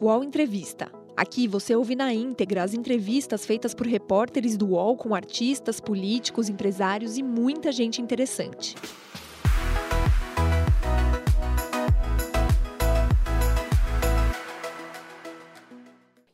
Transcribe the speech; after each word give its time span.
UOL 0.00 0.22
Entrevista. 0.22 0.92
Aqui 1.16 1.48
você 1.48 1.74
ouve 1.74 1.96
na 1.96 2.14
íntegra 2.14 2.62
as 2.62 2.72
entrevistas 2.72 3.44
feitas 3.44 3.74
por 3.74 3.84
repórteres 3.84 4.56
do 4.56 4.68
UOL 4.68 4.96
com 4.96 5.12
artistas, 5.12 5.80
políticos, 5.80 6.48
empresários 6.48 7.18
e 7.18 7.22
muita 7.22 7.72
gente 7.72 8.00
interessante. 8.00 8.76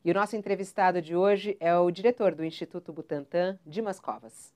E 0.05 0.11
o 0.11 0.15
nosso 0.15 0.37
entrevistado 0.37 1.01
de 1.01 1.17
hoje 1.17 1.57
é 1.59 1.75
o 1.75 1.91
diretor 1.91 2.35
do 2.35 2.45
Instituto 2.45 2.93
Butantan, 2.93 3.59
Dimas 3.65 3.99
Covas. 3.99 4.53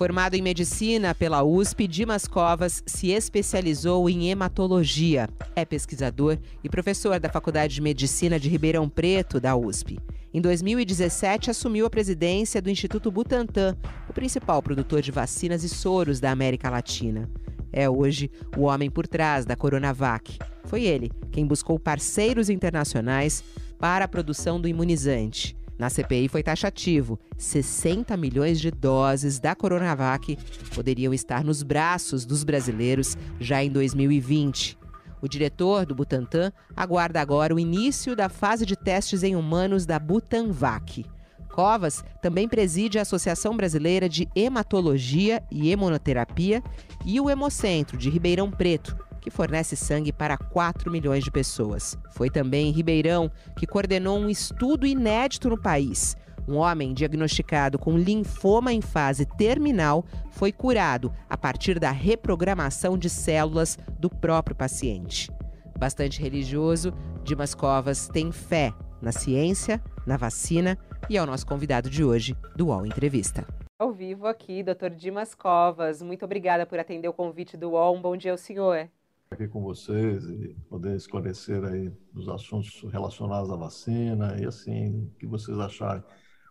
Formado 0.00 0.34
em 0.34 0.40
medicina 0.40 1.14
pela 1.14 1.44
USP, 1.44 1.86
Dimas 1.86 2.26
Covas 2.26 2.82
se 2.86 3.10
especializou 3.10 4.08
em 4.08 4.30
hematologia. 4.30 5.28
É 5.54 5.62
pesquisador 5.62 6.38
e 6.64 6.70
professor 6.70 7.20
da 7.20 7.28
Faculdade 7.28 7.74
de 7.74 7.82
Medicina 7.82 8.40
de 8.40 8.48
Ribeirão 8.48 8.88
Preto, 8.88 9.38
da 9.38 9.54
USP. 9.54 9.98
Em 10.32 10.40
2017, 10.40 11.50
assumiu 11.50 11.84
a 11.84 11.90
presidência 11.90 12.62
do 12.62 12.70
Instituto 12.70 13.10
Butantan, 13.10 13.76
o 14.08 14.12
principal 14.14 14.62
produtor 14.62 15.02
de 15.02 15.12
vacinas 15.12 15.64
e 15.64 15.68
soros 15.68 16.18
da 16.18 16.30
América 16.30 16.70
Latina. 16.70 17.28
É 17.70 17.86
hoje 17.86 18.30
o 18.56 18.62
homem 18.62 18.88
por 18.88 19.06
trás 19.06 19.44
da 19.44 19.54
Coronavac. 19.54 20.38
Foi 20.64 20.82
ele 20.84 21.12
quem 21.30 21.46
buscou 21.46 21.78
parceiros 21.78 22.48
internacionais 22.48 23.44
para 23.78 24.06
a 24.06 24.08
produção 24.08 24.58
do 24.58 24.66
imunizante. 24.66 25.59
Na 25.80 25.88
CPI 25.88 26.28
foi 26.28 26.42
taxativo: 26.42 27.18
60 27.38 28.14
milhões 28.14 28.60
de 28.60 28.70
doses 28.70 29.38
da 29.38 29.54
Coronavac 29.54 30.36
poderiam 30.74 31.14
estar 31.14 31.42
nos 31.42 31.62
braços 31.62 32.26
dos 32.26 32.44
brasileiros 32.44 33.16
já 33.40 33.64
em 33.64 33.70
2020. 33.70 34.76
O 35.22 35.26
diretor 35.26 35.86
do 35.86 35.94
Butantan 35.94 36.52
aguarda 36.76 37.18
agora 37.18 37.54
o 37.54 37.58
início 37.58 38.14
da 38.14 38.28
fase 38.28 38.66
de 38.66 38.76
testes 38.76 39.22
em 39.22 39.34
humanos 39.34 39.86
da 39.86 39.98
Butanvac. 39.98 41.06
Covas 41.50 42.04
também 42.20 42.46
preside 42.46 42.98
a 42.98 43.02
Associação 43.02 43.56
Brasileira 43.56 44.06
de 44.06 44.28
Hematologia 44.36 45.42
e 45.50 45.70
Hemonoterapia 45.70 46.62
e 47.06 47.18
o 47.18 47.30
Hemocentro 47.30 47.96
de 47.96 48.10
Ribeirão 48.10 48.50
Preto, 48.50 48.94
que 49.20 49.30
fornece 49.30 49.76
sangue 49.76 50.12
para 50.12 50.36
4 50.36 50.90
milhões 50.90 51.22
de 51.22 51.30
pessoas. 51.30 51.96
Foi 52.12 52.30
também 52.30 52.68
em 52.68 52.72
Ribeirão 52.72 53.30
que 53.56 53.66
coordenou 53.66 54.18
um 54.18 54.28
estudo 54.28 54.86
inédito 54.86 55.48
no 55.48 55.60
país. 55.60 56.16
Um 56.48 56.56
homem 56.56 56.92
diagnosticado 56.92 57.78
com 57.78 57.96
linfoma 57.96 58.72
em 58.72 58.80
fase 58.80 59.24
terminal 59.24 60.04
foi 60.30 60.50
curado 60.50 61.12
a 61.28 61.36
partir 61.36 61.78
da 61.78 61.90
reprogramação 61.90 62.98
de 62.98 63.08
células 63.08 63.78
do 63.98 64.10
próprio 64.10 64.56
paciente. 64.56 65.30
Bastante 65.78 66.20
religioso, 66.20 66.92
Dimas 67.22 67.54
Covas 67.54 68.08
tem 68.08 68.32
fé 68.32 68.72
na 69.00 69.12
ciência, 69.12 69.82
na 70.06 70.16
vacina 70.16 70.76
e 71.08 71.16
é 71.16 71.22
o 71.22 71.26
nosso 71.26 71.46
convidado 71.46 71.88
de 71.88 72.04
hoje 72.04 72.36
do 72.56 72.66
UOL 72.66 72.84
Entrevista. 72.84 73.46
Ao 73.78 73.92
vivo 73.92 74.26
aqui, 74.26 74.62
Dr. 74.62 74.90
Dimas 74.94 75.34
Covas. 75.34 76.02
Muito 76.02 76.24
obrigada 76.24 76.66
por 76.66 76.78
atender 76.78 77.08
o 77.08 77.14
convite 77.14 77.56
do 77.56 77.70
UOL. 77.70 77.96
Um 77.96 78.02
bom 78.02 78.16
dia 78.16 78.32
ao 78.32 78.36
senhor 78.36 78.90
aqui 79.32 79.46
com 79.46 79.62
vocês 79.62 80.24
e 80.24 80.56
poder 80.68 80.96
esclarecer 80.96 81.62
aí 81.64 81.88
os 82.12 82.28
assuntos 82.28 82.82
relacionados 82.90 83.48
à 83.48 83.54
vacina 83.54 84.36
e 84.40 84.44
assim 84.44 85.08
que 85.20 85.24
vocês 85.24 85.56
acharem 85.56 86.02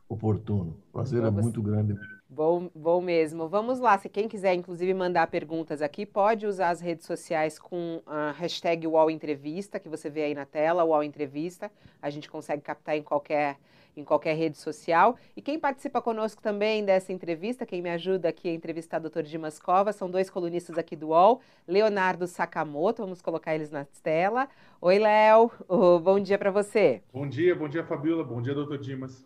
oportuno. 0.07 0.81
Prazer 0.89 1.21
é 1.25 1.29
muito 1.29 1.61
grande. 1.61 1.93
Bom, 2.29 2.71
bom 2.73 3.01
mesmo. 3.01 3.49
Vamos 3.49 3.79
lá. 3.79 3.97
Se 3.97 4.07
quem 4.07 4.29
quiser, 4.29 4.53
inclusive, 4.53 4.93
mandar 4.93 5.27
perguntas 5.27 5.81
aqui, 5.81 6.05
pode 6.05 6.47
usar 6.47 6.69
as 6.69 6.79
redes 6.79 7.05
sociais 7.05 7.59
com 7.59 8.01
a 8.05 8.31
hashtag 8.31 8.87
UOL 8.87 9.11
Entrevista, 9.11 9.77
que 9.77 9.89
você 9.89 10.09
vê 10.09 10.23
aí 10.23 10.33
na 10.33 10.45
tela, 10.45 10.85
UOL 10.85 11.03
Entrevista. 11.03 11.69
A 12.01 12.09
gente 12.09 12.29
consegue 12.29 12.61
captar 12.61 12.95
em 12.95 13.03
qualquer 13.03 13.57
em 13.95 14.03
qualquer 14.03 14.35
rede 14.35 14.57
social. 14.57 15.15
E 15.35 15.41
quem 15.41 15.59
participa 15.59 16.01
conosco 16.01 16.41
também 16.41 16.83
dessa 16.83 17.11
entrevista, 17.11 17.65
quem 17.65 17.81
me 17.81 17.89
ajuda 17.89 18.29
aqui 18.29 18.49
a 18.49 18.53
entrevistar 18.53 18.99
o 19.03 19.09
Dr. 19.09 19.23
Dimas 19.23 19.59
Cova, 19.59 19.91
são 19.91 20.09
dois 20.09 20.29
colunistas 20.29 20.77
aqui 20.77 20.95
do 20.95 21.09
UOL, 21.09 21.41
Leonardo 21.67 22.27
Sakamoto, 22.27 23.03
vamos 23.03 23.21
colocar 23.21 23.55
eles 23.55 23.71
na 23.71 23.85
tela. 24.03 24.47
Oi, 24.81 24.99
Léo, 24.99 25.51
oh, 25.67 25.99
bom 25.99 26.19
dia 26.19 26.37
para 26.37 26.51
você. 26.51 27.01
Bom 27.13 27.27
dia, 27.27 27.55
bom 27.55 27.67
dia, 27.67 27.83
Fabiola, 27.83 28.23
bom 28.23 28.41
dia, 28.41 28.53
doutor 28.53 28.77
Dimas. 28.77 29.25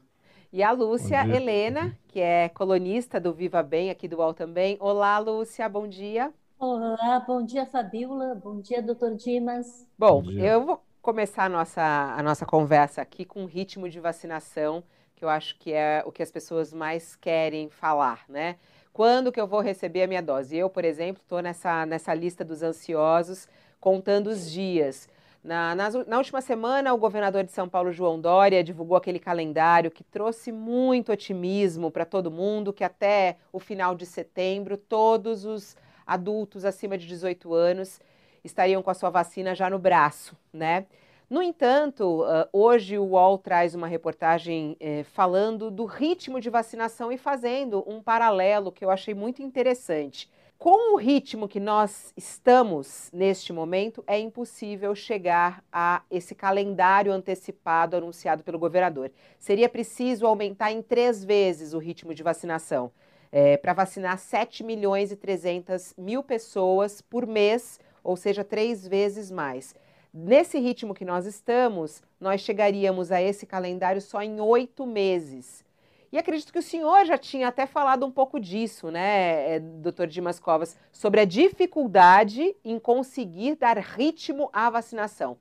E 0.52 0.62
a 0.62 0.72
Lúcia 0.72 1.28
Helena, 1.28 1.98
que 2.08 2.20
é 2.20 2.48
colunista 2.50 3.20
do 3.20 3.34
Viva 3.34 3.64
Bem, 3.64 3.90
aqui 3.90 4.08
do 4.08 4.18
UOL 4.18 4.34
também. 4.34 4.78
Olá, 4.80 5.18
Lúcia, 5.18 5.68
bom 5.68 5.88
dia. 5.88 6.32
Olá, 6.60 7.20
bom 7.28 7.44
dia, 7.44 7.66
Fabiola. 7.66 8.36
Bom 8.36 8.62
dia, 8.62 8.82
doutor 8.82 9.16
Dimas. 9.16 9.86
Bom, 9.98 10.22
bom 10.22 10.32
eu 10.32 10.66
vou 10.66 10.82
começar 11.04 11.44
a 11.44 11.50
nossa, 11.50 12.16
a 12.18 12.24
nossa 12.24 12.46
conversa 12.46 13.02
aqui 13.02 13.26
com 13.26 13.44
o 13.44 13.46
ritmo 13.46 13.90
de 13.90 14.00
vacinação, 14.00 14.82
que 15.18 15.26
eu 15.26 15.28
acho 15.28 15.60
que 15.60 15.74
é 15.74 16.02
o 16.06 16.14
que 16.14 16.24
as 16.24 16.32
pessoas 16.32 16.74
mais 16.74 17.14
querem 17.14 17.70
falar, 17.70 18.24
né? 18.30 18.56
Quando 18.94 19.30
que 19.30 19.40
eu 19.40 19.46
vou 19.46 19.60
receber 19.60 20.04
a 20.04 20.08
minha 20.08 20.22
dose? 20.22 20.56
Eu, 20.56 20.70
por 20.70 20.86
exemplo, 20.86 21.22
estou 21.22 21.42
nessa, 21.42 21.86
nessa 21.86 22.14
lista 22.14 22.46
dos 22.46 22.64
ansiosos, 22.64 23.50
contando 23.82 24.28
os 24.28 24.50
dias. 24.50 25.10
Na, 25.44 25.76
na, 25.76 25.90
na, 25.90 26.18
última 26.18 26.40
semana, 26.40 26.94
o 26.94 26.98
governador 26.98 27.44
de 27.44 27.52
São 27.52 27.68
Paulo, 27.68 27.92
João 27.92 28.18
Dória, 28.18 28.64
divulgou 28.64 28.96
aquele 28.96 29.20
calendário 29.20 29.92
que 29.92 30.06
trouxe 30.06 30.54
muito 30.54 31.12
otimismo 31.12 31.92
para 31.92 32.06
todo 32.06 32.32
mundo, 32.32 32.72
que 32.72 32.84
até 32.84 33.36
o 33.52 33.60
final 33.60 33.94
de 33.94 34.06
setembro, 34.06 34.78
todos 34.78 35.44
os 35.44 35.76
adultos 36.08 36.64
acima 36.64 36.98
de 36.98 37.06
18 37.06 37.54
anos 37.54 38.00
estariam 38.44 38.82
com 38.82 38.90
a 38.90 38.94
sua 38.94 39.10
vacina 39.10 39.56
já 39.56 39.70
no 39.70 39.80
braço, 39.80 40.38
né? 40.52 40.86
No 41.30 41.42
entanto, 41.42 42.24
hoje 42.52 42.98
o 43.00 43.06
UOL 43.06 43.40
traz 43.40 43.74
uma 43.74 43.88
reportagem 43.88 44.78
eh, 44.80 45.04
falando 45.14 45.72
do 45.72 45.84
ritmo 45.84 46.40
de 46.40 46.48
vacinação 46.48 47.12
e 47.12 47.18
fazendo 47.18 47.84
um 47.88 48.04
paralelo 48.04 48.72
que 48.72 48.86
eu 48.86 48.92
achei 48.92 49.16
muito 49.16 49.42
interessante. 49.42 50.30
Com 50.60 50.94
o 50.94 50.96
ritmo 50.96 51.48
que 51.48 51.60
nós 51.60 52.14
estamos 52.16 53.10
neste 53.12 53.52
momento, 53.52 54.04
é 54.08 54.20
impossível 54.20 54.94
chegar 54.96 55.64
a 55.72 56.04
esse 56.10 56.36
calendário 56.36 57.12
antecipado 57.12 57.98
anunciado 57.98 58.44
pelo 58.44 58.60
governador. 58.60 59.12
Seria 59.40 59.68
preciso 59.68 60.26
aumentar 60.26 60.72
em 60.72 60.82
três 60.82 61.22
vezes 61.22 61.74
o 61.74 61.80
ritmo 61.80 62.14
de 62.14 62.24
vacinação, 62.24 62.92
é, 63.32 63.58
para 63.58 63.74
vacinar 63.74 64.18
7 64.18 64.64
milhões 64.64 65.12
e 65.12 65.16
300 65.16 65.96
mil 65.98 66.24
pessoas 66.24 67.02
por 67.02 67.26
mês 67.26 67.80
ou 68.04 68.16
seja, 68.16 68.44
três 68.44 68.88
vezes 68.88 69.32
mais. 69.32 69.76
Nesse 70.14 70.60
ritmo 70.60 70.94
que 70.94 71.06
nós 71.06 71.26
estamos, 71.26 72.04
nós 72.20 72.42
chegaríamos 72.42 73.12
a 73.12 73.22
esse 73.22 73.46
calendário 73.46 74.02
só 74.02 74.22
em 74.22 74.40
oito 74.40 74.86
meses. 74.86 75.66
E 76.12 76.18
acredito 76.20 76.54
que 76.54 76.60
o 76.60 76.62
senhor 76.62 77.06
já 77.06 77.18
tinha 77.18 77.48
até 77.48 77.66
falado 77.66 78.06
um 78.06 78.12
pouco 78.12 78.40
disso, 78.40 78.92
né, 78.92 79.56
eh, 79.56 79.60
doutor 79.60 80.06
Dimas 80.06 80.40
Covas, 80.40 80.78
sobre 80.92 81.22
a 81.22 81.26
dificuldade 81.26 82.56
em 82.64 82.78
conseguir 82.78 83.56
dar 83.56 83.80
ritmo 83.80 84.48
à 84.54 84.70
vacinação. 84.70 85.38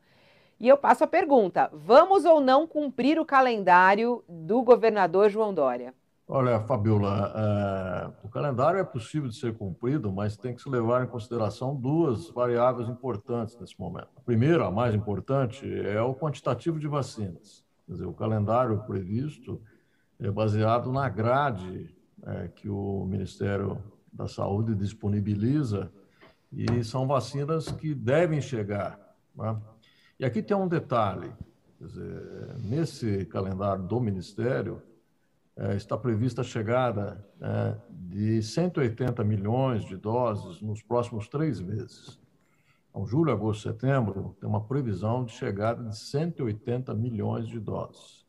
E 0.58 0.66
eu 0.66 0.78
passo 0.78 1.04
a 1.04 1.06
pergunta: 1.06 1.68
vamos 1.74 2.24
ou 2.24 2.40
não 2.40 2.66
cumprir 2.66 3.18
o 3.18 3.26
calendário 3.26 4.24
do 4.26 4.62
governador 4.62 5.28
João 5.28 5.52
Dória? 5.52 5.92
Olha, 6.34 6.58
Fabiola, 6.60 7.30
é, 7.36 8.26
o 8.26 8.28
calendário 8.30 8.80
é 8.80 8.84
possível 8.84 9.28
de 9.28 9.36
ser 9.36 9.54
cumprido, 9.54 10.10
mas 10.10 10.34
tem 10.34 10.54
que 10.54 10.62
se 10.62 10.68
levar 10.70 11.04
em 11.04 11.06
consideração 11.06 11.76
duas 11.76 12.30
variáveis 12.30 12.88
importantes 12.88 13.54
nesse 13.60 13.78
momento. 13.78 14.08
A 14.16 14.20
primeira, 14.22 14.66
a 14.66 14.70
mais 14.70 14.94
importante, 14.94 15.70
é 15.70 16.00
o 16.00 16.14
quantitativo 16.14 16.80
de 16.80 16.88
vacinas. 16.88 17.62
Quer 17.84 17.92
dizer, 17.92 18.06
o 18.06 18.14
calendário 18.14 18.82
previsto 18.86 19.60
é 20.18 20.30
baseado 20.30 20.90
na 20.90 21.06
grade 21.06 21.94
é, 22.22 22.48
que 22.48 22.66
o 22.66 23.04
Ministério 23.04 23.84
da 24.10 24.26
Saúde 24.26 24.74
disponibiliza 24.74 25.92
e 26.50 26.82
são 26.82 27.06
vacinas 27.06 27.70
que 27.70 27.94
devem 27.94 28.40
chegar. 28.40 28.98
Né? 29.36 29.54
E 30.18 30.24
aqui 30.24 30.42
tem 30.42 30.56
um 30.56 30.66
detalhe: 30.66 31.30
dizer, 31.78 32.56
nesse 32.58 33.26
calendário 33.26 33.82
do 33.82 34.00
Ministério, 34.00 34.80
está 35.76 35.96
prevista 35.96 36.40
a 36.40 36.44
chegada 36.44 37.26
é, 37.40 37.76
de 37.90 38.42
180 38.42 39.22
milhões 39.24 39.84
de 39.84 39.96
doses 39.96 40.60
nos 40.60 40.82
próximos 40.82 41.28
três 41.28 41.60
meses. 41.60 42.18
Então, 42.90 43.06
julho, 43.06 43.32
agosto, 43.32 43.62
setembro, 43.62 44.36
tem 44.40 44.48
uma 44.48 44.64
previsão 44.64 45.24
de 45.24 45.32
chegada 45.32 45.82
de 45.84 45.96
180 45.96 46.94
milhões 46.94 47.46
de 47.46 47.58
doses. 47.58 48.24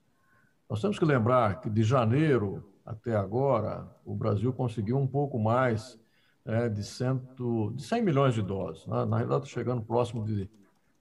Nós 0.70 0.81
temos 0.81 0.98
que 0.98 1.06
lembrar 1.06 1.62
que 1.62 1.70
de 1.70 1.84
janeiro 1.84 2.74
até 2.86 3.16
agora, 3.16 3.90
o 4.06 4.14
Brasil 4.14 4.52
conseguiu 4.52 4.98
um 4.98 5.08
pouco 5.08 5.40
mais 5.40 6.00
é, 6.46 6.68
de, 6.68 6.84
cento, 6.84 7.72
de 7.75 7.84
100 7.84 8.02
milhões 8.02 8.34
de 8.34 8.42
doses. 8.42 8.86
Né? 8.86 9.06
Na 9.06 9.18
realidade, 9.18 9.48
chegando 9.48 9.81
próximo 9.81 10.25
de, 10.25 10.50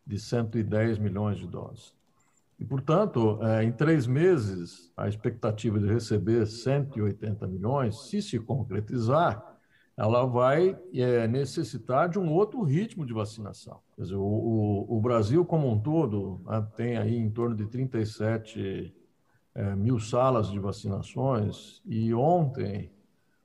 de 0.06 0.18
110 0.18 0.98
milhões 0.98 1.38
de 1.38 1.46
doses. 1.46 1.92
E, 2.62 2.64
portanto, 2.64 3.40
é, 3.42 3.64
em 3.64 3.72
três 3.72 4.06
meses, 4.06 4.92
a 4.96 5.08
expectativa 5.08 5.80
de 5.80 5.86
receber 5.88 6.46
180 6.46 7.44
milhões, 7.48 8.04
se 8.06 8.22
se 8.22 8.38
concretizar, 8.38 9.44
ela 9.96 10.24
vai 10.24 10.78
é, 10.94 11.26
necessitar 11.26 12.08
de 12.08 12.20
um 12.20 12.30
outro 12.30 12.62
ritmo 12.62 13.04
de 13.04 13.12
vacinação. 13.12 13.80
Quer 13.96 14.02
dizer, 14.02 14.14
o, 14.14 14.22
o, 14.22 14.96
o 14.96 15.00
Brasil 15.00 15.44
como 15.44 15.68
um 15.68 15.76
todo 15.76 16.40
né, 16.46 16.64
tem 16.76 16.96
aí 16.96 17.16
em 17.16 17.28
torno 17.28 17.56
de 17.56 17.66
37 17.66 18.94
é, 19.56 19.74
mil 19.74 19.98
salas 19.98 20.48
de 20.48 20.60
vacinações 20.60 21.82
e 21.84 22.14
ontem 22.14 22.92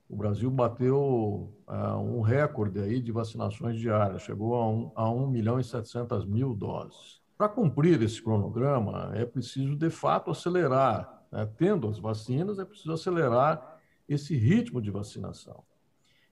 o 0.07 0.15
Brasil 0.15 0.51
bateu 0.51 1.51
uh, 1.67 1.97
um 1.97 2.21
recorde 2.21 2.79
aí 2.79 3.01
de 3.01 3.11
vacinações 3.11 3.79
diárias, 3.79 4.21
chegou 4.21 4.53
a 4.55 4.69
1, 4.69 4.91
a 4.95 5.09
1 5.09 5.27
milhão 5.27 5.59
e 5.59 5.63
700 5.63 6.23
mil 6.23 6.53
doses. 6.53 7.19
Para 7.37 7.49
cumprir 7.49 8.01
esse 8.01 8.21
cronograma, 8.21 9.11
é 9.13 9.25
preciso, 9.25 9.75
de 9.75 9.89
fato, 9.89 10.31
acelerar. 10.31 11.23
Né? 11.31 11.47
Tendo 11.57 11.87
as 11.87 11.99
vacinas, 11.99 12.57
é 12.57 12.65
preciso 12.65 12.91
acelerar 12.93 13.79
esse 14.09 14.35
ritmo 14.35 14.81
de 14.81 14.89
vacinação. 14.89 15.63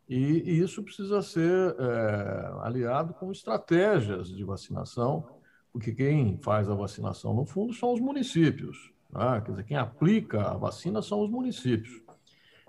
E, 0.10 0.16
e 0.18 0.60
isso 0.60 0.82
precisa 0.84 1.22
ser 1.22 1.76
é, 1.78 2.52
aliado 2.62 3.14
com 3.14 3.32
estratégias 3.32 4.30
de 4.30 4.44
vacinação, 4.44 5.28
porque 5.72 5.92
quem 5.92 6.38
faz 6.40 6.70
a 6.70 6.76
vacinação, 6.76 7.34
no 7.34 7.46
fundo, 7.46 7.74
são 7.74 7.94
os 7.94 8.00
municípios. 8.00 8.92
Né? 9.12 9.42
Quer 9.46 9.52
dizer, 9.52 9.64
quem 9.66 9.78
aplica 9.78 10.42
a 10.42 10.58
vacina 10.58 11.02
são 11.02 11.22
os 11.22 11.30
municípios. 11.30 12.02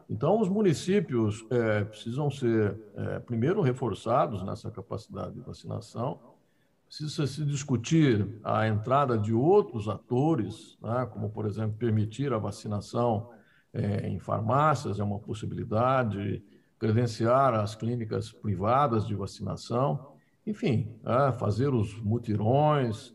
Então, 0.09 0.41
os 0.41 0.49
municípios 0.49 1.45
é, 1.51 1.85
precisam 1.85 2.31
ser, 2.31 2.79
é, 2.95 3.19
primeiro, 3.19 3.61
reforçados 3.61 4.43
nessa 4.45 4.71
capacidade 4.71 5.35
de 5.35 5.41
vacinação. 5.41 6.36
Precisa 6.87 7.27
se 7.27 7.45
discutir 7.45 8.27
a 8.45 8.69
entrada 8.69 9.19
de 9.19 9.35
outros 9.35 9.89
atores, 9.89 10.79
né, 10.81 11.07
como, 11.13 11.29
por 11.31 11.47
exemplo, 11.47 11.77
permitir 11.77 12.33
a 12.33 12.39
vacinação 12.39 13.31
é, 13.73 14.09
em 14.09 14.19
farmácias, 14.19 14.99
é 14.99 15.03
uma 15.03 15.19
possibilidade, 15.19 16.43
credenciar 16.79 17.55
as 17.55 17.75
clínicas 17.75 18.31
privadas 18.31 19.07
de 19.07 19.15
vacinação, 19.15 20.13
enfim, 20.47 20.97
é, 21.05 21.33
fazer 21.33 21.75
os 21.75 22.01
mutirões, 22.01 23.15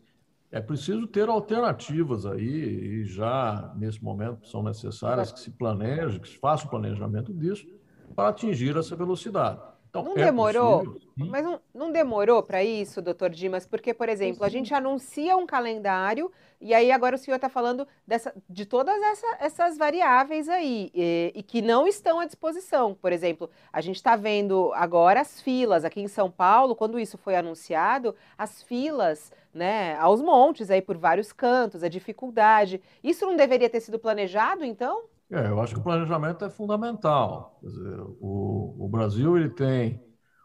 é 0.50 0.60
preciso 0.60 1.06
ter 1.06 1.30
alternativas 1.30 2.26
aí, 2.26 2.42
e 2.46 3.04
já 3.06 3.72
nesse 3.74 4.04
momento 4.04 4.46
são 4.46 4.62
necessárias 4.62 5.32
que 5.32 5.40
se 5.40 5.50
planeje, 5.50 6.20
que 6.20 6.28
se 6.28 6.38
faça 6.38 6.66
o 6.66 6.70
planejamento 6.70 7.32
disso, 7.32 7.66
para 8.14 8.28
atingir 8.28 8.76
essa 8.76 8.94
velocidade. 8.94 9.71
Então, 9.92 10.04
não 10.04 10.12
é 10.12 10.24
demorou, 10.24 10.84
possível, 10.84 11.00
mas 11.28 11.44
não, 11.44 11.60
não 11.74 11.92
demorou 11.92 12.42
para 12.42 12.64
isso, 12.64 13.02
doutor 13.02 13.28
Dimas, 13.28 13.66
porque, 13.66 13.92
por 13.92 14.08
exemplo, 14.08 14.42
a 14.42 14.48
gente 14.48 14.72
anuncia 14.72 15.36
um 15.36 15.44
calendário 15.44 16.32
e 16.58 16.72
aí 16.72 16.90
agora 16.90 17.14
o 17.14 17.18
senhor 17.18 17.36
está 17.36 17.50
falando 17.50 17.86
dessa, 18.06 18.32
de 18.48 18.64
todas 18.64 18.96
essa, 19.02 19.36
essas 19.38 19.76
variáveis 19.76 20.48
aí 20.48 20.90
e, 20.94 21.32
e, 21.34 21.42
que 21.42 21.60
não 21.60 21.86
estão 21.86 22.20
à 22.20 22.24
disposição. 22.24 22.94
Por 22.94 23.12
exemplo, 23.12 23.50
a 23.70 23.82
gente 23.82 23.96
está 23.96 24.16
vendo 24.16 24.72
agora 24.72 25.20
as 25.20 25.42
filas 25.42 25.84
aqui 25.84 26.00
em 26.00 26.08
São 26.08 26.30
Paulo, 26.30 26.74
quando 26.74 26.98
isso 26.98 27.18
foi 27.18 27.36
anunciado, 27.36 28.14
as 28.38 28.62
filas 28.62 29.30
né, 29.52 29.94
aos 29.96 30.22
montes 30.22 30.70
aí 30.70 30.80
por 30.80 30.96
vários 30.96 31.34
cantos, 31.34 31.82
a 31.82 31.88
dificuldade. 31.88 32.80
Isso 33.04 33.26
não 33.26 33.36
deveria 33.36 33.68
ter 33.68 33.80
sido 33.80 33.98
planejado, 33.98 34.64
então? 34.64 35.02
É, 35.32 35.48
eu 35.48 35.62
acho 35.62 35.72
que 35.72 35.80
o 35.80 35.82
planejamento 35.82 36.44
é 36.44 36.50
fundamental. 36.50 37.58
Dizer, 37.62 38.00
o, 38.20 38.76
o, 38.78 38.86
Brasil 38.86 39.34
ele 39.38 39.48
tem 39.48 39.98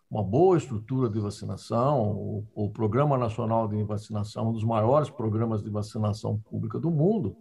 uma 0.10 0.24
boa 0.24 0.58
estrutura 0.58 1.10
de 1.10 1.20
vacinação, 1.20 2.14
o, 2.14 2.48
o, 2.56 2.70
Programa 2.70 3.18
Nacional 3.18 3.68
de 3.68 3.84
Vacinação, 3.84 4.46
é 4.46 4.48
um 4.48 4.54
dos 4.54 4.64
maiores 4.64 5.10
programas 5.10 5.62
de 5.62 5.70
vacinação 5.70 6.40
pública 6.40 6.80
do 6.80 6.90
mundo, 6.90 7.36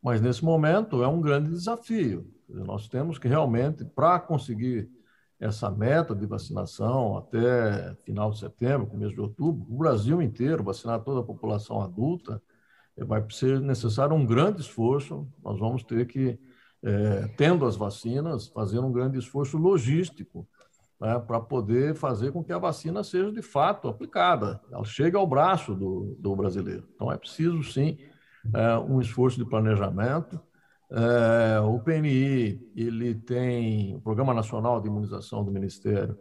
mas 0.00 0.20
nesse 0.20 0.44
momento 0.44 1.02
é 1.02 1.08
um 1.08 1.20
grande 1.20 1.50
desafio. 1.50 2.24
Dizer, 2.48 2.62
nós 2.62 2.86
temos 2.86 3.18
que 3.18 3.26
realmente, 3.26 3.84
para 3.84 4.20
conseguir 4.20 4.88
essa 5.40 5.68
meta 5.68 6.14
de 6.14 6.24
vacinação 6.24 7.18
até 7.18 7.96
final 8.04 8.30
de 8.30 8.38
setembro, 8.38 8.86
começo 8.86 9.12
de 9.12 9.20
outubro, 9.20 9.66
o 9.68 9.76
Brasil 9.76 10.22
inteiro, 10.22 10.62
vacinar 10.62 11.00
toda 11.00 11.18
a 11.18 11.24
população 11.24 11.82
adulta, 11.82 12.40
vai 12.96 13.26
ser 13.30 13.60
necessário 13.60 14.14
um 14.14 14.24
grande 14.24 14.60
esforço. 14.60 15.26
Nós 15.42 15.58
vamos 15.58 15.82
ter 15.82 16.06
que 16.06 16.38
é, 16.84 17.28
tendo 17.36 17.66
as 17.66 17.76
vacinas, 17.76 18.48
fazer 18.48 18.78
um 18.78 18.92
grande 18.92 19.18
esforço 19.18 19.56
logístico 19.56 20.46
né, 21.00 21.18
para 21.18 21.40
poder 21.40 21.94
fazer 21.94 22.32
com 22.32 22.42
que 22.42 22.52
a 22.52 22.58
vacina 22.58 23.02
seja 23.02 23.30
de 23.32 23.42
fato 23.42 23.88
aplicada, 23.88 24.60
ela 24.70 24.84
chegue 24.84 25.16
ao 25.16 25.26
braço 25.26 25.74
do, 25.74 26.16
do 26.18 26.34
brasileiro. 26.34 26.88
Então 26.94 27.10
é 27.10 27.16
preciso 27.16 27.62
sim 27.62 27.98
é, 28.54 28.78
um 28.78 29.00
esforço 29.00 29.38
de 29.38 29.44
planejamento. 29.44 30.40
É, 30.90 31.60
o 31.60 31.80
PNI 31.80 32.60
ele 32.76 33.14
tem 33.14 33.96
o 33.96 34.00
Programa 34.00 34.32
Nacional 34.32 34.80
de 34.80 34.88
Imunização 34.88 35.44
do 35.44 35.50
Ministério, 35.50 36.16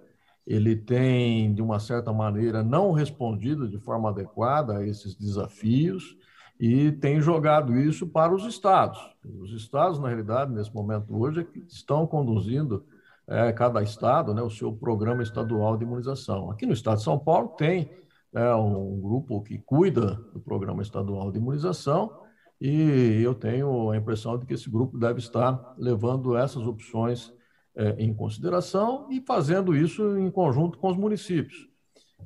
ele 0.46 0.76
tem 0.76 1.54
de 1.54 1.62
uma 1.62 1.80
certa 1.80 2.12
maneira 2.12 2.64
não 2.64 2.92
respondido 2.92 3.68
de 3.68 3.80
forma 3.80 4.10
adequada 4.10 4.78
a 4.78 4.86
esses 4.86 5.16
desafios 5.16 6.16
e 6.60 6.92
tem 6.92 7.20
jogado 7.20 7.78
isso 7.78 8.08
para 8.08 8.34
os 8.34 8.46
estados. 8.46 9.00
Os 9.42 9.52
estados, 9.52 10.00
na 10.00 10.08
realidade, 10.08 10.54
nesse 10.54 10.74
momento 10.74 11.16
hoje, 11.16 11.42
é 11.42 11.44
que 11.44 11.60
estão 11.68 12.08
conduzindo 12.08 12.86
é, 13.28 13.52
cada 13.52 13.82
estado 13.82 14.34
né, 14.34 14.42
o 14.42 14.50
seu 14.50 14.72
programa 14.72 15.24
estadual 15.24 15.78
de 15.78 15.84
imunização. 15.84 16.50
Aqui 16.52 16.66
no 16.66 16.74
estado 16.74 16.98
de 16.98 17.04
São 17.04 17.18
Paulo 17.20 17.50
tem 17.58 17.90
é, 18.34 18.54
um 18.56 19.00
grupo 19.02 19.42
que 19.42 19.58
cuida 19.58 20.16
do 20.34 20.40
programa 20.40 20.82
estadual 20.82 21.32
de 21.32 21.40
imunização 21.40 22.22
e 22.60 23.22
eu 23.22 23.34
tenho 23.34 23.92
a 23.92 23.98
impressão 23.98 24.38
de 24.38 24.46
que 24.46 24.54
esse 24.54 24.70
grupo 24.70 24.98
deve 24.98 25.20
estar 25.20 25.76
levando 25.78 26.38
essas 26.38 26.66
opções 26.66 27.34
é, 27.76 27.96
em 27.98 28.14
consideração 28.14 29.08
e 29.10 29.22
fazendo 29.22 29.76
isso 29.76 30.18
em 30.18 30.32
conjunto 30.32 30.78
com 30.78 30.90
os 30.90 30.98
municípios. 30.98 31.68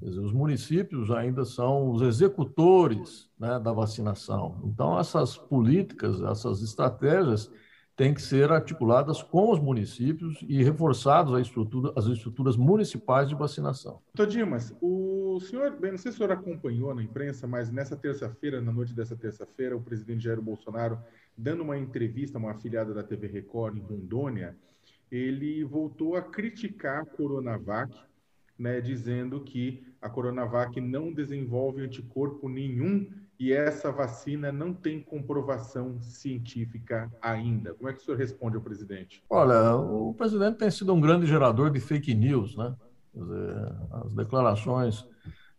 Os 0.01 0.31
municípios 0.31 1.11
ainda 1.11 1.43
são 1.43 1.89
os 1.91 2.01
executores 2.01 3.29
né, 3.37 3.59
da 3.59 3.73
vacinação. 3.73 4.61
Então, 4.63 4.97
essas 4.97 5.37
políticas, 5.37 6.21
essas 6.21 6.61
estratégias 6.61 7.51
têm 7.99 8.13
que 8.13 8.21
ser 8.21 8.49
articuladas 8.49 9.21
com 9.21 9.51
os 9.51 9.59
municípios 9.59 10.39
e 10.47 10.63
reforçados 10.63 11.37
estrutura, 11.41 11.91
as 11.97 12.05
estruturas 12.05 12.55
municipais 12.55 13.27
de 13.27 13.35
vacinação. 13.35 13.99
Doutor 14.15 14.31
Dimas, 14.31 14.73
o 14.81 15.37
senhor, 15.41 15.71
bem, 15.71 15.91
não 15.91 15.97
sei 15.97 16.13
se 16.13 16.15
o 16.15 16.19
senhor 16.19 16.31
acompanhou 16.31 16.95
na 16.95 17.03
imprensa, 17.03 17.45
mas 17.45 17.69
nessa 17.69 17.97
terça-feira, 17.97 18.61
na 18.61 18.71
noite 18.71 18.93
dessa 18.93 19.17
terça-feira, 19.17 19.75
o 19.75 19.81
presidente 19.81 20.23
Jair 20.23 20.41
Bolsonaro, 20.41 20.97
dando 21.37 21.61
uma 21.61 21.77
entrevista 21.77 22.37
a 22.37 22.39
uma 22.39 22.51
afiliada 22.51 22.93
da 22.93 23.03
TV 23.03 23.27
Record 23.27 23.75
em 23.75 23.81
Rondônia, 23.81 24.55
ele 25.11 25.65
voltou 25.65 26.15
a 26.15 26.21
criticar 26.21 27.01
a 27.01 27.05
Coronavac, 27.05 27.93
né, 28.59 28.81
dizendo 28.81 29.39
que 29.39 29.81
a 30.01 30.09
Coronavac 30.09 30.79
não 30.81 31.13
desenvolve 31.13 31.81
anticorpo 31.81 32.49
nenhum 32.49 33.09
e 33.39 33.53
essa 33.53 33.89
vacina 33.89 34.51
não 34.51 34.73
tem 34.73 35.01
comprovação 35.01 36.01
científica 36.01 37.09
ainda. 37.21 37.73
Como 37.73 37.89
é 37.89 37.93
que 37.93 38.01
o 38.01 38.03
senhor 38.03 38.17
responde 38.17 38.57
ao 38.57 38.61
presidente? 38.61 39.23
Olha, 39.29 39.75
o 39.75 40.13
presidente 40.13 40.57
tem 40.57 40.69
sido 40.69 40.93
um 40.93 40.99
grande 40.99 41.25
gerador 41.25 41.71
de 41.71 41.79
fake 41.79 42.13
news, 42.13 42.57
né? 42.57 42.75
As 43.91 44.13
declarações 44.13 45.07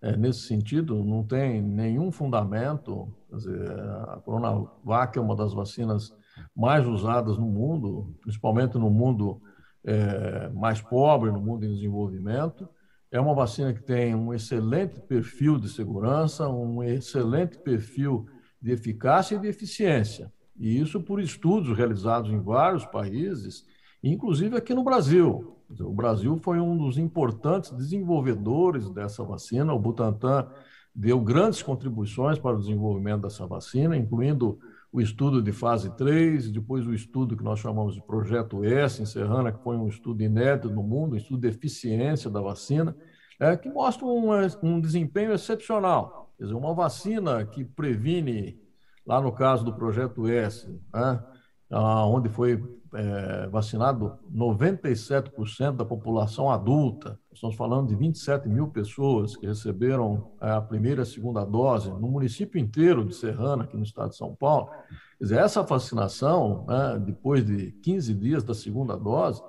é, 0.02 0.14
nesse 0.14 0.40
sentido 0.40 1.02
não 1.02 1.25
tem 1.25 1.62
nenhum 1.62 2.12
fundamento. 2.12 3.09
Dizer, 3.33 3.71
a 3.71 4.21
Coronavac 4.25 5.19
é 5.19 5.21
uma 5.21 5.35
das 5.35 5.54
vacinas 5.54 6.14
mais 6.54 6.87
usadas 6.87 7.38
no 7.38 7.47
mundo, 7.47 8.14
principalmente 8.21 8.76
no 8.76 8.90
mundo 8.90 9.40
é, 9.85 10.50
mais 10.50 10.83
pobre, 10.83 11.30
no 11.30 11.40
mundo 11.40 11.64
em 11.64 11.73
desenvolvimento. 11.73 12.69
É 13.12 13.21
uma 13.21 13.35
vacina 13.35 13.75
que 13.75 13.83
tem 13.83 14.14
um 14.14 14.33
excelente 14.33 15.00
perfil 15.00 15.59
de 15.59 15.69
segurança, 15.69 16.49
um 16.49 16.83
excelente 16.83 17.59
perfil 17.59 18.26
de 18.62 18.71
eficácia 18.71 19.35
e 19.35 19.38
de 19.38 19.49
eficiência. 19.49 20.33
E 20.57 20.79
isso 20.79 21.00
por 21.00 21.21
estudos 21.21 21.76
realizados 21.76 22.31
em 22.31 22.38
vários 22.38 22.85
países, 22.87 23.67
inclusive 24.02 24.57
aqui 24.57 24.73
no 24.75 24.85
Brasil. 24.85 25.57
O 25.81 25.93
Brasil 25.93 26.37
foi 26.37 26.61
um 26.61 26.76
dos 26.76 26.99
importantes 26.99 27.73
desenvolvedores 27.73 28.88
dessa 28.90 29.25
vacina. 29.25 29.73
O 29.73 29.79
Butantan 29.79 30.49
deu 30.95 31.21
grandes 31.21 31.62
contribuições 31.62 32.38
para 32.38 32.57
o 32.57 32.61
desenvolvimento 32.61 33.23
dessa 33.23 33.47
vacina, 33.47 33.97
incluindo 33.97 34.59
o 34.92 35.00
estudo 35.00 35.40
de 35.40 35.52
fase 35.52 35.94
3, 35.97 36.50
depois 36.50 36.87
o 36.87 36.92
estudo 36.92 37.37
que 37.37 37.44
nós 37.44 37.61
chamamos 37.61 37.94
de 37.94 38.02
Projeto 38.02 38.64
S, 38.64 39.00
em 39.00 39.06
Serrana, 39.06 39.52
que 39.52 39.62
foi 39.62 39.76
um 39.76 39.87
estudo 39.87 40.23
inédito 40.23 40.68
no 40.68 40.82
mundo, 40.82 41.12
um 41.12 41.16
estudo 41.16 41.40
de 41.40 41.49
eficiência 41.49 42.28
da 42.28 42.40
vacina, 42.40 42.97
é, 43.38 43.56
que 43.56 43.68
mostra 43.68 44.04
um, 44.04 44.30
um 44.62 44.80
desempenho 44.80 45.32
excepcional. 45.32 46.32
Quer 46.37 46.44
dizer, 46.44 46.56
uma 46.56 46.75
vacina 46.75 47.44
que 47.47 47.64
previne, 47.64 48.61
lá 49.06 49.20
no 49.20 49.32
caso 49.32 49.64
do 49.64 49.75
Projeto 49.75 50.26
S, 50.26 50.68
né, 50.92 51.23
onde 51.70 52.28
foi 52.28 52.61
é, 52.94 53.47
vacinado 53.49 54.18
97% 54.35 55.76
da 55.76 55.85
população 55.85 56.50
adulta. 56.50 57.18
Estamos 57.32 57.56
falando 57.56 57.88
de 57.88 57.94
27 57.94 58.49
mil 58.49 58.68
pessoas 58.68 59.37
que 59.37 59.47
receberam 59.47 60.32
a 60.40 60.61
primeira 60.61 61.02
e 61.02 61.04
a 61.04 61.06
segunda 61.06 61.44
dose 61.44 61.90
no 61.90 62.09
município 62.09 62.61
inteiro 62.61 63.04
de 63.04 63.14
Serrana, 63.14 63.64
aqui 63.64 63.76
no 63.76 63.82
estado 63.82 64.11
de 64.11 64.16
São 64.16 64.35
Paulo. 64.35 64.70
Quer 65.18 65.25
dizer, 65.25 65.38
essa 65.38 65.62
vacinação, 65.62 66.64
né, 66.66 66.99
depois 67.04 67.44
de 67.44 67.73
15 67.82 68.14
dias 68.14 68.42
da 68.42 68.54
segunda 68.54 68.97
dose, 68.97 69.42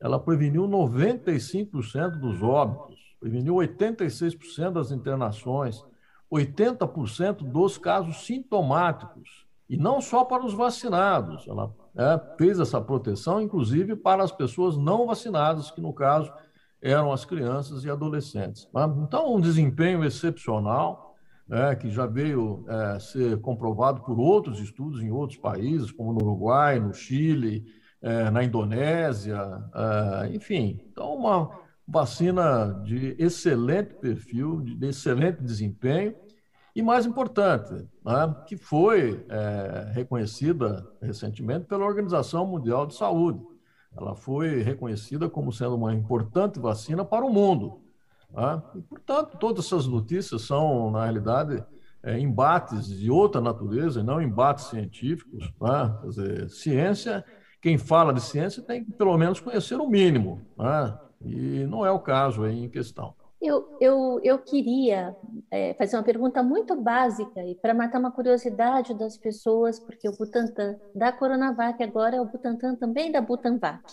ela 0.00 0.18
preveniu 0.18 0.62
95% 0.68 2.18
dos 2.18 2.42
óbitos, 2.42 2.98
preveniu 3.20 3.54
86% 3.54 4.72
das 4.72 4.90
internações, 4.90 5.84
80% 6.32 7.38
dos 7.38 7.78
casos 7.78 8.24
sintomáticos. 8.24 9.46
E 9.68 9.76
não 9.76 10.00
só 10.00 10.24
para 10.24 10.44
os 10.46 10.54
vacinados, 10.54 11.46
ela 11.46 11.74
é, 11.98 12.36
fez 12.38 12.60
essa 12.60 12.80
proteção, 12.80 13.42
inclusive 13.42 13.96
para 13.96 14.22
as 14.22 14.30
pessoas 14.30 14.76
não 14.76 15.06
vacinadas, 15.06 15.70
que 15.70 15.80
no 15.80 15.92
caso 15.92 16.32
eram 16.80 17.12
as 17.12 17.24
crianças 17.24 17.84
e 17.84 17.90
adolescentes. 17.90 18.66
Tá? 18.66 18.88
Então, 19.02 19.34
um 19.34 19.40
desempenho 19.40 20.04
excepcional, 20.04 21.16
é, 21.50 21.74
que 21.74 21.90
já 21.90 22.06
veio 22.06 22.64
é, 22.68 23.00
ser 23.00 23.40
comprovado 23.40 24.02
por 24.02 24.18
outros 24.18 24.60
estudos 24.60 25.02
em 25.02 25.10
outros 25.10 25.38
países, 25.40 25.90
como 25.90 26.12
no 26.12 26.22
Uruguai, 26.22 26.78
no 26.78 26.94
Chile, 26.94 27.64
é, 28.00 28.30
na 28.30 28.44
Indonésia, 28.44 29.40
é, 29.74 30.34
enfim. 30.34 30.78
Então, 30.92 31.14
uma 31.14 31.50
vacina 31.86 32.80
de 32.84 33.16
excelente 33.18 33.94
perfil, 33.94 34.60
de 34.60 34.86
excelente 34.86 35.42
desempenho, 35.42 36.14
e 36.74 36.82
mais 36.82 37.06
importante, 37.06 37.72
né, 38.04 38.36
que 38.46 38.56
foi 38.56 39.24
é, 39.28 39.90
reconhecida 39.92 40.86
recentemente 41.00 41.66
pela 41.66 41.84
Organização 41.84 42.46
Mundial 42.46 42.86
de 42.86 42.94
Saúde. 42.94 43.40
Ela 43.96 44.14
foi 44.14 44.62
reconhecida 44.62 45.28
como 45.28 45.52
sendo 45.52 45.74
uma 45.74 45.92
importante 45.92 46.60
vacina 46.60 47.04
para 47.04 47.24
o 47.24 47.32
mundo. 47.32 47.80
Né? 48.30 48.62
E, 48.76 48.80
portanto, 48.82 49.36
todas 49.38 49.64
essas 49.64 49.86
notícias 49.86 50.42
são, 50.42 50.90
na 50.90 51.04
realidade, 51.04 51.64
é, 52.02 52.18
embates 52.18 52.86
de 52.86 53.10
outra 53.10 53.40
natureza, 53.40 54.02
não 54.02 54.22
embates 54.22 54.66
científicos. 54.66 55.52
Né? 55.60 55.98
Quer 56.00 56.08
dizer, 56.08 56.50
ciência, 56.50 57.24
quem 57.60 57.76
fala 57.76 58.12
de 58.12 58.20
ciência 58.20 58.62
tem 58.62 58.84
que, 58.84 58.92
pelo 58.92 59.16
menos, 59.16 59.40
conhecer 59.40 59.76
o 59.80 59.88
mínimo. 59.88 60.46
Né? 60.56 60.98
E 61.24 61.66
não 61.66 61.84
é 61.84 61.90
o 61.90 61.98
caso 61.98 62.44
aí 62.44 62.64
em 62.64 62.68
questão. 62.68 63.14
Eu, 63.40 63.76
eu, 63.80 64.20
eu 64.24 64.38
queria 64.40 65.16
é, 65.50 65.72
fazer 65.74 65.96
uma 65.96 66.02
pergunta 66.02 66.42
muito 66.42 66.74
básica 66.74 67.40
e 67.44 67.54
para 67.54 67.72
matar 67.72 68.00
uma 68.00 68.10
curiosidade 68.10 68.94
das 68.94 69.16
pessoas, 69.16 69.78
porque 69.78 70.08
o 70.08 70.16
Butantan 70.16 70.76
da 70.92 71.12
Coronavac 71.12 71.80
agora 71.82 72.16
é 72.16 72.20
o 72.20 72.24
Butantan 72.24 72.74
também 72.74 73.12
da 73.12 73.20
Butanvac. 73.20 73.84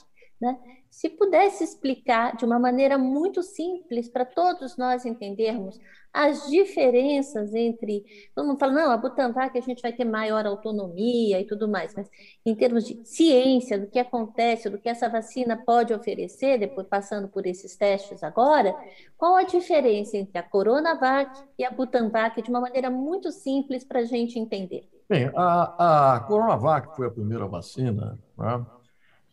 Né? 0.41 0.57
Se 0.89 1.09
pudesse 1.09 1.63
explicar 1.63 2.35
de 2.35 2.43
uma 2.43 2.57
maneira 2.57 2.97
muito 2.97 3.43
simples 3.43 4.09
para 4.09 4.25
todos 4.25 4.77
nós 4.77 5.05
entendermos 5.05 5.79
as 6.15 6.47
diferenças 6.47 7.53
entre. 7.53 8.05
Todo 8.33 8.47
mundo 8.47 8.57
fala, 8.57 8.71
não, 8.71 8.91
a 8.91 8.95
Butanvac 8.95 9.57
a 9.57 9.61
gente 9.61 9.81
vai 9.81 9.91
ter 9.91 10.05
maior 10.05 10.45
autonomia 10.45 11.41
e 11.41 11.45
tudo 11.45 11.67
mais, 11.67 11.93
mas 11.93 12.09
em 12.45 12.55
termos 12.55 12.85
de 12.85 13.05
ciência, 13.05 13.77
do 13.77 13.87
que 13.87 13.99
acontece, 13.99 14.69
do 14.69 14.77
que 14.77 14.87
essa 14.87 15.09
vacina 15.09 15.57
pode 15.57 15.93
oferecer, 15.93 16.57
depois 16.57 16.87
passando 16.87 17.27
por 17.27 17.45
esses 17.45 17.75
testes 17.75 18.23
agora, 18.23 18.73
qual 19.17 19.35
a 19.35 19.43
diferença 19.43 20.15
entre 20.15 20.37
a 20.37 20.43
Coronavac 20.43 21.37
e 21.59 21.65
a 21.65 21.71
Butanvac 21.71 22.41
de 22.41 22.49
uma 22.49 22.61
maneira 22.61 22.89
muito 22.89 23.29
simples 23.29 23.83
para 23.83 23.99
a 23.99 24.05
gente 24.05 24.39
entender? 24.39 24.87
Bem, 25.09 25.29
a, 25.35 26.15
a 26.15 26.19
Coronavac 26.21 26.95
foi 26.95 27.07
a 27.07 27.11
primeira 27.11 27.45
vacina, 27.45 28.17
né? 28.37 28.65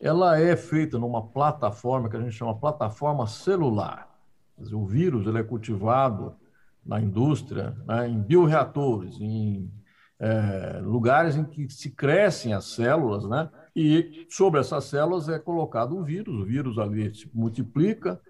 ela 0.01 0.37
é 0.37 0.57
feita 0.57 0.99
numa 0.99 1.25
plataforma 1.25 2.09
que 2.09 2.17
a 2.17 2.21
gente 2.21 2.33
chama 2.33 2.59
plataforma 2.59 3.25
celular. 3.25 4.09
O 4.71 4.85
vírus 4.85 5.25
ele 5.25 5.39
é 5.39 5.43
cultivado 5.43 6.35
na 6.85 6.99
indústria, 6.99 7.75
né, 7.85 8.07
em 8.07 8.21
bioreatores, 8.21 9.19
em 9.19 9.71
é, 10.19 10.79
lugares 10.81 11.35
em 11.35 11.43
que 11.43 11.69
se 11.69 11.91
crescem 11.91 12.53
as 12.53 12.65
células, 12.65 13.27
né? 13.27 13.49
E 13.75 14.25
sobre 14.29 14.59
essas 14.59 14.85
células 14.85 15.27
é 15.27 15.37
colocado 15.37 15.97
o 15.97 16.03
vírus, 16.03 16.39
o 16.39 16.45
vírus 16.45 16.77
ali 16.77 17.13
se 17.13 17.29
multiplica 17.33 18.21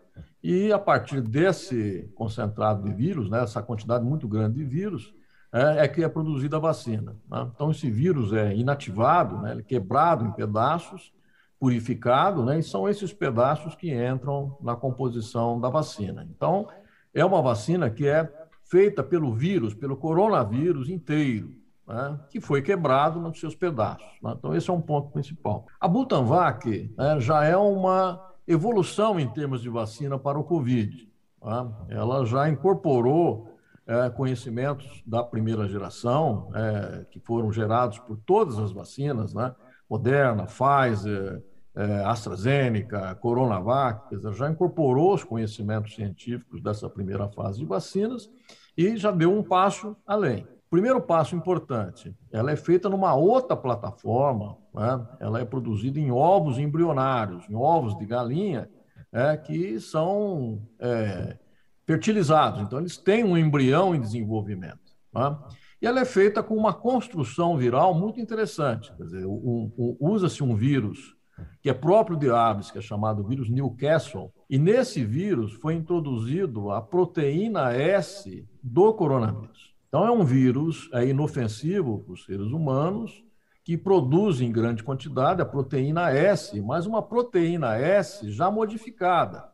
e 0.42 0.72
a 0.74 0.80
partir 0.80 1.22
desse 1.22 2.12
concentrado 2.16 2.84
de 2.84 2.94
vírus, 2.94 3.30
né, 3.30 3.44
essa 3.44 3.62
quantidade 3.62 4.04
muito 4.04 4.28
grande 4.28 4.56
de 4.56 4.66
vírus, 4.66 5.14
é, 5.52 5.86
é 5.86 5.88
que 5.88 6.04
é 6.04 6.10
produzida 6.10 6.58
a 6.58 6.60
vacina. 6.60 7.16
Né? 7.30 7.50
Então 7.54 7.72
esse 7.72 7.90
vírus 7.90 8.34
é 8.34 8.56
inativado, 8.56 9.38
né, 9.40 9.52
ele 9.52 9.62
é 9.62 9.64
quebrado 9.64 10.26
em 10.26 10.32
pedaços, 10.32 11.14
purificado, 11.60 12.44
né, 12.44 12.60
e 12.60 12.64
são 12.64 12.90
esses 12.90 13.14
pedaços 13.14 13.74
que 13.76 13.94
entram 13.94 14.58
na 14.62 14.76
composição 14.76 15.62
da 15.62 15.70
vacina. 15.70 16.28
Então 16.30 16.68
é 17.14 17.24
uma 17.24 17.42
vacina 17.42 17.90
que 17.90 18.08
é 18.08 18.30
feita 18.66 19.04
pelo 19.04 19.34
vírus, 19.34 19.74
pelo 19.74 19.96
coronavírus 19.96 20.90
inteiro, 20.90 21.52
né, 21.88 22.20
que 22.30 22.40
foi 22.40 22.62
quebrado 22.62 23.20
nos 23.20 23.40
seus 23.40 23.56
pedaços. 23.56 24.08
Né? 24.22 24.34
Então, 24.38 24.56
esse 24.56 24.70
é 24.70 24.74
um 24.74 24.82
ponto 24.82 25.12
principal. 25.12 25.68
A 25.80 25.88
Butanvac 25.88 26.94
né, 26.98 27.20
já 27.20 27.44
é 27.44 27.56
uma 27.58 28.32
evolução 28.48 29.20
em 29.20 29.28
termos 29.28 29.62
de 29.62 29.70
vacina 29.70 30.18
para 30.18 30.40
o 30.40 30.44
Covid. 30.44 31.10
Né? 31.44 31.72
Ela 31.90 32.26
já 32.26 32.50
incorporou 32.50 33.54
é, 33.86 34.10
conhecimentos 34.10 35.04
da 35.06 35.24
primeira 35.24 35.68
geração, 35.68 36.50
é, 36.56 37.06
que 37.12 37.20
foram 37.20 37.52
gerados 37.52 38.00
por 38.00 38.18
todas 38.26 38.58
as 38.58 38.72
vacinas, 38.72 39.34
né? 39.34 39.54
Moderna, 39.90 40.46
Pfizer, 40.46 41.44
é, 41.76 42.04
AstraZeneca, 42.06 43.16
Coronavac, 43.16 44.16
já 44.34 44.50
incorporou 44.50 45.14
os 45.14 45.24
conhecimentos 45.24 45.96
científicos 45.96 46.62
dessa 46.62 46.90
primeira 46.90 47.28
fase 47.30 47.60
de 47.60 47.66
vacinas 47.66 48.30
e 48.78 48.96
já 48.98 49.12
deu 49.12 49.32
um 49.32 49.44
passo 49.44 49.96
além. 50.06 50.48
Primeiro 50.70 51.00
passo 51.00 51.36
importante, 51.36 52.16
ela 52.32 52.52
é 52.52 52.56
feita 52.56 52.90
numa 52.90 53.14
outra 53.14 53.56
plataforma, 53.56 54.58
né? 54.74 55.08
ela 55.20 55.40
é 55.40 55.46
produzida 55.46 56.00
em 56.00 56.12
ovos 56.12 56.58
embrionários, 56.58 57.48
em 57.48 57.56
ovos 57.56 57.96
de 57.98 58.06
galinha, 58.06 58.68
é, 59.12 59.38
que 59.38 59.80
são 59.80 60.68
é, 60.80 61.38
fertilizados. 61.86 62.62
Então, 62.62 62.80
eles 62.80 62.98
têm 62.98 63.24
um 63.24 63.38
embrião 63.38 63.94
em 63.94 64.02
desenvolvimento. 64.02 64.80
Né? 65.14 65.38
E 65.80 65.86
ela 65.86 66.00
é 66.00 66.06
feita 66.06 66.42
com 66.42 66.56
uma 66.56 66.74
construção 66.74 67.56
viral 67.56 67.94
muito 67.94 68.20
interessante. 68.20 68.92
Um, 69.00 69.72
um, 69.78 69.98
usa-se 70.00 70.44
um 70.44 70.56
vírus 70.56 71.13
que 71.62 71.70
é 71.70 71.74
próprio 71.74 72.18
de 72.18 72.30
aves, 72.30 72.70
que 72.70 72.78
é 72.78 72.82
chamado 72.82 73.24
vírus 73.24 73.50
Newcastle, 73.50 74.32
e 74.50 74.60
nesse 74.60 75.04
vírus 75.04 75.54
foi 75.54 75.74
introduzido 75.74 76.72
a 76.72 76.82
proteína 76.82 77.74
S 77.74 78.48
do 78.62 78.94
coronavírus. 78.94 79.74
Então, 79.88 80.06
é 80.06 80.12
um 80.12 80.24
vírus 80.24 80.90
é 80.94 81.06
inofensivo 81.08 82.00
para 82.00 82.14
os 82.14 82.26
seres 82.26 82.48
humanos, 82.48 83.24
que 83.64 83.78
produz 83.78 84.42
em 84.42 84.52
grande 84.52 84.84
quantidade 84.84 85.42
a 85.42 85.46
proteína 85.46 86.12
S, 86.12 86.62
mas 86.62 86.86
uma 86.86 87.02
proteína 87.02 87.78
S 87.78 88.30
já 88.30 88.52
modificada. 88.52 89.54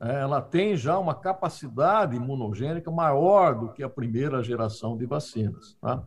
É, 0.00 0.20
ela 0.20 0.40
tem 0.40 0.76
já 0.76 0.98
uma 0.98 1.14
capacidade 1.14 2.16
imunogênica 2.16 2.90
maior 2.90 3.54
do 3.54 3.72
que 3.72 3.82
a 3.82 3.88
primeira 3.88 4.42
geração 4.42 4.96
de 4.96 5.06
vacinas. 5.06 5.76
Tá? 5.80 6.02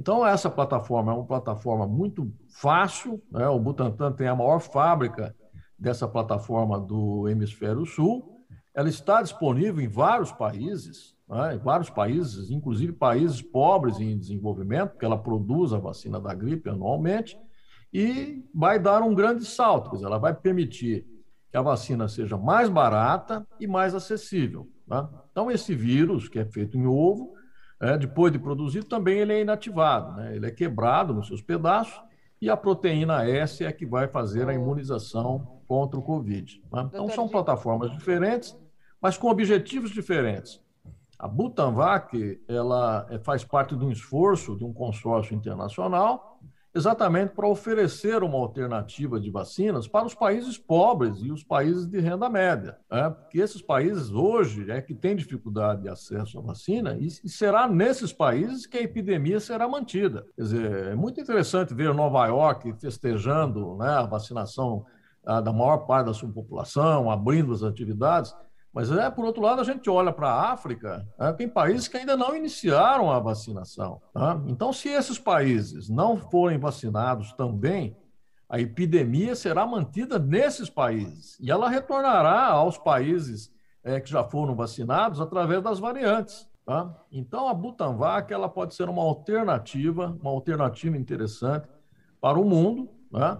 Então, 0.00 0.26
essa 0.26 0.48
plataforma 0.48 1.12
é 1.12 1.14
uma 1.14 1.26
plataforma 1.26 1.86
muito 1.86 2.32
fácil. 2.48 3.22
Né? 3.30 3.46
O 3.48 3.58
Butantan 3.58 4.10
tem 4.12 4.28
a 4.28 4.34
maior 4.34 4.58
fábrica 4.58 5.36
dessa 5.78 6.08
plataforma 6.08 6.80
do 6.80 7.28
Hemisfério 7.28 7.84
Sul. 7.84 8.46
Ela 8.74 8.88
está 8.88 9.20
disponível 9.20 9.84
em 9.84 9.88
vários 9.88 10.32
países, 10.32 11.14
né? 11.28 11.56
em 11.56 11.58
vários 11.58 11.90
países, 11.90 12.50
inclusive 12.50 12.94
países 12.94 13.42
pobres 13.42 14.00
em 14.00 14.16
desenvolvimento, 14.16 14.92
porque 14.92 15.04
ela 15.04 15.18
produz 15.18 15.74
a 15.74 15.78
vacina 15.78 16.18
da 16.18 16.32
gripe 16.32 16.70
anualmente, 16.70 17.38
e 17.92 18.42
vai 18.54 18.78
dar 18.78 19.02
um 19.02 19.14
grande 19.14 19.44
salto. 19.44 20.02
Ela 20.02 20.16
vai 20.16 20.32
permitir 20.32 21.06
que 21.50 21.58
a 21.58 21.62
vacina 21.62 22.08
seja 22.08 22.38
mais 22.38 22.70
barata 22.70 23.46
e 23.60 23.66
mais 23.66 23.94
acessível. 23.94 24.66
Tá? 24.88 25.10
Então, 25.30 25.50
esse 25.50 25.74
vírus, 25.74 26.26
que 26.26 26.38
é 26.38 26.46
feito 26.46 26.78
em 26.78 26.86
ovo, 26.86 27.34
é, 27.80 27.96
depois 27.96 28.30
de 28.32 28.38
produzido, 28.38 28.86
também 28.86 29.18
ele 29.18 29.32
é 29.32 29.40
inativado, 29.40 30.12
né? 30.16 30.36
ele 30.36 30.46
é 30.46 30.50
quebrado 30.50 31.14
nos 31.14 31.26
seus 31.26 31.40
pedaços 31.40 32.00
e 32.40 32.48
a 32.48 32.56
proteína 32.56 33.28
S 33.28 33.64
é 33.64 33.72
que 33.72 33.86
vai 33.86 34.08
fazer 34.08 34.48
a 34.48 34.54
imunização 34.54 35.62
contra 35.66 35.98
o 35.98 36.02
Covid. 36.02 36.62
Né? 36.72 36.88
Então, 36.88 37.08
são 37.10 37.28
plataformas 37.28 37.90
diferentes, 37.92 38.56
mas 39.00 39.16
com 39.16 39.28
objetivos 39.28 39.90
diferentes. 39.90 40.60
A 41.18 41.28
Butanvac 41.28 42.40
ela 42.48 43.06
é, 43.10 43.18
faz 43.18 43.44
parte 43.44 43.76
de 43.76 43.84
um 43.84 43.90
esforço 43.90 44.56
de 44.56 44.64
um 44.64 44.72
consórcio 44.72 45.34
internacional 45.34 46.38
exatamente 46.74 47.34
para 47.34 47.48
oferecer 47.48 48.22
uma 48.22 48.38
alternativa 48.38 49.20
de 49.20 49.30
vacinas 49.30 49.88
para 49.88 50.06
os 50.06 50.14
países 50.14 50.56
pobres 50.56 51.18
e 51.20 51.32
os 51.32 51.42
países 51.42 51.86
de 51.86 51.98
renda 52.00 52.28
média. 52.28 52.78
Né? 52.90 53.10
Porque 53.10 53.40
esses 53.40 53.60
países 53.60 54.10
hoje 54.12 54.70
é 54.70 54.80
que 54.80 54.94
têm 54.94 55.16
dificuldade 55.16 55.82
de 55.82 55.88
acesso 55.88 56.38
à 56.38 56.42
vacina 56.42 56.96
e, 56.98 57.10
será 57.10 57.66
nesses 57.68 58.12
países 58.12 58.66
que 58.66 58.78
a 58.78 58.82
epidemia 58.82 59.40
será 59.40 59.68
mantida. 59.68 60.24
Quer 60.36 60.42
dizer, 60.42 60.72
é 60.88 60.94
muito 60.94 61.20
interessante 61.20 61.74
ver 61.74 61.92
Nova 61.92 62.26
York 62.26 62.72
festejando 62.80 63.76
né, 63.76 63.88
a 63.88 64.06
vacinação 64.06 64.84
a, 65.26 65.40
da 65.40 65.52
maior 65.52 65.78
parte 65.78 66.06
da 66.06 66.14
sua 66.14 66.30
população, 66.30 67.10
abrindo 67.10 67.52
as 67.52 67.62
atividades, 67.62 68.34
mas, 68.72 68.90
é, 68.90 69.10
por 69.10 69.24
outro 69.24 69.42
lado, 69.42 69.60
a 69.60 69.64
gente 69.64 69.90
olha 69.90 70.12
para 70.12 70.28
a 70.28 70.52
África, 70.52 71.06
né, 71.18 71.32
tem 71.32 71.48
países 71.48 71.88
que 71.88 71.96
ainda 71.96 72.16
não 72.16 72.36
iniciaram 72.36 73.10
a 73.10 73.18
vacinação. 73.18 74.00
Tá? 74.14 74.40
Então, 74.46 74.72
se 74.72 74.88
esses 74.88 75.18
países 75.18 75.88
não 75.88 76.16
forem 76.16 76.58
vacinados 76.58 77.32
também, 77.32 77.96
a 78.48 78.60
epidemia 78.60 79.34
será 79.34 79.66
mantida 79.66 80.18
nesses 80.18 80.68
países 80.68 81.38
e 81.40 81.50
ela 81.50 81.68
retornará 81.68 82.46
aos 82.46 82.76
países 82.76 83.52
é, 83.82 84.00
que 84.00 84.10
já 84.10 84.24
foram 84.24 84.54
vacinados 84.54 85.20
através 85.20 85.62
das 85.62 85.78
variantes. 85.78 86.48
Tá? 86.64 86.92
Então, 87.10 87.48
a 87.48 87.54
Butanvac 87.54 88.32
ela 88.32 88.48
pode 88.48 88.74
ser 88.74 88.88
uma 88.88 89.02
alternativa, 89.02 90.16
uma 90.20 90.30
alternativa 90.30 90.96
interessante 90.96 91.68
para 92.20 92.38
o 92.38 92.44
mundo. 92.44 92.88
Né? 93.10 93.38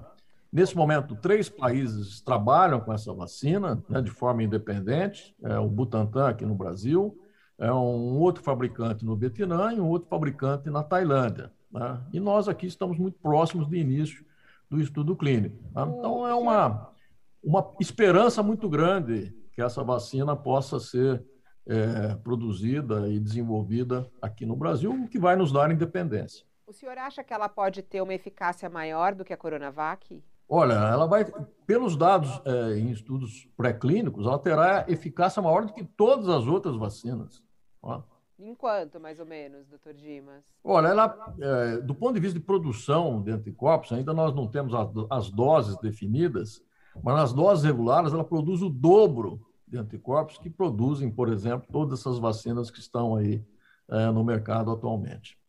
Nesse 0.52 0.76
momento, 0.76 1.14
três 1.14 1.48
países 1.48 2.20
trabalham 2.20 2.80
com 2.80 2.92
essa 2.92 3.12
vacina 3.14 3.82
né, 3.88 4.02
de 4.02 4.10
forma 4.10 4.42
independente: 4.42 5.34
é 5.42 5.58
o 5.58 5.68
Butantan 5.68 6.28
aqui 6.28 6.44
no 6.44 6.54
Brasil, 6.54 7.16
é 7.58 7.72
um 7.72 8.18
outro 8.18 8.42
fabricante 8.42 9.04
no 9.04 9.16
Vietnã 9.16 9.72
e 9.72 9.80
um 9.80 9.88
outro 9.88 10.08
fabricante 10.08 10.68
na 10.68 10.82
Tailândia. 10.82 11.52
Né? 11.70 12.00
E 12.12 12.18
nós 12.18 12.48
aqui 12.48 12.66
estamos 12.66 12.98
muito 12.98 13.18
próximos 13.20 13.68
do 13.68 13.76
início 13.76 14.24
do 14.68 14.80
estudo 14.80 15.16
clínico. 15.16 15.56
Tá? 15.72 15.82
Então, 15.82 16.26
é 16.26 16.34
uma, 16.34 16.92
uma 17.42 17.74
esperança 17.80 18.42
muito 18.42 18.68
grande 18.68 19.34
que 19.52 19.62
essa 19.62 19.84
vacina 19.84 20.34
possa 20.34 20.80
ser 20.80 21.24
é, 21.66 22.14
produzida 22.16 23.08
e 23.08 23.20
desenvolvida 23.20 24.10
aqui 24.20 24.44
no 24.44 24.56
Brasil, 24.56 24.92
o 24.92 25.08
que 25.08 25.18
vai 25.18 25.36
nos 25.36 25.52
dar 25.52 25.70
independência. 25.70 26.44
O 26.66 26.72
senhor 26.72 26.96
acha 26.98 27.22
que 27.22 27.32
ela 27.32 27.48
pode 27.48 27.82
ter 27.82 28.00
uma 28.00 28.14
eficácia 28.14 28.68
maior 28.70 29.14
do 29.14 29.24
que 29.24 29.32
a 29.32 29.36
Coronavac? 29.36 30.22
Olha, 30.52 30.72
ela 30.72 31.06
vai, 31.06 31.24
pelos 31.64 31.96
dados 31.96 32.42
é, 32.44 32.76
em 32.76 32.90
estudos 32.90 33.48
pré-clínicos, 33.56 34.26
ela 34.26 34.36
terá 34.36 34.84
eficácia 34.88 35.40
maior 35.40 35.64
do 35.64 35.72
que 35.72 35.84
todas 35.84 36.28
as 36.28 36.44
outras 36.48 36.74
vacinas. 36.74 37.40
Ó. 37.80 38.02
Em 38.36 38.52
quanto, 38.56 38.98
mais 38.98 39.20
ou 39.20 39.26
menos, 39.26 39.68
doutor 39.68 39.94
Dimas? 39.94 40.44
Olha, 40.64 40.88
ela, 40.88 41.34
é, 41.40 41.76
do 41.78 41.94
ponto 41.94 42.14
de 42.14 42.20
vista 42.20 42.36
de 42.36 42.44
produção 42.44 43.22
de 43.22 43.30
anticorpos, 43.30 43.92
ainda 43.92 44.12
nós 44.12 44.34
não 44.34 44.48
temos 44.48 44.74
as, 44.74 44.88
as 45.08 45.30
doses 45.30 45.76
definidas, 45.76 46.60
mas 47.00 47.14
nas 47.14 47.32
doses 47.32 47.64
regulares 47.64 48.12
ela 48.12 48.24
produz 48.24 48.60
o 48.60 48.68
dobro 48.68 49.40
de 49.68 49.78
anticorpos 49.78 50.36
que 50.36 50.50
produzem, 50.50 51.12
por 51.12 51.28
exemplo, 51.28 51.68
todas 51.70 52.00
essas 52.00 52.18
vacinas 52.18 52.72
que 52.72 52.80
estão 52.80 53.14
aí 53.14 53.46
é, 53.88 54.10
no 54.10 54.24
mercado 54.24 54.72
atualmente. 54.72 55.39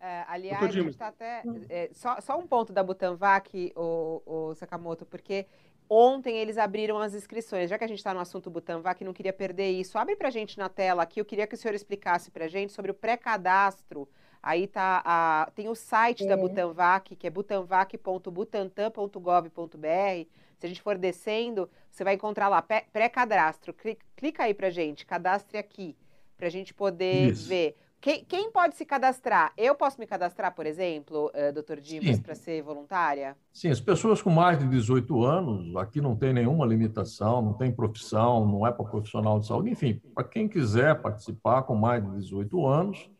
É, 0.00 0.24
aliás, 0.28 0.62
a 0.62 0.68
gente 0.68 0.90
está 0.90 1.08
até. 1.08 1.42
É, 1.68 1.90
só, 1.92 2.20
só 2.20 2.38
um 2.38 2.46
ponto 2.46 2.72
da 2.72 2.82
Butanvac, 2.82 3.72
o, 3.74 4.22
o 4.24 4.54
Sakamoto, 4.54 5.04
porque 5.04 5.46
ontem 5.88 6.36
eles 6.36 6.56
abriram 6.56 6.98
as 6.98 7.14
inscrições. 7.14 7.68
Já 7.68 7.76
que 7.76 7.84
a 7.84 7.88
gente 7.88 7.98
está 7.98 8.14
no 8.14 8.20
assunto 8.20 8.50
Butanvac, 8.50 9.02
não 9.04 9.12
queria 9.12 9.32
perder 9.32 9.70
isso. 9.70 9.98
Abre 9.98 10.14
para 10.14 10.28
a 10.28 10.30
gente 10.30 10.56
na 10.56 10.68
tela 10.68 11.02
aqui. 11.02 11.20
Eu 11.20 11.24
queria 11.24 11.46
que 11.46 11.54
o 11.54 11.58
senhor 11.58 11.74
explicasse 11.74 12.30
para 12.30 12.44
a 12.44 12.48
gente 12.48 12.72
sobre 12.72 12.90
o 12.90 12.94
pré-cadastro. 12.94 14.08
Aí 14.42 14.68
tá 14.68 15.02
a, 15.04 15.50
tem 15.54 15.68
o 15.68 15.74
site 15.74 16.24
é. 16.24 16.28
da 16.28 16.36
Butanvac, 16.36 17.16
que 17.16 17.26
é 17.26 17.30
butanvac.butantan.gov.br. 17.30 20.28
Se 20.58 20.66
a 20.66 20.68
gente 20.68 20.82
for 20.82 20.98
descendo, 20.98 21.70
você 21.90 22.04
vai 22.04 22.14
encontrar 22.14 22.48
lá 22.48 22.62
pré-cadastro. 22.62 23.74
Clica 24.16 24.44
aí 24.44 24.54
para 24.54 24.70
gente, 24.70 25.06
cadastre 25.06 25.58
aqui, 25.58 25.96
para 26.36 26.46
a 26.46 26.50
gente 26.50 26.72
poder 26.72 27.32
Isso. 27.32 27.48
ver. 27.48 27.76
Quem, 28.00 28.24
quem, 28.24 28.52
pode 28.52 28.76
se 28.76 28.84
cadastrar? 28.84 29.52
Eu 29.56 29.74
posso 29.74 29.98
me 29.98 30.06
cadastrar, 30.06 30.54
por 30.54 30.66
exemplo, 30.66 31.32
uh, 31.34 31.52
doutor 31.52 31.80
Dimas, 31.80 32.20
para 32.20 32.34
ser 32.34 32.62
voluntária? 32.62 33.36
Sim, 33.52 33.70
as 33.70 33.80
pessoas 33.80 34.22
com 34.22 34.30
mais 34.30 34.58
de 34.58 34.68
18 34.68 35.24
anos, 35.24 35.74
aqui 35.76 36.00
não 36.00 36.14
tem 36.14 36.32
nenhuma 36.32 36.64
limitação, 36.64 37.42
não 37.42 37.54
tem 37.54 37.72
profissão, 37.72 38.46
não 38.46 38.64
é 38.64 38.70
para 38.70 38.84
profissional 38.84 39.40
de 39.40 39.48
saúde, 39.48 39.70
enfim, 39.70 40.00
para 40.14 40.22
quem 40.22 40.48
quiser 40.48 41.02
participar 41.02 41.62
com 41.62 41.74
mais 41.74 42.04
de 42.04 42.10
18 42.18 42.66
anos, 42.66 43.10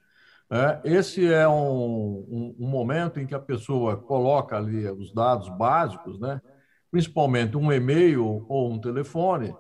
é, 0.51 0.81
esse 0.85 1.31
é 1.31 1.47
um, 1.47 1.53
um, 1.53 2.57
um, 2.59 2.69
momento 2.69 3.21
em 3.21 3.27
que 3.27 3.35
a 3.35 3.41
pessoa 3.41 3.97
coloca 3.97 4.57
ali 4.57 4.89
os 4.91 5.13
dados 5.13 5.49
básicos, 5.51 6.19
né? 6.19 6.41
principalmente 6.91 7.57
um 7.57 7.71
e-mail 7.71 8.47
ou 8.49 8.73
um 8.73 8.81
telefone, 8.81 9.55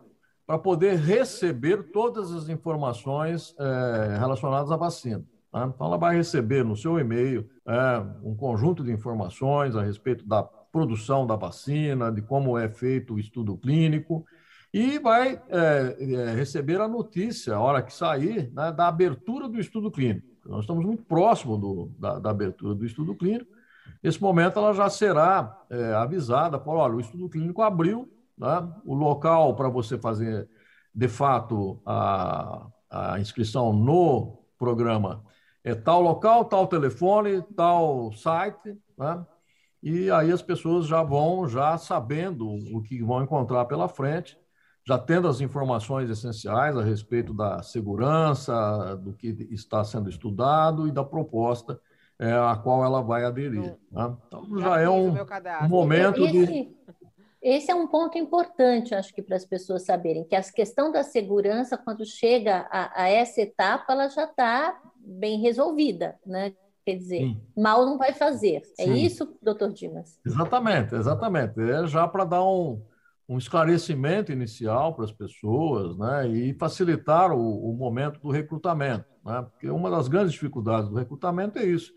para 0.48 0.58
poder 0.58 0.96
receber 0.96 1.90
todas 1.92 2.32
as 2.32 2.48
informações 2.48 3.54
é, 3.60 4.16
relacionadas 4.18 4.72
à 4.72 4.78
vacina. 4.78 5.22
Tá? 5.52 5.70
Então, 5.74 5.86
ela 5.86 5.98
vai 5.98 6.16
receber 6.16 6.64
no 6.64 6.74
seu 6.74 6.98
e-mail 6.98 7.46
é, 7.66 7.98
um 8.24 8.34
conjunto 8.34 8.82
de 8.82 8.90
informações 8.90 9.76
a 9.76 9.82
respeito 9.82 10.26
da 10.26 10.42
produção 10.42 11.26
da 11.26 11.36
vacina, 11.36 12.10
de 12.10 12.22
como 12.22 12.56
é 12.56 12.66
feito 12.66 13.12
o 13.12 13.18
estudo 13.18 13.58
clínico, 13.58 14.24
e 14.72 14.98
vai 14.98 15.38
é, 15.50 16.34
receber 16.34 16.80
a 16.80 16.88
notícia, 16.88 17.54
a 17.54 17.60
hora 17.60 17.82
que 17.82 17.92
sair, 17.92 18.50
né, 18.54 18.72
da 18.72 18.88
abertura 18.88 19.50
do 19.50 19.60
estudo 19.60 19.90
clínico. 19.90 20.26
Nós 20.46 20.60
estamos 20.60 20.82
muito 20.82 21.02
próximos 21.02 21.60
do, 21.60 21.90
da, 21.98 22.18
da 22.18 22.30
abertura 22.30 22.74
do 22.74 22.86
estudo 22.86 23.14
clínico, 23.14 23.58
Nesse 24.02 24.20
momento, 24.20 24.58
ela 24.58 24.72
já 24.72 24.88
será 24.88 25.60
é, 25.68 25.92
avisada, 25.94 26.58
por, 26.58 26.76
olha, 26.76 26.94
o 26.94 27.00
estudo 27.00 27.28
clínico 27.28 27.62
abriu, 27.62 28.08
né? 28.38 28.72
o 28.84 28.94
local 28.94 29.54
para 29.54 29.68
você 29.68 29.98
fazer, 29.98 30.48
de 30.94 31.08
fato, 31.08 31.80
a, 31.84 32.66
a 32.90 33.20
inscrição 33.20 33.72
no 33.72 34.38
programa 34.58 35.24
é 35.64 35.74
tal 35.74 36.00
local, 36.00 36.44
tal 36.44 36.66
telefone, 36.66 37.42
tal 37.56 38.12
site, 38.12 38.76
né? 38.96 39.26
e 39.82 40.10
aí 40.10 40.32
as 40.32 40.42
pessoas 40.42 40.86
já 40.86 41.02
vão 41.02 41.48
já 41.48 41.76
sabendo 41.76 42.48
o 42.48 42.82
que 42.82 43.02
vão 43.02 43.22
encontrar 43.22 43.64
pela 43.66 43.88
frente, 43.88 44.38
já 44.86 44.98
tendo 44.98 45.28
as 45.28 45.40
informações 45.40 46.08
essenciais 46.08 46.76
a 46.76 46.82
respeito 46.82 47.34
da 47.34 47.62
segurança, 47.62 48.96
do 48.96 49.12
que 49.12 49.28
está 49.50 49.84
sendo 49.84 50.08
estudado 50.08 50.88
e 50.88 50.92
da 50.92 51.04
proposta 51.04 51.78
é, 52.18 52.32
a 52.32 52.56
qual 52.56 52.84
ela 52.84 53.00
vai 53.00 53.24
aderir. 53.24 53.76
Né? 53.92 54.16
Então, 54.26 54.58
já 54.58 54.80
é 54.80 54.88
um, 54.88 55.14
um 55.64 55.68
momento 55.68 56.24
esse, 56.24 56.32
de. 56.32 56.76
Esse 57.40 57.70
é 57.70 57.74
um 57.74 57.86
ponto 57.86 58.18
importante, 58.18 58.94
acho 58.94 59.14
que, 59.14 59.22
para 59.22 59.36
as 59.36 59.44
pessoas 59.44 59.84
saberem, 59.84 60.24
que 60.24 60.34
a 60.34 60.42
questão 60.42 60.90
da 60.90 61.04
segurança, 61.04 61.78
quando 61.78 62.04
chega 62.04 62.66
a, 62.70 63.02
a 63.02 63.08
essa 63.08 63.40
etapa, 63.40 63.92
ela 63.92 64.08
já 64.08 64.24
está 64.24 64.80
bem 64.96 65.40
resolvida, 65.40 66.18
né? 66.26 66.52
Quer 66.84 66.96
dizer, 66.96 67.18
Sim. 67.18 67.40
mal 67.56 67.84
não 67.84 67.98
vai 67.98 68.12
fazer. 68.12 68.62
É 68.78 68.84
Sim. 68.84 68.94
isso, 68.94 69.36
doutor 69.42 69.72
Dimas? 69.72 70.18
Exatamente, 70.24 70.94
exatamente. 70.94 71.60
É 71.60 71.86
já 71.86 72.08
para 72.08 72.24
dar 72.24 72.42
um, 72.42 72.82
um 73.28 73.36
esclarecimento 73.36 74.32
inicial 74.32 74.94
para 74.94 75.04
as 75.04 75.12
pessoas 75.12 75.98
né, 75.98 76.26
e 76.28 76.54
facilitar 76.54 77.30
o, 77.30 77.70
o 77.70 77.76
momento 77.76 78.18
do 78.20 78.30
recrutamento. 78.30 79.04
Né? 79.22 79.46
Porque 79.50 79.68
uma 79.68 79.90
das 79.90 80.08
grandes 80.08 80.32
dificuldades 80.32 80.88
do 80.88 80.96
recrutamento 80.96 81.58
é 81.58 81.66
isso. 81.66 81.92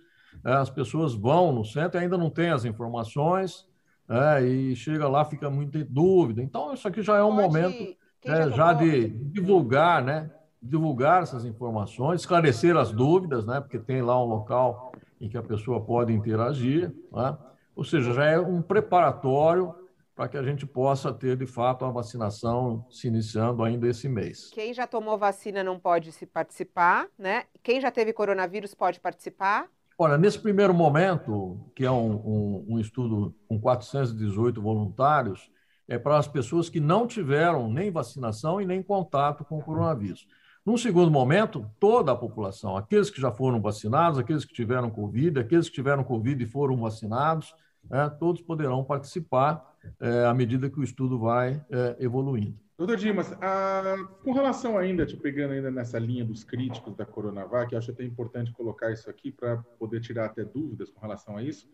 É, 0.45 0.53
as 0.53 0.69
pessoas 0.69 1.13
vão 1.13 1.53
no 1.53 1.63
centro 1.63 1.97
e 1.97 2.03
ainda 2.03 2.17
não 2.17 2.29
têm 2.29 2.49
as 2.49 2.65
informações, 2.65 3.65
é, 4.09 4.41
e 4.43 4.75
chega 4.75 5.07
lá, 5.07 5.23
fica 5.23 5.49
muito 5.49 5.77
em 5.77 5.85
dúvida. 5.85 6.41
Então, 6.41 6.73
isso 6.73 6.87
aqui 6.87 7.01
já 7.01 7.17
é 7.17 7.23
um 7.23 7.35
Pode, 7.35 7.47
momento 7.47 7.95
é, 8.25 8.49
já 8.51 8.73
de 8.73 9.09
divulgar, 9.09 10.03
né? 10.03 10.29
Divulgar 10.61 11.23
essas 11.23 11.45
informações, 11.45 12.21
esclarecer 12.21 12.75
as 12.77 12.91
dúvidas, 12.91 13.45
né? 13.45 13.59
Porque 13.61 13.79
tem 13.79 14.01
lá 14.01 14.21
um 14.21 14.27
local 14.27 14.91
em 15.19 15.29
que 15.29 15.37
a 15.37 15.43
pessoa 15.43 15.83
pode 15.83 16.13
interagir, 16.13 16.93
né? 17.11 17.37
Ou 17.75 17.83
seja, 17.83 18.13
já 18.13 18.25
é 18.25 18.39
um 18.39 18.61
preparatório 18.61 19.73
para 20.15 20.27
que 20.27 20.37
a 20.37 20.43
gente 20.43 20.67
possa 20.67 21.11
ter, 21.11 21.37
de 21.37 21.47
fato, 21.47 21.85
a 21.85 21.89
vacinação 21.89 22.85
se 22.89 23.07
iniciando 23.07 23.63
ainda 23.63 23.87
esse 23.87 24.07
mês. 24.07 24.51
Quem 24.53 24.73
já 24.73 24.85
tomou 24.85 25.17
vacina 25.17 25.63
não 25.63 25.79
pode 25.79 26.11
se 26.11 26.25
participar, 26.25 27.07
né? 27.17 27.45
Quem 27.63 27.81
já 27.81 27.89
teve 27.89 28.13
coronavírus 28.13 28.75
pode 28.75 28.99
participar? 28.99 29.67
Olha, 30.03 30.17
nesse 30.17 30.39
primeiro 30.39 30.73
momento, 30.73 31.59
que 31.75 31.85
é 31.85 31.91
um, 31.91 32.15
um, 32.15 32.65
um 32.69 32.79
estudo 32.79 33.35
com 33.47 33.61
418 33.61 34.59
voluntários, 34.59 35.51
é 35.87 35.99
para 35.99 36.17
as 36.17 36.27
pessoas 36.27 36.69
que 36.69 36.79
não 36.79 37.05
tiveram 37.05 37.71
nem 37.71 37.91
vacinação 37.91 38.59
e 38.59 38.65
nem 38.65 38.81
contato 38.81 39.45
com 39.45 39.59
o 39.59 39.61
coronavírus. 39.61 40.25
Num 40.65 40.75
segundo 40.75 41.11
momento, 41.11 41.69
toda 41.79 42.11
a 42.11 42.15
população, 42.15 42.75
aqueles 42.75 43.11
que 43.11 43.21
já 43.21 43.29
foram 43.29 43.61
vacinados, 43.61 44.17
aqueles 44.17 44.43
que 44.43 44.55
tiveram 44.55 44.89
Covid, 44.89 45.39
aqueles 45.39 45.69
que 45.69 45.75
tiveram 45.75 46.03
Covid 46.03 46.43
e 46.43 46.47
foram 46.47 46.77
vacinados, 46.77 47.53
né, 47.87 48.09
todos 48.19 48.41
poderão 48.41 48.83
participar 48.83 49.63
é, 49.99 50.25
à 50.25 50.33
medida 50.33 50.67
que 50.67 50.79
o 50.79 50.83
estudo 50.83 51.19
vai 51.19 51.63
é, 51.69 51.97
evoluindo. 51.99 52.57
Doutor 52.77 52.97
Dimas, 52.97 53.31
a, 53.33 53.95
com 54.23 54.31
relação 54.31 54.77
ainda, 54.77 55.05
te 55.05 55.15
pegando 55.15 55.53
ainda 55.53 55.69
nessa 55.69 55.99
linha 55.99 56.25
dos 56.25 56.43
críticos 56.43 56.95
da 56.95 57.05
Coronavac, 57.05 57.71
eu 57.71 57.77
acho 57.77 57.91
até 57.91 58.03
importante 58.03 58.51
colocar 58.51 58.91
isso 58.91 59.09
aqui 59.09 59.31
para 59.31 59.57
poder 59.77 60.01
tirar 60.01 60.25
até 60.25 60.43
dúvidas 60.43 60.89
com 60.89 60.99
relação 60.99 61.37
a 61.37 61.43
isso. 61.43 61.69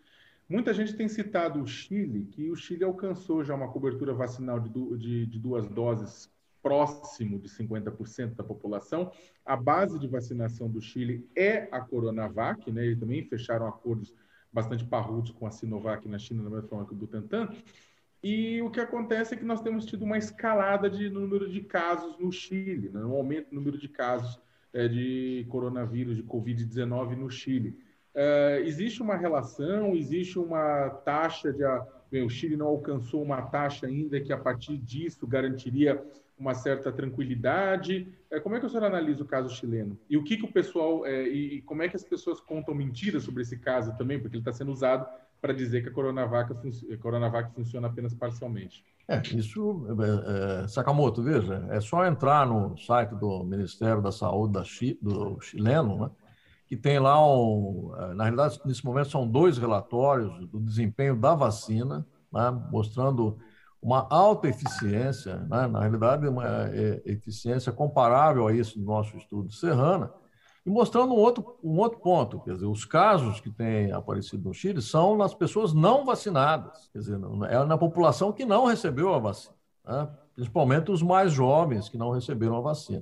Muita 0.50 0.74
gente 0.74 0.96
tem 0.96 1.08
citado 1.08 1.62
o 1.62 1.68
Chile, 1.68 2.26
que 2.26 2.50
o 2.50 2.56
Chile 2.56 2.84
alcançou 2.84 3.44
já 3.44 3.54
uma 3.54 3.70
cobertura 3.70 4.14
vacinal 4.14 4.60
de, 4.60 4.70
de, 4.98 5.26
de 5.26 5.40
duas 5.40 5.68
doses 5.68 6.30
próximo 6.62 7.40
de 7.40 7.48
50% 7.48 8.36
da 8.36 8.44
população. 8.44 9.12
A 9.46 9.56
base 9.56 9.98
de 10.00 10.08
vacinação 10.08 10.70
do 10.70 10.82
Chile 10.82 11.30
é 11.36 11.70
a 11.72 11.80
Coronavac, 11.80 12.70
né? 12.72 12.86
Eles 12.86 13.00
também 13.00 13.24
fecharam 13.24 13.68
acordos 13.68 14.14
bastante 14.52 14.86
parrudos 14.86 15.32
com 15.32 15.46
a 15.46 15.52
Sinovac 15.52 16.08
na 16.08 16.18
China, 16.18 16.44
da 16.44 16.50
mesma 16.50 16.68
forma 16.68 16.86
que 16.86 16.94
o 16.94 16.96
Butantan. 16.96 17.50
E 18.24 18.62
o 18.62 18.70
que 18.70 18.80
acontece 18.80 19.34
é 19.34 19.38
que 19.38 19.46
nós 19.46 19.62
temos 19.62 19.86
tido 19.86 20.04
uma 20.04 20.18
escalada 20.18 20.90
de 20.90 21.10
número 21.10 21.50
de 21.50 21.62
casos 21.62 22.18
no 22.18 22.32
Chile, 22.32 22.90
né? 22.90 23.04
um 23.06 23.14
aumento 23.14 23.48
no 23.52 23.60
número 23.60 23.78
de 23.78 23.88
casos 23.88 24.40
é, 24.74 24.88
de 24.88 25.46
coronavírus, 25.50 26.18
de 26.18 26.24
Covid-19 26.24 27.16
no 27.16 27.30
Chile. 27.30 27.78
É, 28.14 28.62
existe 28.66 29.02
uma 29.02 29.16
relação, 29.16 29.96
existe 29.96 30.40
uma 30.40 30.90
taxa 30.90 31.54
de, 31.54 31.64
o 32.22 32.30
Chile 32.30 32.58
não 32.58 32.68
alcançou 32.68 33.22
uma 33.22 33.42
taxa 33.44 33.86
ainda 33.86 34.20
que 34.20 34.34
a 34.34 34.38
partir 34.38 34.78
disso 34.78 35.28
garantiria 35.28 36.04
uma 36.38 36.54
certa 36.54 36.92
tranquilidade. 36.92 38.08
É, 38.30 38.40
como 38.40 38.56
é 38.56 38.60
que 38.60 38.66
o 38.66 38.70
senhor 38.70 38.84
analisa 38.86 39.24
o 39.24 39.28
caso 39.28 39.54
chileno? 39.56 39.98
E 40.10 40.18
o 40.18 40.24
que, 40.24 40.38
que 40.38 40.46
o 40.46 40.52
pessoal 40.52 41.06
é, 41.06 41.28
e, 41.28 41.62
como 41.62 41.82
é 41.82 41.90
que 41.90 41.96
as 41.96 42.04
pessoas 42.04 42.40
contam 42.40 42.76
mentiras 42.76 43.24
sobre 43.24 43.42
esse 43.42 43.58
caso 43.58 43.96
também, 43.98 44.20
porque 44.20 44.36
ele 44.36 44.42
está 44.42 44.54
sendo 44.54 44.72
usado 44.72 45.08
para 45.48 45.56
dizer 45.56 45.82
que 45.82 45.88
a 45.88 45.92
Coronavac, 45.92 46.54
Coronavac 47.00 47.54
funciona 47.54 47.88
apenas 47.88 48.14
parcialmente. 48.14 48.84
É, 49.08 49.22
isso, 49.34 49.88
é, 49.88 50.64
é, 50.64 50.68
Sakamoto, 50.68 51.24
veja, 51.24 51.66
é 51.70 51.80
só 51.80 52.06
entrar 52.06 52.46
no 52.46 52.78
site 52.78 53.16
do 53.16 53.46
Ministério 53.46 54.02
da 54.02 54.12
Saúde 54.12 54.54
da 54.54 54.64
Chi, 54.66 55.00
do 55.02 55.40
chileno, 55.40 55.98
né, 55.98 56.12
que 56.68 56.76
tem 56.76 57.00
lá, 57.00 57.26
um, 57.26 57.94
é, 57.98 58.14
na 58.14 58.26
realidade, 58.26 58.60
nesse 58.66 58.86
momento 58.86 59.10
são 59.10 59.26
dois 59.26 59.58
relatórios 59.58 60.46
do 60.50 60.60
desempenho 60.60 61.16
da 61.16 61.34
vacina, 61.34 62.06
né, 62.34 62.52
mostrando 62.70 63.38
uma 63.82 64.06
alta 64.10 64.50
eficiência, 64.50 65.38
né, 65.38 65.68
na 65.68 65.80
realidade, 65.80 66.28
uma 66.28 66.68
é, 66.68 67.02
eficiência 67.06 67.72
comparável 67.72 68.46
a 68.46 68.54
isso 68.54 68.78
do 68.78 68.84
nosso 68.84 69.16
estudo 69.16 69.50
Serrana, 69.54 70.12
e 70.68 70.70
mostrando 70.70 71.14
um 71.14 71.18
outro, 71.18 71.58
um 71.64 71.78
outro 71.80 71.98
ponto, 72.02 72.42
quer 72.42 72.56
dizer, 72.56 72.66
os 72.66 72.84
casos 72.84 73.40
que 73.40 73.50
têm 73.50 73.90
aparecido 73.94 74.50
no 74.50 74.54
Chile 74.54 74.82
são 74.82 75.16
nas 75.16 75.34
pessoas 75.34 75.74
não 75.74 76.04
vacinadas, 76.04 76.90
quer 76.92 77.00
dizer, 77.00 77.18
é 77.50 77.64
na 77.64 77.78
população 77.78 78.34
que 78.34 78.44
não 78.44 78.66
recebeu 78.66 79.14
a 79.14 79.18
vacina, 79.18 79.56
né? 79.88 80.10
principalmente 80.36 80.92
os 80.92 81.02
mais 81.02 81.32
jovens 81.32 81.88
que 81.88 81.98
não 81.98 82.12
receberam 82.12 82.58
a 82.58 82.60
vacina. 82.60 83.02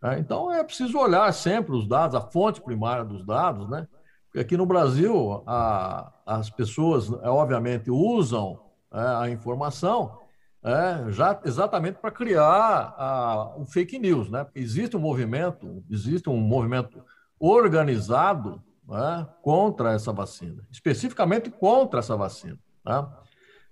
Né? 0.00 0.20
Então, 0.20 0.52
é 0.52 0.62
preciso 0.62 0.96
olhar 0.96 1.32
sempre 1.34 1.74
os 1.74 1.84
dados, 1.84 2.14
a 2.14 2.20
fonte 2.20 2.60
primária 2.60 3.04
dos 3.04 3.26
dados, 3.26 3.68
né? 3.68 3.88
Porque 4.26 4.38
aqui 4.38 4.56
no 4.56 4.64
Brasil, 4.64 5.42
a, 5.48 6.12
as 6.24 6.48
pessoas, 6.48 7.10
obviamente, 7.24 7.90
usam 7.90 8.60
é, 8.92 9.00
a 9.00 9.28
informação, 9.28 10.19
é, 10.62 11.10
já 11.10 11.40
exatamente 11.44 11.98
para 11.98 12.10
criar 12.10 12.94
a, 12.96 13.54
o 13.56 13.64
fake 13.64 13.98
news, 13.98 14.28
né? 14.28 14.46
Existe 14.54 14.96
um 14.96 15.00
movimento, 15.00 15.82
existe 15.90 16.28
um 16.28 16.36
movimento 16.36 17.02
organizado 17.38 18.62
né, 18.86 19.26
contra 19.42 19.92
essa 19.92 20.12
vacina, 20.12 20.62
especificamente 20.70 21.50
contra 21.50 22.00
essa 22.00 22.16
vacina. 22.16 22.58
Né? 22.84 23.08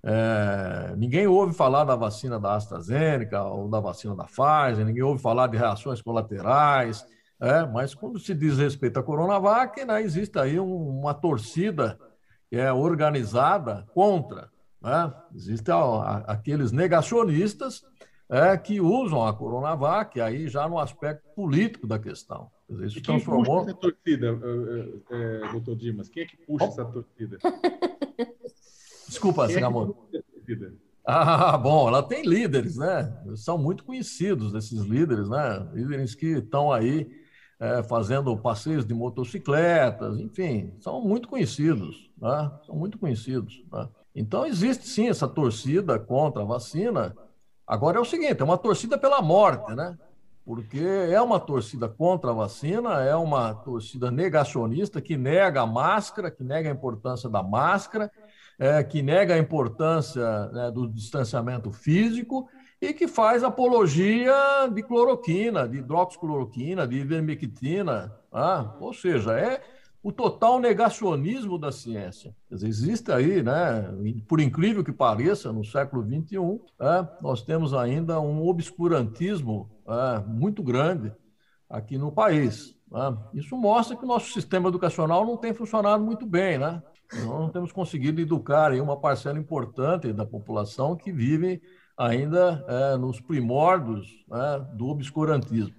É, 0.02 0.94
ninguém 0.96 1.26
ouve 1.26 1.52
falar 1.52 1.84
da 1.84 1.96
vacina 1.96 2.38
da 2.38 2.54
AstraZeneca 2.54 3.42
ou 3.42 3.68
da 3.68 3.80
vacina 3.80 4.14
da 4.14 4.24
Pfizer, 4.24 4.86
ninguém 4.86 5.02
ouve 5.02 5.20
falar 5.20 5.48
de 5.48 5.56
reações 5.58 6.00
colaterais, 6.00 7.04
é, 7.40 7.66
mas 7.66 7.94
quando 7.94 8.18
se 8.18 8.32
diz 8.32 8.58
respeito 8.58 8.98
à 8.98 9.02
Coronavac, 9.02 9.84
né, 9.84 10.00
existe 10.00 10.38
aí 10.38 10.58
um, 10.58 11.00
uma 11.00 11.12
torcida 11.12 11.98
que 12.48 12.56
é 12.56 12.72
organizada 12.72 13.86
contra. 13.92 14.48
Né? 14.80 15.12
Existem 15.34 15.74
aqueles 16.26 16.72
negacionistas 16.72 17.84
é, 18.28 18.56
que 18.56 18.80
usam 18.80 19.26
a 19.26 19.32
Coronavac 19.32 20.20
aí 20.20 20.48
já 20.48 20.68
no 20.68 20.78
aspecto 20.78 21.28
político 21.34 21.86
da 21.86 21.98
questão. 21.98 22.50
Isso 22.68 22.98
e 22.98 23.00
quem 23.00 23.16
transformou... 23.16 23.60
puxa 23.60 23.70
essa 23.70 23.80
torcida, 23.80 24.38
é, 25.10 25.46
é, 25.46 25.52
doutor 25.52 25.76
Dimas? 25.76 26.08
Quem 26.08 26.24
é 26.24 26.26
que 26.26 26.36
puxa 26.36 26.64
oh. 26.64 26.68
essa 26.68 26.84
torcida? 26.84 27.38
Desculpa, 29.08 29.48
Sagamoto. 29.48 29.96
É 30.14 30.18
ah, 31.10 31.56
bom, 31.56 31.88
ela 31.88 32.02
tem 32.02 32.22
líderes, 32.22 32.76
né? 32.76 33.10
São 33.34 33.56
muito 33.56 33.82
conhecidos 33.82 34.52
esses 34.52 34.80
líderes, 34.80 35.30
né? 35.30 35.66
Líderes 35.72 36.14
que 36.14 36.26
estão 36.26 36.70
aí 36.70 37.10
é, 37.58 37.82
fazendo 37.82 38.36
passeios 38.36 38.84
de 38.84 38.92
motocicletas, 38.92 40.18
enfim, 40.18 40.74
são 40.80 41.00
muito 41.00 41.26
conhecidos, 41.26 42.10
né? 42.20 42.52
São 42.66 42.76
muito 42.76 42.98
conhecidos. 42.98 43.64
Né? 43.72 43.88
Então, 44.18 44.44
existe 44.44 44.88
sim 44.88 45.08
essa 45.08 45.28
torcida 45.28 45.96
contra 45.96 46.42
a 46.42 46.44
vacina. 46.44 47.16
Agora 47.64 47.98
é 47.98 48.00
o 48.00 48.04
seguinte: 48.04 48.40
é 48.40 48.44
uma 48.44 48.58
torcida 48.58 48.98
pela 48.98 49.22
morte, 49.22 49.72
né? 49.76 49.96
Porque 50.44 50.80
é 50.80 51.20
uma 51.22 51.38
torcida 51.38 51.88
contra 51.88 52.32
a 52.32 52.34
vacina, 52.34 53.00
é 53.00 53.14
uma 53.14 53.54
torcida 53.54 54.10
negacionista 54.10 55.00
que 55.00 55.16
nega 55.16 55.60
a 55.60 55.66
máscara, 55.66 56.32
que 56.32 56.42
nega 56.42 56.68
a 56.68 56.72
importância 56.72 57.28
da 57.28 57.44
máscara, 57.44 58.10
é, 58.58 58.82
que 58.82 59.02
nega 59.02 59.34
a 59.34 59.38
importância 59.38 60.46
né, 60.48 60.70
do 60.72 60.88
distanciamento 60.88 61.70
físico 61.70 62.48
e 62.80 62.92
que 62.92 63.06
faz 63.06 63.44
apologia 63.44 64.34
de 64.72 64.82
cloroquina, 64.82 65.68
de 65.68 65.78
hidroxicloroquina, 65.78 66.88
de 66.88 66.96
ivermectina. 66.96 68.12
Ah, 68.32 68.74
ou 68.80 68.92
seja, 68.92 69.38
é 69.38 69.62
o 70.08 70.12
total 70.12 70.58
negacionismo 70.58 71.58
da 71.58 71.70
ciência. 71.70 72.34
Dizer, 72.50 72.66
existe 72.66 73.12
aí, 73.12 73.42
né, 73.42 73.84
por 74.26 74.40
incrível 74.40 74.82
que 74.82 74.90
pareça, 74.90 75.52
no 75.52 75.62
século 75.62 76.02
XXI, 76.02 76.38
é, 76.80 77.06
nós 77.20 77.42
temos 77.42 77.74
ainda 77.74 78.18
um 78.18 78.48
obscurantismo 78.48 79.68
é, 79.86 80.20
muito 80.26 80.62
grande 80.62 81.12
aqui 81.68 81.98
no 81.98 82.10
país. 82.10 82.74
É. 82.90 83.38
Isso 83.38 83.54
mostra 83.54 83.98
que 83.98 84.04
o 84.04 84.08
nosso 84.08 84.32
sistema 84.32 84.70
educacional 84.70 85.26
não 85.26 85.36
tem 85.36 85.52
funcionado 85.52 86.02
muito 86.02 86.24
bem. 86.24 86.56
Né? 86.56 86.82
Nós 87.12 87.26
não 87.26 87.50
temos 87.50 87.70
conseguido 87.70 88.18
educar 88.18 88.72
aí 88.72 88.80
uma 88.80 88.98
parcela 88.98 89.38
importante 89.38 90.10
da 90.10 90.24
população 90.24 90.96
que 90.96 91.12
vive 91.12 91.60
ainda 91.98 92.64
é, 92.66 92.96
nos 92.96 93.20
primórdios 93.20 94.24
né, 94.26 94.66
do 94.72 94.86
obscurantismo. 94.86 95.77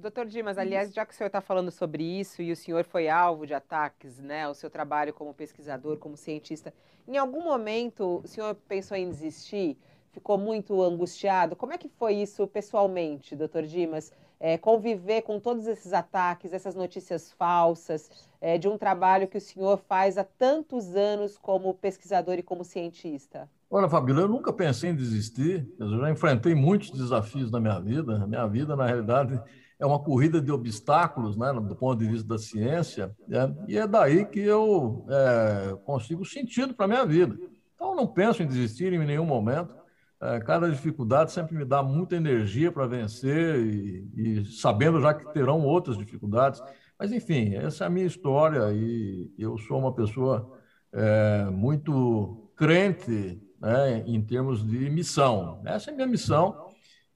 Doutor 0.00 0.26
Dimas, 0.26 0.56
aliás, 0.56 0.94
já 0.94 1.04
que 1.04 1.12
o 1.12 1.16
senhor 1.16 1.26
está 1.26 1.40
falando 1.40 1.72
sobre 1.72 2.04
isso 2.04 2.40
e 2.40 2.52
o 2.52 2.56
senhor 2.56 2.84
foi 2.84 3.08
alvo 3.08 3.44
de 3.44 3.52
ataques, 3.52 4.20
né? 4.20 4.48
O 4.48 4.54
seu 4.54 4.70
trabalho 4.70 5.12
como 5.12 5.34
pesquisador, 5.34 5.96
como 5.96 6.16
cientista, 6.16 6.72
em 7.06 7.16
algum 7.16 7.42
momento 7.42 8.20
o 8.22 8.28
senhor 8.28 8.54
pensou 8.68 8.96
em 8.96 9.10
desistir? 9.10 9.76
Ficou 10.12 10.38
muito 10.38 10.80
angustiado? 10.80 11.56
Como 11.56 11.72
é 11.72 11.78
que 11.78 11.88
foi 11.88 12.14
isso 12.14 12.46
pessoalmente, 12.46 13.34
doutor 13.34 13.64
Dimas? 13.64 14.12
É, 14.38 14.56
conviver 14.56 15.22
com 15.22 15.40
todos 15.40 15.66
esses 15.66 15.92
ataques, 15.92 16.52
essas 16.52 16.76
notícias 16.76 17.32
falsas, 17.32 18.08
é, 18.40 18.56
de 18.56 18.68
um 18.68 18.78
trabalho 18.78 19.26
que 19.26 19.36
o 19.36 19.40
senhor 19.40 19.78
faz 19.78 20.16
há 20.16 20.22
tantos 20.22 20.94
anos 20.94 21.36
como 21.36 21.74
pesquisador 21.74 22.38
e 22.38 22.42
como 22.42 22.62
cientista? 22.62 23.50
Olha, 23.68 23.88
Fabíola, 23.88 24.22
eu 24.22 24.28
nunca 24.28 24.52
pensei 24.52 24.90
em 24.90 24.94
desistir. 24.94 25.68
Eu 25.76 25.98
já 25.98 26.08
enfrentei 26.08 26.54
muitos 26.54 26.92
desafios 26.92 27.50
na 27.50 27.58
minha 27.58 27.80
vida. 27.80 28.22
A 28.22 28.26
minha 28.28 28.46
vida, 28.46 28.76
na 28.76 28.86
realidade, 28.86 29.38
é 29.78 29.86
uma 29.86 29.98
corrida 29.98 30.40
de 30.40 30.50
obstáculos, 30.50 31.36
né, 31.36 31.52
do 31.52 31.76
ponto 31.76 31.98
de 31.98 32.08
vista 32.10 32.26
da 32.26 32.38
ciência, 32.38 33.14
né, 33.28 33.54
e 33.68 33.78
é 33.78 33.86
daí 33.86 34.24
que 34.24 34.40
eu 34.40 35.06
é, 35.08 35.76
consigo 35.84 36.24
sentido 36.24 36.74
para 36.74 36.86
a 36.86 36.88
minha 36.88 37.06
vida. 37.06 37.38
Então, 37.74 37.94
não 37.94 38.06
penso 38.06 38.42
em 38.42 38.46
desistir 38.46 38.92
em 38.92 38.98
nenhum 38.98 39.24
momento. 39.24 39.72
É, 40.20 40.40
cada 40.40 40.68
dificuldade 40.68 41.30
sempre 41.30 41.56
me 41.56 41.64
dá 41.64 41.80
muita 41.80 42.16
energia 42.16 42.72
para 42.72 42.88
vencer, 42.88 43.60
e, 43.60 44.10
e, 44.16 44.44
sabendo 44.46 45.00
já 45.00 45.14
que 45.14 45.32
terão 45.32 45.62
outras 45.62 45.96
dificuldades. 45.96 46.60
Mas, 46.98 47.12
enfim, 47.12 47.54
essa 47.54 47.84
é 47.84 47.86
a 47.86 47.90
minha 47.90 48.06
história 48.06 48.72
e 48.72 49.30
eu 49.38 49.56
sou 49.58 49.78
uma 49.78 49.94
pessoa 49.94 50.58
é, 50.92 51.44
muito 51.52 52.50
crente 52.56 53.40
né, 53.60 54.02
em 54.06 54.20
termos 54.20 54.66
de 54.66 54.90
missão. 54.90 55.62
Essa 55.64 55.90
é 55.90 55.92
a 55.92 55.96
minha 55.96 56.08
missão 56.08 56.67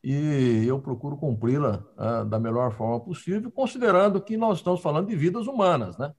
e 0.02 0.64
eu 0.66 0.80
procuro 0.80 1.16
cumpri-la 1.16 1.84
ah, 1.96 2.24
da 2.24 2.38
melhor 2.38 2.72
forma 2.72 2.98
possível, 3.00 3.50
considerando 3.50 4.20
que 4.20 4.36
nós 4.36 4.58
estamos 4.58 4.80
falando 4.80 5.08
de 5.08 5.16
vidas 5.16 5.46
humanas, 5.46 5.96
né? 5.96 6.12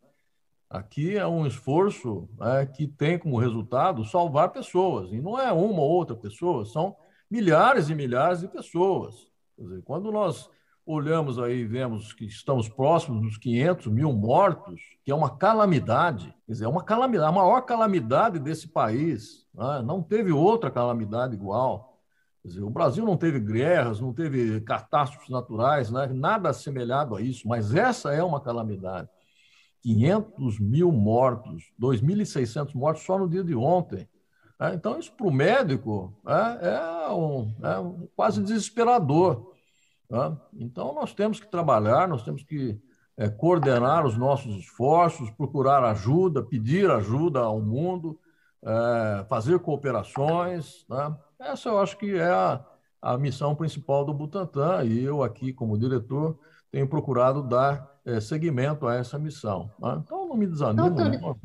Aqui 0.69 1.15
é 1.15 1.27
um 1.27 1.45
esforço 1.45 2.27
né, 2.39 2.65
que 2.65 2.87
tem 2.87 3.19
como 3.19 3.37
resultado 3.37 4.03
salvar 4.05 4.51
pessoas, 4.51 5.11
e 5.11 5.21
não 5.21 5.39
é 5.39 5.51
uma 5.51 5.81
ou 5.81 5.89
outra 5.89 6.15
pessoa, 6.15 6.65
são 6.65 6.95
milhares 7.29 7.89
e 7.89 7.95
milhares 7.95 8.39
de 8.39 8.47
pessoas. 8.47 9.27
Dizer, 9.57 9.83
quando 9.83 10.11
nós 10.11 10.49
olhamos 10.85 11.39
aí 11.39 11.59
e 11.59 11.65
vemos 11.65 12.11
que 12.11 12.25
estamos 12.25 12.67
próximos 12.67 13.21
dos 13.21 13.37
500 13.37 13.87
mil 13.87 14.11
mortos, 14.11 14.81
que 15.03 15.11
é 15.11 15.15
uma 15.15 15.37
calamidade, 15.37 16.33
quer 16.45 16.53
dizer, 16.53 16.65
é 16.65 16.67
uma 16.67 16.83
calamidade, 16.83 17.29
a 17.29 17.31
maior 17.31 17.61
calamidade 17.61 18.39
desse 18.39 18.67
país, 18.67 19.47
né? 19.53 19.81
não 19.85 20.01
teve 20.01 20.31
outra 20.31 20.71
calamidade 20.71 21.35
igual. 21.35 21.92
Dizer, 22.43 22.61
o 22.61 22.69
Brasil 22.69 23.05
não 23.05 23.15
teve 23.15 23.39
guerras, 23.39 24.01
não 24.01 24.13
teve 24.13 24.59
catástrofes 24.61 25.29
naturais, 25.29 25.89
né? 25.89 26.07
nada 26.07 26.49
assemelhado 26.49 27.15
a 27.15 27.21
isso, 27.21 27.47
mas 27.47 27.73
essa 27.73 28.13
é 28.13 28.21
uma 28.21 28.41
calamidade. 28.41 29.07
500 29.81 30.59
mil 30.59 30.91
mortos, 30.91 31.71
2.600 31.79 32.73
mortos 32.73 33.03
só 33.03 33.17
no 33.17 33.29
dia 33.29 33.43
de 33.43 33.55
ontem. 33.55 34.07
É, 34.59 34.73
então, 34.73 34.97
isso 34.99 35.11
para 35.13 35.27
o 35.27 35.31
médico 35.31 36.13
é, 36.25 36.67
é, 36.69 37.11
um, 37.11 37.53
é 37.63 37.79
um 37.79 38.07
quase 38.15 38.41
desesperador. 38.41 39.53
Né? 40.09 40.37
Então, 40.53 40.93
nós 40.93 41.13
temos 41.13 41.39
que 41.39 41.49
trabalhar, 41.49 42.07
nós 42.07 42.23
temos 42.23 42.43
que 42.43 42.79
é, 43.17 43.29
coordenar 43.29 44.05
os 44.05 44.17
nossos 44.17 44.55
esforços, 44.57 45.29
procurar 45.31 45.83
ajuda, 45.83 46.43
pedir 46.43 46.89
ajuda 46.89 47.39
ao 47.39 47.61
mundo, 47.61 48.19
é, 48.63 49.25
fazer 49.29 49.59
cooperações. 49.59 50.85
Né? 50.89 51.15
Essa 51.45 51.69
eu 51.69 51.79
acho 51.79 51.97
que 51.97 52.15
é 52.15 52.29
a, 52.29 52.65
a 53.01 53.17
missão 53.17 53.55
principal 53.55 54.05
do 54.05 54.13
Butantan 54.13 54.83
e 54.85 55.03
eu 55.03 55.21
aqui, 55.21 55.51
como 55.51 55.77
diretor, 55.77 56.39
tenho 56.71 56.87
procurado 56.87 57.43
dar 57.43 57.99
é, 58.05 58.19
seguimento 58.19 58.87
a 58.87 58.95
essa 58.95 59.19
missão. 59.19 59.69
Né? 59.79 60.01
Então, 60.03 60.27
não 60.27 60.35
me 60.35 60.47
desanimo. 60.47 60.89
Doutor, 60.89 61.37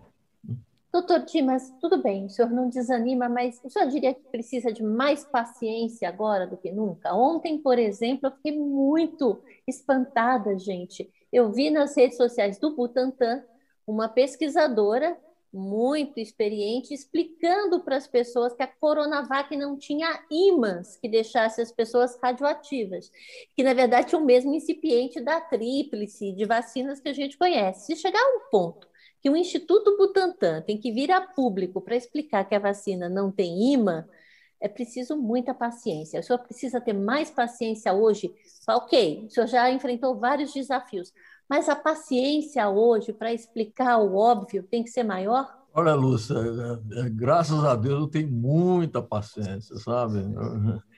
Doutor 0.90 1.20
Dimas, 1.26 1.70
tudo 1.80 2.02
bem, 2.02 2.26
o 2.26 2.30
senhor 2.30 2.50
não 2.50 2.68
desanima, 2.68 3.28
mas 3.28 3.60
o 3.62 3.68
senhor 3.68 3.88
diria 3.88 4.14
que 4.14 4.22
precisa 4.30 4.72
de 4.72 4.82
mais 4.82 5.24
paciência 5.24 6.08
agora 6.08 6.46
do 6.46 6.56
que 6.56 6.72
nunca? 6.72 7.14
Ontem, 7.14 7.58
por 7.58 7.78
exemplo, 7.78 8.28
eu 8.28 8.32
fiquei 8.32 8.58
muito 8.58 9.40
espantada, 9.66 10.58
gente. 10.58 11.10
Eu 11.32 11.52
vi 11.52 11.70
nas 11.70 11.94
redes 11.94 12.16
sociais 12.16 12.58
do 12.58 12.74
Butantan 12.74 13.42
uma 13.86 14.08
pesquisadora 14.08 15.16
muito 15.52 16.18
experiente 16.20 16.92
explicando 16.92 17.80
para 17.80 17.96
as 17.96 18.06
pessoas 18.06 18.52
que 18.52 18.62
a 18.62 18.66
Coronavac 18.66 19.56
não 19.56 19.76
tinha 19.78 20.22
ímãs 20.30 20.96
que 20.96 21.08
deixasse 21.08 21.60
as 21.60 21.72
pessoas 21.72 22.18
radioativas, 22.22 23.10
que 23.56 23.62
na 23.62 23.74
verdade 23.74 24.14
é 24.14 24.18
o 24.18 24.24
mesmo 24.24 24.54
incipiente 24.54 25.20
da 25.20 25.40
tríplice, 25.40 26.32
de 26.32 26.44
vacinas 26.44 27.00
que 27.00 27.08
a 27.08 27.12
gente 27.12 27.38
conhece. 27.38 27.86
Se 27.86 27.96
chegar 28.00 28.20
a 28.20 28.36
um 28.36 28.50
ponto 28.50 28.88
que 29.20 29.30
o 29.30 29.36
Instituto 29.36 29.96
Butantan 29.96 30.62
tem 30.62 30.78
que 30.78 30.92
vir 30.92 31.10
a 31.10 31.20
público 31.20 31.80
para 31.80 31.96
explicar 31.96 32.44
que 32.44 32.54
a 32.54 32.58
vacina 32.58 33.08
não 33.08 33.32
tem 33.32 33.72
imã, 33.72 34.06
é 34.60 34.68
preciso 34.68 35.16
muita 35.16 35.54
paciência. 35.54 36.20
O 36.20 36.22
senhor 36.22 36.38
precisa 36.40 36.80
ter 36.80 36.92
mais 36.92 37.30
paciência 37.30 37.92
hoje. 37.92 38.34
Ok, 38.68 39.26
o 39.26 39.30
senhor 39.30 39.46
já 39.46 39.70
enfrentou 39.70 40.18
vários 40.18 40.52
desafios, 40.52 41.12
mas 41.48 41.68
a 41.68 41.76
paciência 41.76 42.68
hoje 42.68 43.12
para 43.12 43.32
explicar 43.32 43.98
o 43.98 44.16
óbvio 44.16 44.62
tem 44.62 44.82
que 44.82 44.90
ser 44.90 45.02
maior? 45.02 45.48
Olha, 45.72 45.94
Lúcia, 45.94 46.34
é, 46.34 47.00
é, 47.00 47.08
graças 47.08 47.64
a 47.64 47.74
Deus 47.76 48.00
eu 48.00 48.08
tenho 48.08 48.30
muita 48.30 49.02
paciência, 49.02 49.76
sabe? 49.76 50.18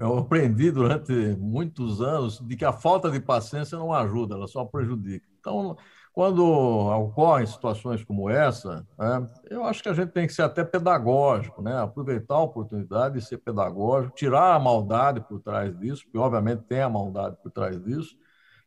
Eu 0.00 0.16
aprendi 0.16 0.70
durante 0.70 1.12
muitos 1.38 2.00
anos 2.00 2.40
de 2.40 2.56
que 2.56 2.64
a 2.64 2.72
falta 2.72 3.10
de 3.10 3.20
paciência 3.20 3.76
não 3.76 3.92
ajuda, 3.92 4.34
ela 4.34 4.48
só 4.48 4.64
prejudica. 4.64 5.26
Então, 5.38 5.76
quando 6.14 6.42
ocorrem 6.42 7.46
situações 7.46 8.02
como 8.02 8.30
essa, 8.30 8.86
né, 8.98 9.28
eu 9.50 9.64
acho 9.64 9.82
que 9.82 9.90
a 9.90 9.92
gente 9.92 10.12
tem 10.12 10.26
que 10.26 10.32
ser 10.32 10.40
até 10.40 10.64
pedagógico, 10.64 11.60
né? 11.60 11.78
aproveitar 11.78 12.36
a 12.36 12.42
oportunidade 12.42 13.16
de 13.18 13.26
ser 13.26 13.36
pedagógico, 13.36 14.16
tirar 14.16 14.54
a 14.54 14.58
maldade 14.58 15.20
por 15.20 15.40
trás 15.42 15.78
disso, 15.78 16.04
porque 16.04 16.16
obviamente 16.16 16.62
tem 16.62 16.80
a 16.80 16.88
maldade 16.88 17.36
por 17.42 17.52
trás 17.52 17.78
disso, 17.84 18.16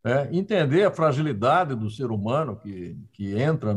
né? 0.04 0.28
entender 0.32 0.84
a 0.84 0.90
fragilidade 0.90 1.74
do 1.74 1.90
ser 1.90 2.10
humano 2.10 2.56
que, 2.56 2.96
que 3.12 3.38
entra 3.38 3.74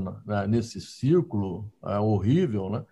nesse 0.48 0.80
círculo 0.80 1.72
é, 1.86 1.98
horrível, 2.00 2.70
né? 2.70 2.86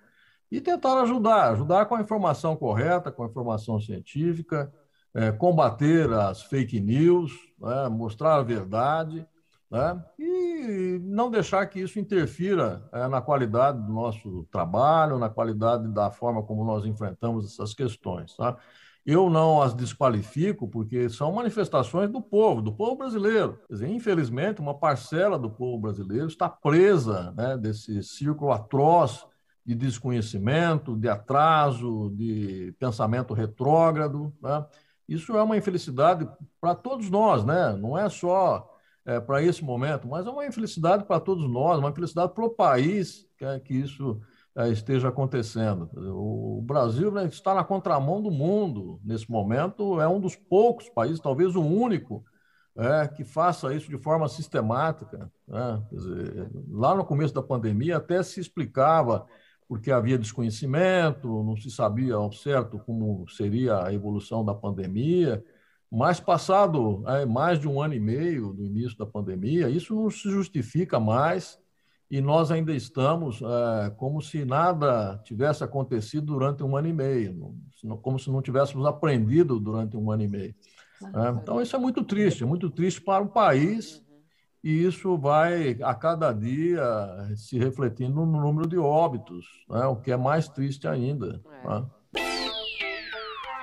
e 0.52 0.60
tentar 0.60 1.02
ajudar, 1.02 1.52
ajudar 1.52 1.86
com 1.86 1.96
a 1.96 2.02
informação 2.02 2.56
correta, 2.56 3.12
com 3.12 3.24
a 3.24 3.28
informação 3.28 3.80
científica, 3.80 4.72
é, 5.14 5.32
combater 5.32 6.12
as 6.12 6.44
fake 6.44 6.80
news, 6.80 7.32
né? 7.60 7.88
mostrar 7.90 8.36
a 8.36 8.44
verdade 8.44 9.26
né? 9.70 10.04
e 10.20 11.00
não 11.04 11.32
deixar 11.32 11.66
que 11.68 11.80
isso 11.80 11.98
interfira 11.98 12.88
é, 12.92 13.08
na 13.08 13.22
qualidade 13.22 13.82
do 13.82 13.94
nosso 13.94 14.46
trabalho, 14.52 15.18
na 15.18 15.30
qualidade 15.30 15.88
da 15.88 16.12
forma 16.12 16.44
como 16.44 16.66
nós 16.66 16.86
enfrentamos 16.86 17.46
essas 17.46 17.74
questões. 17.74 18.36
Tá? 18.36 18.58
Eu 19.06 19.30
não 19.30 19.62
as 19.62 19.74
desqualifico 19.74 20.68
porque 20.68 21.10
são 21.10 21.32
manifestações 21.32 22.10
do 22.10 22.22
povo, 22.22 22.62
do 22.62 22.72
povo 22.72 22.98
brasileiro. 22.98 23.60
Dizer, 23.70 23.88
infelizmente, 23.88 24.62
uma 24.62 24.78
parcela 24.78 25.40
do 25.40 25.50
povo 25.50 25.80
brasileiro 25.80 26.28
está 26.28 26.48
presa 26.48 27.32
né, 27.32 27.58
desse 27.58 28.04
círculo 28.04 28.52
atroz 28.52 29.26
de 29.66 29.74
desconhecimento, 29.74 30.96
de 30.96 31.10
atraso, 31.10 32.12
de 32.16 32.76
pensamento 32.80 33.34
retrógrado. 33.34 34.34
Né? 34.42 34.66
Isso 35.08 35.36
é 35.36 35.42
uma 35.42 35.58
infelicidade 35.58 36.28
para 36.60 36.76
todos 36.76 37.10
nós, 37.10 37.44
né? 37.44 37.76
não 37.76 37.98
é 37.98 38.08
só 38.08 38.72
é, 39.04 39.20
para 39.20 39.42
esse 39.42 39.64
momento, 39.64 40.08
mas 40.08 40.28
é 40.28 40.30
uma 40.30 40.46
infelicidade 40.46 41.06
para 41.06 41.20
todos 41.20 41.50
nós, 41.50 41.80
uma 41.80 41.90
infelicidade 41.90 42.34
para 42.34 42.46
o 42.46 42.50
país 42.50 43.28
que, 43.38 43.46
é, 43.46 43.60
que 43.60 43.74
isso 43.74 44.22
esteja 44.72 45.10
acontecendo. 45.10 45.90
O 45.96 46.62
Brasil 46.62 47.12
né, 47.12 47.26
está 47.26 47.54
na 47.54 47.64
contramão 47.64 48.22
do 48.22 48.30
mundo 48.30 49.00
nesse 49.04 49.30
momento, 49.30 50.00
é 50.02 50.08
um 50.08 50.20
dos 50.20 50.36
poucos 50.36 50.90
países, 50.90 51.20
talvez 51.20 51.56
o 51.56 51.62
único, 51.62 52.24
é, 52.76 53.08
que 53.08 53.24
faça 53.24 53.74
isso 53.74 53.90
de 53.90 53.98
forma 53.98 54.28
sistemática. 54.28 55.32
Né? 55.48 55.84
Dizer, 55.92 56.50
lá 56.70 56.96
no 56.96 57.06
começo 57.06 57.34
da 57.34 57.42
pandemia 57.42 57.98
até 57.98 58.22
se 58.24 58.40
explicava 58.40 59.26
porque 59.68 59.90
havia 59.90 60.18
desconhecimento, 60.18 61.44
não 61.44 61.56
se 61.56 61.72
sabia 61.72 62.16
ao 62.16 62.32
certo 62.32 62.78
como 62.80 63.26
seria 63.30 63.86
a 63.86 63.94
evolução 63.94 64.44
da 64.44 64.54
pandemia, 64.54 65.42
mas 65.90 66.20
passado 66.20 67.04
é, 67.08 67.26
mais 67.26 67.58
de 67.58 67.70
um 67.70 67.82
ano 67.82 67.94
e 67.94 68.00
meio 68.00 68.52
do 68.54 68.66
início 68.66 68.98
da 68.98 69.06
pandemia, 69.06 69.70
isso 69.70 69.96
não 69.96 70.10
se 70.10 70.30
justifica 70.30 71.00
mais 71.00 71.58
e 72.12 72.20
nós 72.20 72.52
ainda 72.52 72.74
estamos 72.74 73.42
é, 73.42 73.90
como 73.92 74.22
se 74.22 74.44
nada 74.44 75.18
tivesse 75.24 75.64
acontecido 75.64 76.26
durante 76.26 76.62
um 76.62 76.76
ano 76.76 76.90
e 76.90 76.94
meio, 76.94 77.56
como 78.02 78.20
se 78.20 78.30
não 78.30 78.42
tivéssemos 78.42 78.86
aprendido 78.86 79.58
durante 79.58 79.96
um 79.96 80.12
ano 80.12 80.24
e 80.24 80.28
meio. 80.28 80.54
É, 81.02 81.30
então, 81.42 81.62
isso 81.62 81.74
é 81.74 81.80
muito 81.80 82.04
triste, 82.04 82.44
é 82.44 82.46
muito 82.46 82.70
triste 82.70 83.00
para 83.00 83.24
o 83.24 83.30
país 83.30 84.04
e 84.62 84.84
isso 84.84 85.18
vai, 85.18 85.78
a 85.82 85.96
cada 85.96 86.34
dia, 86.34 86.84
se 87.38 87.58
refletindo 87.58 88.26
no 88.26 88.42
número 88.42 88.68
de 88.68 88.78
óbitos, 88.78 89.46
né? 89.70 89.86
o 89.86 89.96
que 89.96 90.12
é 90.12 90.18
mais 90.18 90.50
triste 90.50 90.90
ainda. 90.90 91.42
É. 91.64 91.70
Né? 91.70 91.86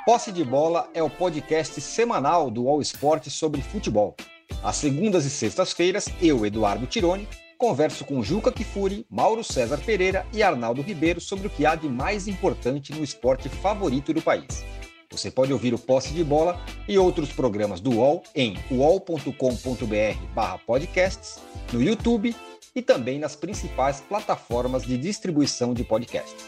Posse 0.06 0.32
de 0.32 0.42
Bola 0.42 0.88
é 0.94 1.02
o 1.02 1.10
podcast 1.10 1.78
semanal 1.82 2.50
do 2.50 2.66
All 2.66 2.80
Sport 2.80 3.28
sobre 3.28 3.60
futebol. 3.60 4.16
Às 4.64 4.76
segundas 4.76 5.26
e 5.26 5.30
sextas-feiras, 5.30 6.06
eu, 6.22 6.46
Eduardo 6.46 6.86
Tironi, 6.86 7.28
converso 7.58 8.04
com 8.04 8.22
Juca 8.22 8.52
Kifuri, 8.52 9.04
Mauro 9.10 9.42
César 9.42 9.78
Pereira 9.84 10.24
e 10.32 10.44
Arnaldo 10.44 10.80
Ribeiro 10.80 11.20
sobre 11.20 11.48
o 11.48 11.50
que 11.50 11.66
há 11.66 11.74
de 11.74 11.88
mais 11.88 12.28
importante 12.28 12.94
no 12.94 13.02
esporte 13.02 13.48
favorito 13.48 14.14
do 14.14 14.22
país. 14.22 14.64
Você 15.10 15.28
pode 15.30 15.52
ouvir 15.52 15.74
o 15.74 15.78
Posse 15.78 16.14
de 16.14 16.22
Bola 16.22 16.56
e 16.86 16.96
outros 16.96 17.32
programas 17.32 17.80
do 17.80 17.96
UOL 17.96 18.22
em 18.34 18.56
uol.com.br/podcasts, 18.70 21.42
no 21.72 21.82
YouTube 21.82 22.36
e 22.76 22.82
também 22.82 23.18
nas 23.18 23.34
principais 23.34 24.02
plataformas 24.02 24.84
de 24.84 24.96
distribuição 24.96 25.74
de 25.74 25.82
podcasts. 25.82 26.46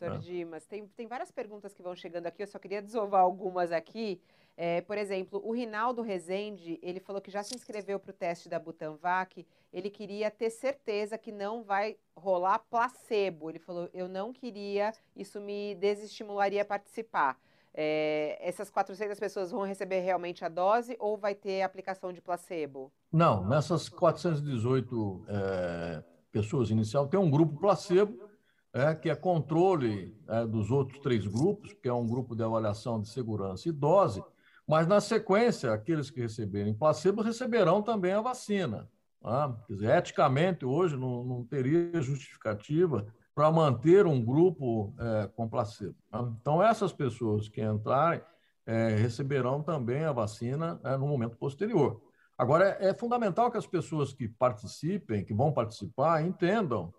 doutor. 0.00 0.18
Dimas. 0.18 0.66
Tem, 0.66 0.86
tem 0.88 1.06
várias 1.06 1.30
perguntas 1.30 1.72
que 1.72 1.82
vão 1.82 1.94
chegando 1.94 2.26
aqui, 2.26 2.42
eu 2.42 2.46
só 2.46 2.58
queria 2.58 2.82
desovar 2.82 3.20
algumas 3.20 3.72
aqui. 3.72 4.20
É, 4.62 4.82
por 4.82 4.98
exemplo, 4.98 5.40
o 5.42 5.52
Rinaldo 5.52 6.02
Rezende, 6.02 6.78
ele 6.82 7.00
falou 7.00 7.22
que 7.22 7.30
já 7.30 7.42
se 7.42 7.54
inscreveu 7.54 7.98
para 7.98 8.10
o 8.10 8.12
teste 8.12 8.46
da 8.46 8.58
Butanvac, 8.58 9.46
ele 9.72 9.88
queria 9.88 10.30
ter 10.30 10.50
certeza 10.50 11.16
que 11.16 11.32
não 11.32 11.62
vai 11.62 11.96
rolar 12.14 12.58
placebo. 12.70 13.48
Ele 13.48 13.58
falou, 13.58 13.88
eu 13.94 14.06
não 14.06 14.34
queria, 14.34 14.92
isso 15.16 15.40
me 15.40 15.74
desestimularia 15.76 16.60
a 16.60 16.64
participar. 16.66 17.38
É, 17.72 18.36
essas 18.38 18.68
400 18.68 19.18
pessoas 19.18 19.50
vão 19.50 19.62
receber 19.62 20.00
realmente 20.00 20.44
a 20.44 20.48
dose 20.50 20.94
ou 21.00 21.16
vai 21.16 21.34
ter 21.34 21.62
aplicação 21.62 22.12
de 22.12 22.20
placebo? 22.20 22.92
Não, 23.10 23.48
nessas 23.48 23.88
418 23.88 25.24
é, 25.26 26.04
pessoas 26.30 26.68
inicial, 26.68 27.08
tem 27.08 27.18
um 27.18 27.30
grupo 27.30 27.58
placebo 27.58 28.28
é, 28.74 28.94
que 28.94 29.08
é 29.08 29.14
controle 29.14 30.14
é, 30.28 30.44
dos 30.44 30.70
outros 30.70 30.98
três 30.98 31.26
grupos, 31.26 31.72
que 31.72 31.88
é 31.88 31.94
um 31.94 32.06
grupo 32.06 32.36
de 32.36 32.42
avaliação 32.42 33.00
de 33.00 33.08
segurança 33.08 33.66
e 33.66 33.72
dose, 33.72 34.22
mas 34.70 34.86
na 34.86 35.00
sequência, 35.00 35.72
aqueles 35.72 36.10
que 36.10 36.20
receberem 36.20 36.72
placebo 36.72 37.22
receberão 37.22 37.82
também 37.82 38.12
a 38.12 38.20
vacina. 38.20 38.88
Tá? 39.20 39.52
Quer 39.66 39.72
dizer, 39.72 39.98
eticamente, 39.98 40.64
hoje 40.64 40.96
não, 40.96 41.24
não 41.24 41.44
teria 41.44 42.00
justificativa 42.00 43.04
para 43.34 43.50
manter 43.50 44.06
um 44.06 44.24
grupo 44.24 44.94
é, 44.96 45.26
com 45.34 45.48
placebo. 45.48 45.96
Tá? 46.08 46.20
Então, 46.40 46.62
essas 46.62 46.92
pessoas 46.92 47.48
que 47.48 47.60
entrarem 47.60 48.22
é, 48.64 48.90
receberão 48.90 49.60
também 49.60 50.04
a 50.04 50.12
vacina 50.12 50.80
é, 50.84 50.96
no 50.96 51.08
momento 51.08 51.36
posterior. 51.36 52.00
Agora, 52.38 52.78
é, 52.80 52.90
é 52.90 52.94
fundamental 52.94 53.50
que 53.50 53.58
as 53.58 53.66
pessoas 53.66 54.12
que 54.12 54.28
participem, 54.28 55.24
que 55.24 55.34
vão 55.34 55.50
participar, 55.50 56.22
entendam 56.22 56.94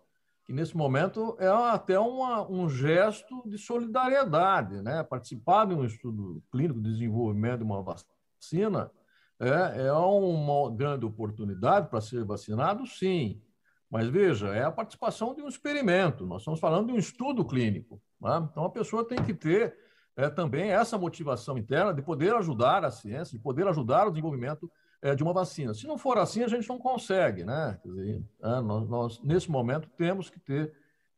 que 0.45 0.53
nesse 0.53 0.75
momento 0.75 1.35
é 1.39 1.47
até 1.47 1.99
uma, 1.99 2.49
um 2.49 2.69
gesto 2.69 3.43
de 3.47 3.57
solidariedade, 3.57 4.81
né? 4.81 5.03
Participar 5.03 5.65
de 5.65 5.73
um 5.73 5.85
estudo 5.85 6.43
clínico 6.51 6.81
de 6.81 6.91
desenvolvimento 6.91 7.59
de 7.59 7.63
uma 7.63 7.81
vacina 7.81 8.91
é, 9.39 9.87
é 9.87 9.93
uma 9.93 10.69
grande 10.75 11.05
oportunidade 11.05 11.89
para 11.89 12.01
ser 12.01 12.23
vacinado, 12.23 12.85
sim. 12.85 13.41
Mas 13.89 14.07
veja, 14.07 14.49
é 14.49 14.63
a 14.63 14.71
participação 14.71 15.35
de 15.35 15.41
um 15.41 15.47
experimento. 15.47 16.25
Nós 16.25 16.41
estamos 16.41 16.59
falando 16.59 16.87
de 16.87 16.93
um 16.93 16.97
estudo 16.97 17.43
clínico. 17.43 18.01
Né? 18.21 18.47
Então 18.49 18.63
a 18.63 18.69
pessoa 18.69 19.05
tem 19.05 19.21
que 19.21 19.33
ter 19.33 19.75
é, 20.15 20.29
também 20.29 20.71
essa 20.71 20.97
motivação 20.97 21.57
interna 21.57 21.93
de 21.93 22.01
poder 22.01 22.33
ajudar 22.35 22.85
a 22.85 22.91
ciência, 22.91 23.37
de 23.37 23.43
poder 23.43 23.67
ajudar 23.67 24.07
o 24.07 24.11
desenvolvimento 24.11 24.71
é, 25.01 25.15
de 25.15 25.23
uma 25.23 25.33
vacina. 25.33 25.73
Se 25.73 25.87
não 25.87 25.97
for 25.97 26.17
assim, 26.17 26.43
a 26.43 26.47
gente 26.47 26.67
não 26.67 26.77
consegue, 26.77 27.43
né? 27.43 27.79
Dizer, 27.83 28.23
é, 28.41 28.61
nós, 28.61 28.87
nós, 28.87 29.21
nesse 29.23 29.49
momento, 29.49 29.89
temos 29.97 30.29
que 30.29 30.39
ter 30.39 30.73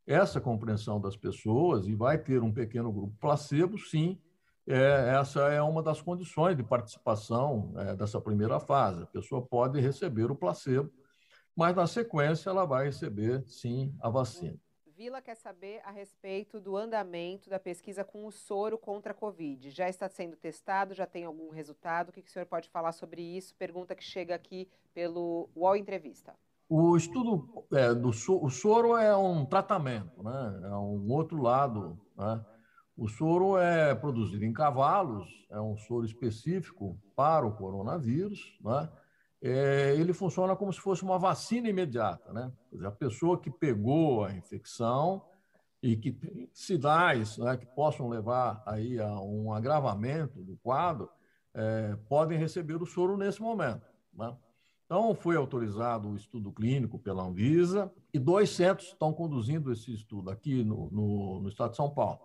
essa 0.06 0.40
compreensão 0.40 1.00
das 1.00 1.16
pessoas 1.16 1.88
e 1.88 1.96
vai 1.96 2.18
ter 2.18 2.42
um 2.42 2.52
pequeno 2.52 2.92
grupo 2.92 3.16
placebo, 3.20 3.78
sim. 3.78 4.20
É, 4.66 5.16
essa 5.20 5.42
é 5.50 5.62
uma 5.62 5.84
das 5.84 6.02
condições 6.02 6.56
de 6.56 6.64
participação 6.64 7.74
é, 7.78 7.96
dessa 7.96 8.20
primeira 8.22 8.60
fase. 8.60 9.04
A 9.04 9.08
pessoa 9.08 9.42
pode 9.42 9.80
receber 9.80 10.32
o 10.32 10.36
placebo 10.36 10.92
mas 11.56 11.76
na 11.76 11.86
sequência 11.88 12.50
ela 12.50 12.66
vai 12.66 12.86
receber, 12.86 13.44
sim, 13.48 13.96
a 14.02 14.10
vacina. 14.10 14.58
Vila 14.96 15.22
quer 15.22 15.36
saber 15.36 15.82
a 15.84 15.90
respeito 15.90 16.60
do 16.60 16.78
andamento 16.78 17.50
da 17.50 17.58
pesquisa 17.58 18.04
com 18.04 18.28
o 18.28 18.32
soro 18.32 18.78
contra 18.78 19.12
a 19.12 19.16
Covid. 19.16 19.72
Já 19.72 19.90
está 19.90 20.08
sendo 20.08 20.36
testado? 20.36 20.94
Já 20.94 21.08
tem 21.08 21.26
algum 21.26 21.50
resultado? 21.50 22.10
O 22.10 22.12
que, 22.12 22.20
o 22.20 22.30
senhor 22.30 22.46
pode 22.46 22.70
falar 22.70 22.92
sobre 22.92 23.22
isso? 23.22 23.56
Pergunta 23.56 23.96
que 23.96 24.04
chega 24.04 24.36
aqui 24.36 24.70
pelo 24.94 25.50
UOL 25.56 25.76
Entrevista. 25.76 26.36
O 26.70 26.96
estudo 26.96 27.66
é, 27.74 27.94
do 27.94 28.10
o 28.10 28.50
soro 28.50 28.96
é 28.96 29.16
um 29.18 29.44
tratamento, 29.46 30.22
né? 30.22 30.62
é 30.64 30.76
um 30.76 31.12
outro 31.12 31.42
lado. 31.42 32.00
Né? 32.16 32.46
O 32.96 33.08
soro 33.08 33.58
é 33.58 33.96
produzido 33.96 34.46
em 34.46 34.54
cavalos, 34.54 35.28
é 35.50 35.60
um 35.60 35.76
soro 35.76 36.06
específico 36.06 37.00
para 37.16 37.48
o 37.48 37.56
coronavírus. 37.56 38.60
Né? 38.64 38.90
É, 39.46 39.94
ele 39.98 40.14
funciona 40.14 40.56
como 40.56 40.72
se 40.72 40.80
fosse 40.80 41.04
uma 41.04 41.20
vacina 41.20 41.68
imediata. 41.68 42.32
Né? 42.32 42.50
A 42.86 42.92
pessoa 42.92 43.38
que 43.38 43.52
pegou 43.52 44.24
a 44.24 44.34
infecção 44.34 45.22
e 45.82 45.98
que 45.98 46.14
tem 46.14 46.50
sinais 46.54 47.38
né, 47.38 47.58
que 47.58 47.66
possam 47.66 48.08
levar 48.08 48.64
aí 48.66 48.98
a 49.02 49.20
um 49.20 49.52
agravamento 49.52 50.42
do 50.42 50.56
quadro, 50.64 51.10
é, 51.54 51.98
podem 52.08 52.38
receber 52.38 52.82
o 52.82 52.86
soro 52.86 53.18
nesse 53.18 53.42
momento. 53.42 53.86
Né? 54.14 54.34
Então, 54.86 55.14
foi 55.14 55.36
autorizado 55.36 56.08
o 56.08 56.16
estudo 56.16 56.50
clínico 56.50 56.98
pela 56.98 57.24
Anvisa 57.24 57.92
e 58.14 58.20
dois 58.20 58.50
centros 58.50 58.90
estão 58.90 59.12
conduzindo 59.12 59.74
esse 59.74 59.94
estudo 59.94 60.30
aqui 60.30 60.64
no, 60.64 60.90
no, 60.90 61.42
no 61.42 61.50
estado 61.50 61.72
de 61.72 61.78
São 61.78 61.90
Paulo. 61.90 62.22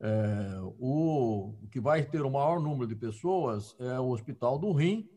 É, 0.00 0.58
o, 0.78 1.54
o, 1.62 1.68
que 1.70 1.80
vai 1.80 2.04
ter 2.04 2.22
o 2.22 2.30
maior 2.30 2.60
número 2.60 2.88
de 2.88 2.96
pessoas 2.96 3.76
é 3.78 4.00
o 4.00 4.08
Hospital 4.08 4.58
do 4.58 4.72
Rim, 4.72 5.08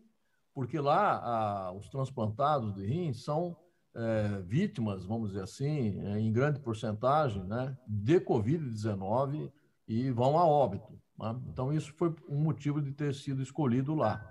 porque 0.53 0.79
lá 0.79 1.17
a, 1.17 1.71
os 1.71 1.89
transplantados 1.89 2.73
de 2.73 2.85
rim 2.85 3.13
são 3.13 3.55
é, 3.95 4.41
vítimas, 4.45 5.05
vamos 5.05 5.29
dizer 5.29 5.43
assim, 5.43 5.99
é, 6.05 6.19
em 6.19 6.31
grande 6.31 6.59
porcentagem, 6.59 7.43
né, 7.43 7.77
de 7.87 8.19
Covid-19 8.19 9.51
e 9.87 10.11
vão 10.11 10.37
a 10.37 10.45
óbito. 10.45 10.99
Né? 11.19 11.39
Então, 11.49 11.73
isso 11.73 11.93
foi 11.93 12.13
um 12.29 12.39
motivo 12.39 12.81
de 12.81 12.91
ter 12.91 13.13
sido 13.13 13.41
escolhido 13.41 13.93
lá. 13.93 14.25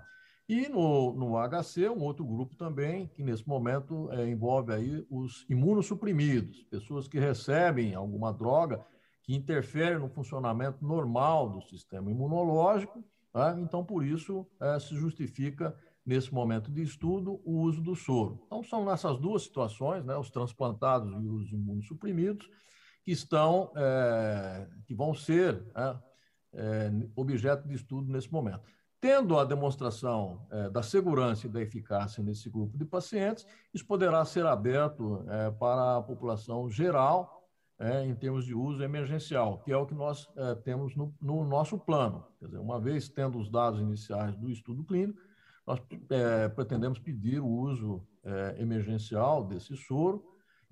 E 0.49 0.67
no, 0.67 1.13
no 1.13 1.37
HC, 1.37 1.87
um 1.89 2.01
outro 2.01 2.25
grupo 2.25 2.55
também, 2.55 3.07
que 3.07 3.23
nesse 3.23 3.47
momento 3.47 4.11
é, 4.11 4.27
envolve 4.27 4.73
aí 4.73 5.05
os 5.09 5.45
imunossuprimidos, 5.49 6.63
pessoas 6.63 7.07
que 7.07 7.19
recebem 7.19 7.95
alguma 7.95 8.33
droga 8.33 8.85
que 9.23 9.35
interfere 9.35 9.97
no 9.97 10.09
funcionamento 10.09 10.83
normal 10.83 11.49
do 11.49 11.61
sistema 11.61 12.11
imunológico, 12.11 13.03
tá? 13.31 13.55
então 13.59 13.85
por 13.85 14.03
isso 14.03 14.45
é, 14.59 14.77
se 14.79 14.95
justifica 14.95 15.73
nesse 16.05 16.33
momento 16.33 16.71
de 16.71 16.81
estudo 16.81 17.41
o 17.45 17.59
uso 17.61 17.81
do 17.81 17.95
soro. 17.95 18.41
Então 18.45 18.63
são 18.63 18.85
nessas 18.85 19.17
duas 19.19 19.43
situações, 19.43 20.03
né, 20.03 20.15
os 20.17 20.29
transplantados 20.29 21.11
e 21.23 21.27
os 21.27 21.51
imunossuprimidos, 21.51 22.49
que 23.03 23.11
estão, 23.11 23.71
é, 23.75 24.67
que 24.85 24.93
vão 24.93 25.13
ser 25.13 25.63
é, 25.75 25.95
é, 26.53 26.91
objeto 27.15 27.67
de 27.67 27.75
estudo 27.75 28.11
nesse 28.11 28.31
momento. 28.31 28.61
Tendo 28.99 29.37
a 29.39 29.43
demonstração 29.43 30.45
é, 30.51 30.69
da 30.69 30.83
segurança 30.83 31.47
e 31.47 31.49
da 31.49 31.59
eficácia 31.59 32.23
nesse 32.23 32.49
grupo 32.49 32.77
de 32.77 32.85
pacientes, 32.85 33.45
isso 33.73 33.85
poderá 33.85 34.23
ser 34.25 34.45
aberto 34.45 35.25
para 35.59 35.97
a 35.97 36.01
população 36.03 36.69
geral, 36.69 37.39
em 38.05 38.13
termos 38.13 38.45
de 38.45 38.53
uso 38.53 38.83
emergencial, 38.83 39.57
que 39.57 39.71
é 39.71 39.75
o 39.77 39.87
que 39.87 39.95
nós 39.95 40.29
temos 40.63 40.95
no, 40.95 41.11
no, 41.19 41.43
nosso 41.43 41.79
plano. 41.79 42.23
Quer 42.37 42.45
dizer, 42.45 42.59
uma 42.59 42.79
vez 42.79 43.09
tendo 43.09 43.39
os 43.39 43.49
dados 43.49 43.81
iniciais 43.81 44.35
do 44.35 44.51
estudo 44.51 44.83
clínico, 44.83 45.19
nós 45.65 45.79
é, 46.09 46.49
pretendemos 46.49 46.99
pedir 46.99 47.39
o 47.39 47.47
uso 47.47 48.05
é, 48.23 48.55
emergencial 48.59 49.43
desse 49.43 49.75
soro, 49.75 50.25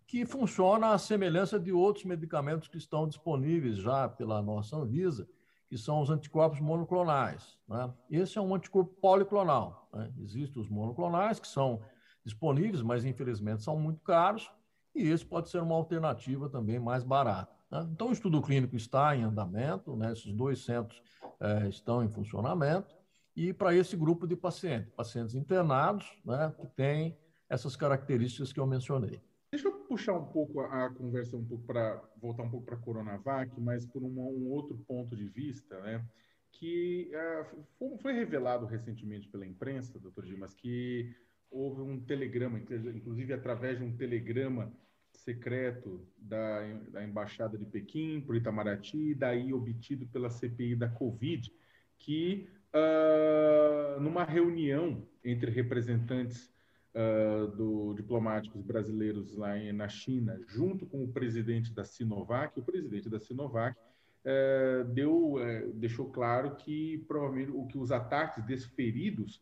que 0.07 0.25
funciona 0.25 0.91
à 0.91 0.97
semelhança 0.97 1.59
de 1.59 1.71
outros 1.71 2.03
medicamentos 2.03 2.67
que 2.67 2.77
estão 2.77 3.07
disponíveis 3.07 3.77
já 3.77 4.09
pela 4.09 4.41
nossa 4.41 4.75
Anvisa, 4.75 5.27
que 5.67 5.77
são 5.77 6.01
os 6.01 6.09
anticorpos 6.09 6.59
monoclonais. 6.59 7.55
Né? 7.67 7.93
Esse 8.09 8.39
é 8.39 8.41
um 8.41 8.55
anticorpo 8.55 8.91
policlonal. 8.99 9.87
Né? 9.93 10.11
Existem 10.17 10.59
os 10.59 10.67
monoclonais, 10.67 11.39
que 11.39 11.47
são 11.47 11.79
disponíveis, 12.25 12.81
mas 12.81 13.05
infelizmente 13.05 13.61
são 13.61 13.77
muito 13.77 14.01
caros, 14.01 14.51
e 14.95 15.07
esse 15.07 15.23
pode 15.23 15.49
ser 15.49 15.61
uma 15.61 15.75
alternativa 15.75 16.49
também 16.49 16.79
mais 16.79 17.03
barata. 17.03 17.55
Né? 17.71 17.87
Então, 17.91 18.09
o 18.09 18.11
estudo 18.11 18.41
clínico 18.41 18.75
está 18.75 19.15
em 19.15 19.23
andamento, 19.23 19.95
né? 19.95 20.11
esses 20.11 20.33
dois 20.33 20.65
centros 20.65 20.99
é, 21.39 21.67
estão 21.67 22.03
em 22.03 22.09
funcionamento, 22.09 22.95
e 23.39 23.53
para 23.53 23.73
esse 23.73 23.95
grupo 23.95 24.27
de 24.27 24.35
pacientes, 24.35 24.91
pacientes 24.91 25.33
internados, 25.33 26.05
né, 26.25 26.53
que 26.59 26.67
têm 26.67 27.17
essas 27.47 27.73
características 27.73 28.51
que 28.51 28.59
eu 28.59 28.67
mencionei. 28.67 29.21
Deixa 29.49 29.69
eu 29.69 29.71
puxar 29.71 30.13
um 30.13 30.25
pouco 30.25 30.59
a, 30.59 30.87
a 30.87 30.89
conversa 30.89 31.37
um 31.37 31.45
pouco 31.45 31.65
para 31.65 32.03
voltar 32.21 32.43
um 32.43 32.49
pouco 32.49 32.65
para 32.65 32.75
a 32.75 32.79
Coronavac, 32.79 33.49
mas 33.61 33.85
por 33.85 34.03
um, 34.03 34.19
um, 34.19 34.49
outro 34.49 34.77
ponto 34.85 35.15
de 35.15 35.29
vista, 35.29 35.79
né? 35.79 36.05
Que 36.51 37.09
uh, 37.13 37.63
foi, 37.77 37.97
foi, 37.99 38.13
revelado 38.13 38.65
recentemente 38.65 39.29
pela 39.29 39.47
imprensa, 39.47 39.97
doutor 39.97 40.25
Dimas, 40.25 40.53
que 40.53 41.15
houve 41.49 41.81
um 41.81 41.97
telegrama, 41.97 42.59
inclusive 42.59 43.31
através 43.31 43.77
de 43.77 43.85
um 43.85 43.95
telegrama 43.95 44.69
secreto 45.13 46.05
da, 46.17 46.61
da 46.89 47.03
embaixada 47.05 47.57
de 47.57 47.65
Pequim 47.65 48.19
para 48.19 48.33
o 48.33 48.35
Itamaraty, 48.35 49.15
daí 49.15 49.53
obtido 49.53 50.05
pela 50.07 50.29
CPI 50.29 50.75
da 50.75 50.89
Covid, 50.89 51.49
que 51.97 52.49
uh, 52.73 53.99
numa 53.99 54.23
reunião 54.23 55.05
entre 55.23 55.51
representantes 55.51 56.51
uh, 56.93 57.47
do 57.47 57.93
diplomáticos 57.93 58.61
brasileiros 58.61 59.35
lá 59.35 59.57
em, 59.57 59.71
na 59.71 59.87
China, 59.87 60.39
junto 60.47 60.85
com 60.85 61.03
o 61.03 61.07
presidente 61.07 61.73
da 61.73 61.83
Sinovac, 61.83 62.59
o 62.59 62.63
presidente 62.63 63.09
da 63.09 63.19
Sinovac 63.19 63.77
uh, 63.77 64.83
deu, 64.85 65.35
uh, 65.35 65.73
deixou 65.73 66.09
claro 66.09 66.55
que 66.55 67.03
provavelmente 67.07 67.51
o 67.51 67.65
que 67.65 67.77
os 67.77 67.91
ataques 67.91 68.43
desferidos 68.45 69.41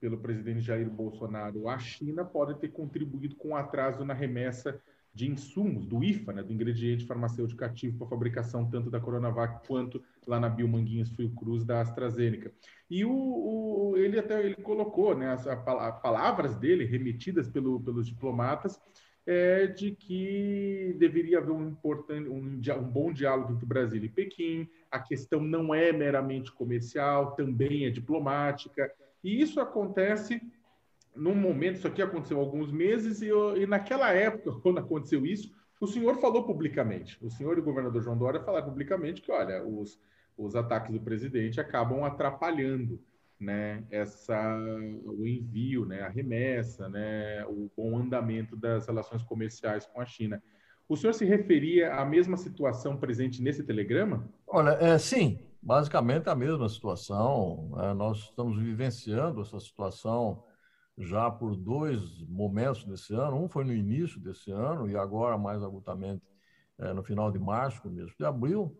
pelo 0.00 0.18
presidente 0.18 0.60
Jair 0.60 0.88
Bolsonaro 0.90 1.68
à 1.68 1.78
China 1.78 2.24
podem 2.24 2.56
ter 2.56 2.68
contribuído 2.68 3.34
com 3.36 3.50
o 3.50 3.56
atraso 3.56 4.04
na 4.04 4.14
remessa 4.14 4.80
de 5.14 5.26
insumos 5.26 5.86
do 5.86 6.04
IFA, 6.04 6.34
né, 6.34 6.42
do 6.42 6.52
ingrediente 6.52 7.06
farmacêutico 7.06 7.64
ativo 7.64 7.96
para 7.96 8.06
a 8.06 8.10
fabricação 8.10 8.68
tanto 8.68 8.90
da 8.90 9.00
Coronavac 9.00 9.66
quanto 9.66 10.02
lá 10.26 10.40
na 10.40 10.48
Biomanguinhos 10.48 11.10
Fiocruz 11.10 11.64
da 11.64 11.80
AstraZeneca. 11.80 12.52
E 12.90 13.04
o, 13.04 13.12
o, 13.12 13.96
ele 13.96 14.18
até 14.18 14.44
ele 14.44 14.56
colocou, 14.56 15.16
né, 15.16 15.30
as 15.32 15.46
a, 15.46 15.52
a 15.52 15.92
palavras 15.92 16.56
dele 16.56 16.84
remetidas 16.84 17.48
pelo, 17.48 17.80
pelos 17.80 18.06
diplomatas 18.06 18.80
é 19.26 19.66
de 19.66 19.90
que 19.90 20.94
deveria 20.98 21.38
haver 21.38 21.50
um 21.50 21.68
importante 21.68 22.28
um, 22.28 22.60
um 22.60 22.82
bom 22.84 23.12
diálogo 23.12 23.52
entre 23.52 23.66
Brasil 23.66 24.04
e 24.04 24.08
Pequim. 24.08 24.68
A 24.88 25.00
questão 25.00 25.40
não 25.40 25.74
é 25.74 25.90
meramente 25.92 26.52
comercial, 26.52 27.34
também 27.34 27.86
é 27.86 27.90
diplomática. 27.90 28.88
E 29.24 29.42
isso 29.42 29.60
acontece 29.60 30.40
num 31.16 31.34
momento, 31.34 31.76
isso 31.76 31.88
aqui 31.88 32.02
aconteceu 32.02 32.38
há 32.38 32.40
alguns 32.40 32.70
meses, 32.70 33.22
e, 33.22 33.30
e 33.30 33.66
naquela 33.66 34.12
época, 34.12 34.52
quando 34.62 34.78
aconteceu 34.78 35.26
isso, 35.26 35.52
o 35.80 35.86
senhor 35.86 36.16
falou 36.16 36.44
publicamente, 36.44 37.18
o 37.24 37.30
senhor 37.30 37.56
e 37.56 37.60
o 37.60 37.64
governador 37.64 38.02
João 38.02 38.16
Dória 38.16 38.40
falaram 38.40 38.68
publicamente 38.68 39.20
que, 39.20 39.32
olha, 39.32 39.64
os, 39.64 39.98
os 40.36 40.54
ataques 40.54 40.92
do 40.92 41.00
presidente 41.00 41.60
acabam 41.60 42.04
atrapalhando 42.04 43.00
né, 43.38 43.84
essa, 43.90 44.56
o 45.04 45.26
envio, 45.26 45.84
né, 45.84 46.02
a 46.02 46.08
remessa, 46.08 46.88
né, 46.88 47.44
o 47.46 47.70
bom 47.76 47.98
andamento 47.98 48.56
das 48.56 48.86
relações 48.86 49.22
comerciais 49.22 49.86
com 49.86 50.00
a 50.00 50.06
China. 50.06 50.42
O 50.88 50.96
senhor 50.96 51.12
se 51.12 51.24
referia 51.24 51.94
à 51.94 52.04
mesma 52.04 52.36
situação 52.36 52.96
presente 52.96 53.42
nesse 53.42 53.62
telegrama? 53.64 54.28
Olha, 54.46 54.70
é, 54.80 54.96
sim, 54.98 55.38
basicamente 55.60 56.28
a 56.28 56.34
mesma 56.34 56.68
situação. 56.68 57.72
É, 57.78 57.92
nós 57.92 58.18
estamos 58.18 58.58
vivenciando 58.58 59.40
essa 59.40 59.58
situação 59.58 60.44
já 60.96 61.30
por 61.30 61.56
dois 61.56 62.22
momentos 62.28 62.84
desse 62.84 63.12
ano. 63.14 63.42
Um 63.42 63.48
foi 63.48 63.64
no 63.64 63.74
início 63.74 64.20
desse 64.20 64.50
ano 64.50 64.88
e 64.88 64.96
agora 64.96 65.36
mais 65.36 65.62
agudamente 65.62 66.22
é, 66.78 66.92
no 66.92 67.02
final 67.02 67.30
de 67.32 67.38
março, 67.38 67.82
começo 67.82 68.14
de 68.16 68.24
abril. 68.24 68.74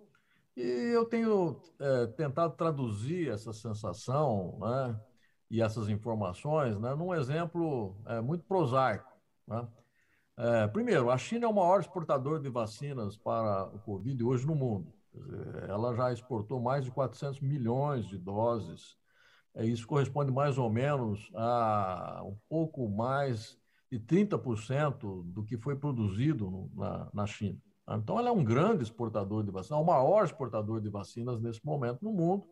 E 0.56 0.62
eu 0.62 1.04
tenho 1.04 1.60
é, 1.78 2.06
tentado 2.06 2.54
traduzir 2.56 3.30
essa 3.30 3.52
sensação 3.52 4.58
né, 4.60 5.00
e 5.50 5.60
essas 5.60 5.88
informações 5.88 6.78
né, 6.78 6.94
num 6.94 7.14
exemplo 7.14 7.96
é, 8.06 8.20
muito 8.20 8.44
prosaico. 8.44 9.10
Né? 9.46 9.68
É, 10.38 10.66
primeiro, 10.68 11.10
a 11.10 11.18
China 11.18 11.46
é 11.46 11.48
o 11.48 11.54
maior 11.54 11.80
exportador 11.80 12.40
de 12.40 12.48
vacinas 12.48 13.16
para 13.16 13.66
o 13.66 13.78
Covid 13.80 14.22
hoje 14.24 14.46
no 14.46 14.54
mundo. 14.54 14.92
Ela 15.68 15.94
já 15.94 16.12
exportou 16.12 16.60
mais 16.60 16.84
de 16.84 16.90
400 16.90 17.40
milhões 17.40 18.06
de 18.06 18.18
doses 18.18 18.96
é, 19.56 19.64
isso 19.64 19.86
corresponde 19.86 20.30
mais 20.30 20.58
ou 20.58 20.68
menos 20.68 21.30
a 21.34 22.22
um 22.24 22.36
pouco 22.46 22.88
mais 22.88 23.58
de 23.90 23.98
30% 23.98 25.24
do 25.32 25.42
que 25.42 25.56
foi 25.56 25.74
produzido 25.74 26.70
na, 26.74 27.08
na 27.12 27.26
China. 27.26 27.58
Então, 27.88 28.18
ela 28.18 28.30
é 28.30 28.32
um 28.32 28.42
grande 28.42 28.82
exportador 28.82 29.44
de 29.44 29.50
vacinas, 29.50 29.78
é 29.78 29.82
o 29.82 29.86
maior 29.86 30.24
exportador 30.24 30.80
de 30.80 30.88
vacinas 30.88 31.40
nesse 31.40 31.64
momento 31.64 32.02
no 32.02 32.12
mundo, 32.12 32.46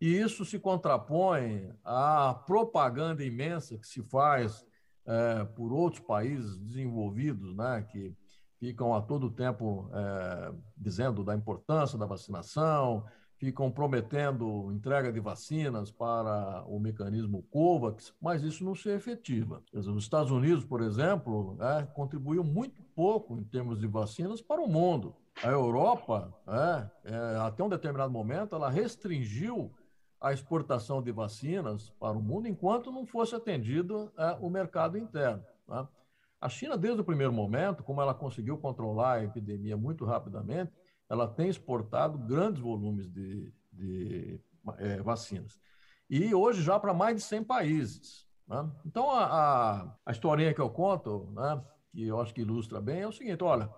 e 0.00 0.18
isso 0.18 0.44
se 0.44 0.58
contrapõe 0.58 1.72
à 1.84 2.34
propaganda 2.46 3.24
imensa 3.24 3.78
que 3.78 3.86
se 3.86 4.02
faz 4.02 4.66
é, 5.06 5.44
por 5.44 5.72
outros 5.72 6.02
países 6.02 6.58
desenvolvidos, 6.58 7.54
né, 7.54 7.86
que 7.90 8.16
ficam 8.58 8.94
a 8.94 9.00
todo 9.00 9.30
tempo 9.30 9.88
é, 9.92 10.52
dizendo 10.76 11.22
da 11.22 11.34
importância 11.34 11.96
da 11.96 12.06
vacinação, 12.06 13.04
ficam 13.36 13.70
prometendo 13.70 14.70
entrega 14.72 15.12
de 15.12 15.20
vacinas 15.20 15.90
para 15.90 16.64
o 16.66 16.78
mecanismo 16.78 17.42
COVAX, 17.50 18.14
mas 18.20 18.42
isso 18.42 18.64
não 18.64 18.74
se 18.74 18.88
efetiva. 18.90 19.62
Os 19.72 19.86
Estados 20.02 20.30
Unidos, 20.30 20.64
por 20.64 20.80
exemplo, 20.80 21.56
é, 21.60 21.82
contribuiu 21.82 22.44
muito 22.44 22.82
pouco 22.94 23.38
em 23.38 23.44
termos 23.44 23.78
de 23.78 23.86
vacinas 23.86 24.40
para 24.40 24.62
o 24.62 24.68
mundo. 24.68 25.14
A 25.42 25.48
Europa, 25.48 26.32
é, 26.46 27.12
é, 27.12 27.36
até 27.38 27.62
um 27.62 27.68
determinado 27.68 28.12
momento, 28.12 28.54
ela 28.54 28.70
restringiu 28.70 29.72
a 30.20 30.32
exportação 30.32 31.02
de 31.02 31.12
vacinas 31.12 31.90
para 32.00 32.16
o 32.16 32.22
mundo 32.22 32.48
enquanto 32.48 32.90
não 32.90 33.04
fosse 33.04 33.34
atendido 33.34 34.12
é, 34.16 34.38
o 34.40 34.48
mercado 34.48 34.96
interno. 34.96 35.44
Né? 35.68 35.86
A 36.40 36.48
China, 36.48 36.78
desde 36.78 37.00
o 37.00 37.04
primeiro 37.04 37.32
momento, 37.32 37.82
como 37.82 38.00
ela 38.00 38.14
conseguiu 38.14 38.56
controlar 38.56 39.14
a 39.14 39.24
epidemia 39.24 39.76
muito 39.76 40.04
rapidamente, 40.04 40.72
ela 41.14 41.28
tem 41.28 41.48
exportado 41.48 42.18
grandes 42.18 42.60
volumes 42.60 43.08
de, 43.08 43.52
de 43.72 44.40
é, 44.78 45.00
vacinas. 45.00 45.58
E 46.10 46.34
hoje 46.34 46.62
já 46.62 46.78
para 46.78 46.92
mais 46.92 47.16
de 47.16 47.22
100 47.22 47.44
países. 47.44 48.26
Né? 48.46 48.70
Então, 48.84 49.10
a, 49.10 49.24
a, 49.24 49.96
a, 50.04 50.12
historinha 50.12 50.52
que 50.52 50.60
eu 50.60 50.68
conto, 50.68 51.30
né, 51.32 51.64
que 51.92 52.06
eu 52.06 52.20
acho 52.20 52.34
que 52.34 52.42
ilustra 52.42 52.80
bem, 52.80 53.00
é 53.00 53.08
o 53.08 53.12
seguinte: 53.12 53.42
olha, 53.42 53.70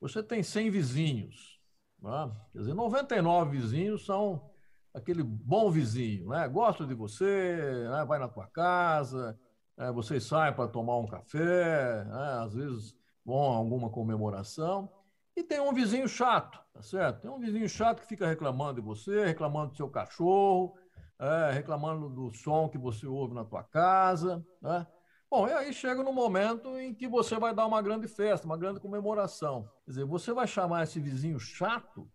você 0.00 0.22
tem 0.22 0.42
100 0.42 0.70
vizinhos, 0.70 1.60
né? 2.02 2.32
quer 2.52 2.58
dizer, 2.60 2.74
99 2.74 3.58
vizinhos 3.58 4.04
são 4.04 4.50
aquele 4.92 5.22
bom 5.22 5.70
vizinho, 5.70 6.28
né? 6.28 6.48
gosta 6.48 6.84
de 6.84 6.94
você, 6.94 7.86
né? 7.88 8.04
vai 8.04 8.18
na 8.18 8.28
tua 8.28 8.46
casa, 8.48 9.38
é, 9.76 9.92
vocês 9.92 10.24
saem 10.24 10.54
para 10.54 10.68
tomar 10.68 10.96
um 10.96 11.06
café, 11.06 12.04
né? 12.04 12.42
às 12.42 12.54
vezes 12.54 12.96
vão 13.24 13.52
a 13.52 13.56
alguma 13.56 13.90
comemoração. 13.90 14.90
E 15.38 15.42
tem 15.44 15.60
um 15.60 15.72
vizinho 15.72 16.08
chato, 16.08 16.58
tá 16.74 16.82
certo? 16.82 17.20
Tem 17.20 17.30
um 17.30 17.38
vizinho 17.38 17.68
chato 17.68 18.00
que 18.00 18.08
fica 18.08 18.26
reclamando 18.26 18.80
de 18.80 18.80
você, 18.80 19.24
reclamando 19.24 19.70
do 19.70 19.76
seu 19.76 19.88
cachorro, 19.88 20.76
é, 21.16 21.52
reclamando 21.52 22.08
do 22.08 22.32
som 22.32 22.68
que 22.68 22.76
você 22.76 23.06
ouve 23.06 23.34
na 23.34 23.44
tua 23.44 23.62
casa, 23.62 24.44
né? 24.60 24.84
Bom, 25.30 25.46
e 25.46 25.52
aí 25.52 25.72
chega 25.72 26.02
no 26.02 26.12
momento 26.12 26.76
em 26.76 26.92
que 26.92 27.06
você 27.06 27.38
vai 27.38 27.54
dar 27.54 27.66
uma 27.66 27.80
grande 27.80 28.08
festa, 28.08 28.46
uma 28.46 28.56
grande 28.56 28.80
comemoração. 28.80 29.70
Quer 29.84 29.92
dizer, 29.92 30.04
você 30.06 30.32
vai 30.32 30.48
chamar 30.48 30.82
esse 30.82 30.98
vizinho 30.98 31.38
chato 31.38 32.10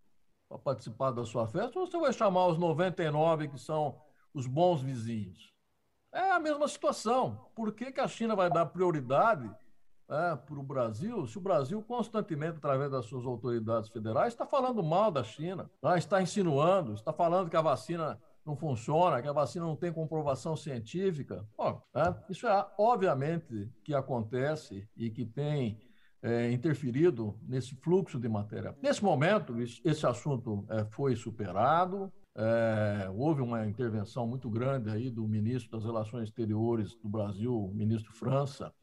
para 0.49 0.59
participar 0.59 1.11
da 1.11 1.23
sua 1.23 1.47
festa 1.47 1.79
ou 1.79 1.87
você 1.87 1.97
vai 1.97 2.11
chamar 2.11 2.47
os 2.47 2.57
99 2.57 3.47
que 3.47 3.57
são 3.57 4.01
os 4.33 4.47
bons 4.47 4.81
vizinhos? 4.81 5.53
É 6.11 6.31
a 6.31 6.41
mesma 6.41 6.67
situação. 6.67 7.49
Por 7.55 7.71
que, 7.71 7.89
que 7.89 8.01
a 8.01 8.07
China 8.09 8.35
vai 8.35 8.49
dar 8.49 8.65
prioridade 8.65 9.49
é, 10.09 10.35
para 10.35 10.59
o 10.59 10.63
Brasil 10.63 11.25
se 11.27 11.37
o 11.37 11.41
Brasil 11.41 11.81
constantemente, 11.81 12.57
através 12.57 12.91
das 12.91 13.05
suas 13.05 13.25
autoridades 13.25 13.89
federais, 13.89 14.33
está 14.33 14.45
falando 14.45 14.83
mal 14.83 15.11
da 15.11 15.23
China, 15.23 15.69
tá? 15.81 15.97
está 15.97 16.21
insinuando, 16.21 16.93
está 16.93 17.13
falando 17.13 17.49
que 17.49 17.57
a 17.57 17.61
vacina 17.61 18.19
não 18.45 18.55
funciona, 18.55 19.21
que 19.21 19.27
a 19.27 19.33
vacina 19.33 19.65
não 19.65 19.75
tem 19.75 19.91
comprovação 19.91 20.55
científica. 20.55 21.47
Bom, 21.57 21.81
é, 21.95 22.13
isso 22.29 22.47
é 22.47 22.67
obviamente 22.77 23.69
que 23.83 23.93
acontece 23.93 24.87
e 24.97 25.09
que 25.09 25.25
tem 25.25 25.79
é, 26.21 26.51
interferido 26.51 27.37
nesse 27.47 27.75
fluxo 27.75 28.19
de 28.19 28.29
matéria. 28.29 28.75
Nesse 28.81 29.03
momento, 29.03 29.61
esse 29.61 30.05
assunto 30.05 30.65
é, 30.69 30.85
foi 30.85 31.15
superado, 31.15 32.11
é, 32.35 33.09
houve 33.13 33.41
uma 33.41 33.65
intervenção 33.67 34.25
muito 34.25 34.49
grande 34.49 34.89
aí 34.89 35.09
do 35.09 35.27
ministro 35.27 35.77
das 35.77 35.85
Relações 35.85 36.29
Exteriores 36.29 36.95
do 36.95 37.09
Brasil, 37.09 37.71
ministro 37.73 38.11
França, 38.13 38.73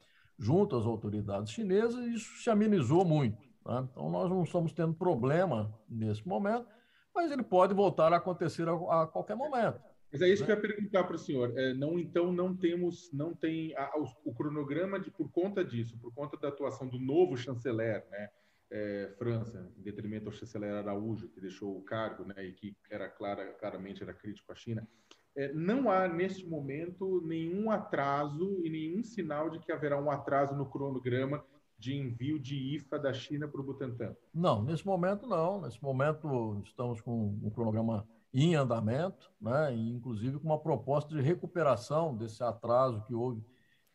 junto 0.40 0.74
às 0.74 0.86
autoridades 0.86 1.52
chinesas, 1.52 2.06
isso 2.06 2.42
se 2.42 2.48
amenizou 2.48 3.04
muito. 3.04 3.38
Né? 3.66 3.86
Então, 3.92 4.10
nós 4.10 4.30
não 4.30 4.42
estamos 4.42 4.72
tendo 4.72 4.94
problema 4.94 5.78
nesse 5.86 6.26
momento, 6.26 6.66
mas 7.14 7.30
ele 7.30 7.42
pode 7.42 7.74
voltar 7.74 8.12
a 8.12 8.16
acontecer 8.16 8.66
a, 8.66 9.02
a 9.02 9.06
qualquer 9.06 9.36
momento. 9.36 9.78
Mas 10.10 10.22
é 10.22 10.28
isso 10.28 10.42
né? 10.42 10.46
que 10.46 10.52
eu 10.52 10.56
ia 10.56 10.62
perguntar 10.62 11.04
para 11.04 11.14
o 11.14 11.18
senhor. 11.18 11.56
É, 11.56 11.74
não, 11.74 11.98
então, 11.98 12.32
não 12.32 12.56
temos, 12.56 13.12
não 13.12 13.34
tem 13.34 13.76
a, 13.76 13.92
o, 13.98 14.30
o, 14.30 14.34
cronograma 14.34 14.98
de 14.98 15.10
por 15.10 15.30
conta 15.30 15.62
disso, 15.62 15.98
por 15.98 16.12
conta 16.14 16.38
da 16.38 16.48
atuação 16.48 16.88
do 16.88 16.98
novo 16.98 17.36
chanceler, 17.36 18.06
né? 18.10 18.30
É, 18.72 19.12
França, 19.18 19.68
em 19.76 19.82
detrimento 19.82 20.26
ao 20.26 20.32
chanceler 20.32 20.72
Araújo, 20.72 21.28
que 21.28 21.40
deixou 21.40 21.76
o 21.76 21.82
cargo, 21.82 22.24
né, 22.24 22.46
e 22.46 22.52
que 22.52 22.76
era 22.88 23.08
clara, 23.08 23.52
claramente 23.54 24.00
era 24.00 24.14
crítico 24.14 24.52
à 24.52 24.54
China. 24.54 24.88
É, 25.36 25.52
não 25.52 25.90
há, 25.90 26.08
neste 26.08 26.46
momento, 26.46 27.22
nenhum 27.24 27.70
atraso 27.70 28.60
e 28.64 28.70
nenhum 28.70 29.02
sinal 29.02 29.48
de 29.48 29.58
que 29.60 29.70
haverá 29.70 30.00
um 30.00 30.10
atraso 30.10 30.54
no 30.54 30.66
cronograma 30.66 31.44
de 31.78 31.96
envio 31.96 32.38
de 32.38 32.76
IFA 32.76 32.98
da 32.98 33.12
China 33.12 33.48
para 33.48 33.60
o 33.60 33.64
Butantan? 33.64 34.14
Não, 34.34 34.62
nesse 34.62 34.84
momento 34.84 35.26
não. 35.26 35.62
Nesse 35.62 35.82
momento 35.82 36.60
estamos 36.64 37.00
com 37.00 37.38
um 37.42 37.50
cronograma 37.50 38.06
em 38.34 38.54
andamento, 38.54 39.30
né? 39.40 39.74
E, 39.74 39.90
inclusive 39.90 40.38
com 40.38 40.46
uma 40.46 40.58
proposta 40.58 41.14
de 41.14 41.22
recuperação 41.22 42.16
desse 42.16 42.42
atraso 42.42 43.02
que 43.06 43.14
houve 43.14 43.42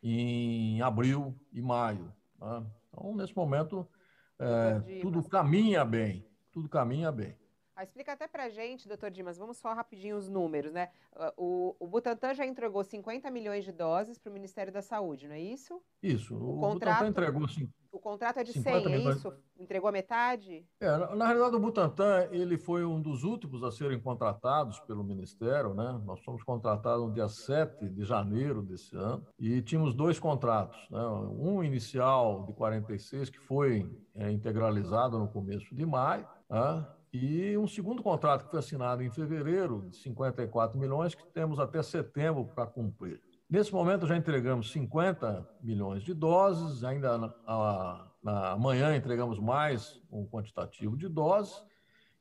em 0.02 0.80
abril 0.82 1.34
e 1.52 1.62
maio. 1.62 2.12
Né? 2.40 2.66
Então, 2.88 3.14
nesse 3.14 3.34
momento, 3.36 3.86
é, 4.38 5.00
tudo 5.00 5.22
caminha 5.22 5.84
bem, 5.84 6.26
tudo 6.52 6.68
caminha 6.68 7.10
bem. 7.10 7.36
Ah, 7.76 7.84
explica 7.84 8.14
até 8.14 8.26
para 8.26 8.48
gente, 8.48 8.88
doutor 8.88 9.10
Dimas, 9.10 9.36
vamos 9.36 9.58
só 9.58 9.74
rapidinho 9.74 10.16
os 10.16 10.30
números, 10.30 10.72
né? 10.72 10.88
Ah, 11.14 11.30
o, 11.36 11.76
o 11.78 11.86
Butantan 11.86 12.32
já 12.32 12.46
entregou 12.46 12.82
50 12.82 13.30
milhões 13.30 13.66
de 13.66 13.72
doses 13.72 14.16
para 14.16 14.30
o 14.30 14.32
Ministério 14.32 14.72
da 14.72 14.80
Saúde, 14.80 15.28
não 15.28 15.34
é 15.34 15.40
isso? 15.40 15.78
Isso, 16.02 16.34
o, 16.34 16.56
o 16.56 16.60
contrato, 16.60 17.00
Butantan 17.00 17.08
entregou 17.10 17.46
sim. 17.46 17.70
O 17.92 17.98
contrato 17.98 18.38
é 18.38 18.44
de 18.44 18.52
100, 18.54 18.92
é 18.92 18.98
isso? 19.10 19.30
Entregou 19.58 19.88
a 19.88 19.92
metade? 19.92 20.66
É, 20.80 20.86
na, 20.86 21.16
na, 21.16 21.26
realidade, 21.26 21.56
o 21.56 21.60
Butantan 21.60 22.28
ele 22.30 22.56
foi 22.56 22.82
um 22.82 23.00
dos 23.00 23.24
últimos 23.24 23.62
a 23.62 23.70
serem 23.70 24.00
contratados 24.00 24.80
pelo 24.80 25.04
Ministério, 25.04 25.74
né? 25.74 26.00
Nós 26.06 26.22
fomos 26.24 26.42
contratados 26.42 27.06
no 27.06 27.12
dia 27.12 27.28
7 27.28 27.90
de 27.90 28.04
janeiro 28.04 28.62
desse 28.62 28.96
ano 28.96 29.26
e 29.38 29.60
tínhamos 29.60 29.94
dois 29.94 30.18
contratos, 30.18 30.78
né? 30.90 31.06
Um 31.06 31.62
inicial 31.62 32.46
de 32.46 32.54
46 32.54 33.28
que 33.28 33.38
foi 33.38 33.90
é, 34.14 34.30
integralizado 34.30 35.18
no 35.18 35.28
começo 35.28 35.74
de 35.74 35.84
maio, 35.84 36.26
né? 36.48 36.86
E 37.18 37.56
um 37.56 37.66
segundo 37.66 38.02
contrato 38.02 38.44
que 38.44 38.50
foi 38.50 38.58
assinado 38.58 39.02
em 39.02 39.10
fevereiro, 39.10 39.88
de 39.88 39.96
54 39.96 40.78
milhões, 40.78 41.14
que 41.14 41.24
temos 41.28 41.58
até 41.58 41.82
setembro 41.82 42.44
para 42.44 42.66
cumprir. 42.66 43.22
Nesse 43.48 43.72
momento 43.72 44.06
já 44.06 44.16
entregamos 44.16 44.70
50 44.70 45.48
milhões 45.62 46.02
de 46.02 46.12
doses, 46.12 46.84
ainda 46.84 47.16
na, 47.16 47.34
a, 47.46 48.06
na, 48.22 48.52
amanhã 48.52 48.94
entregamos 48.94 49.38
mais 49.38 50.02
um 50.10 50.26
quantitativo 50.26 50.96
de 50.96 51.08
doses, 51.08 51.64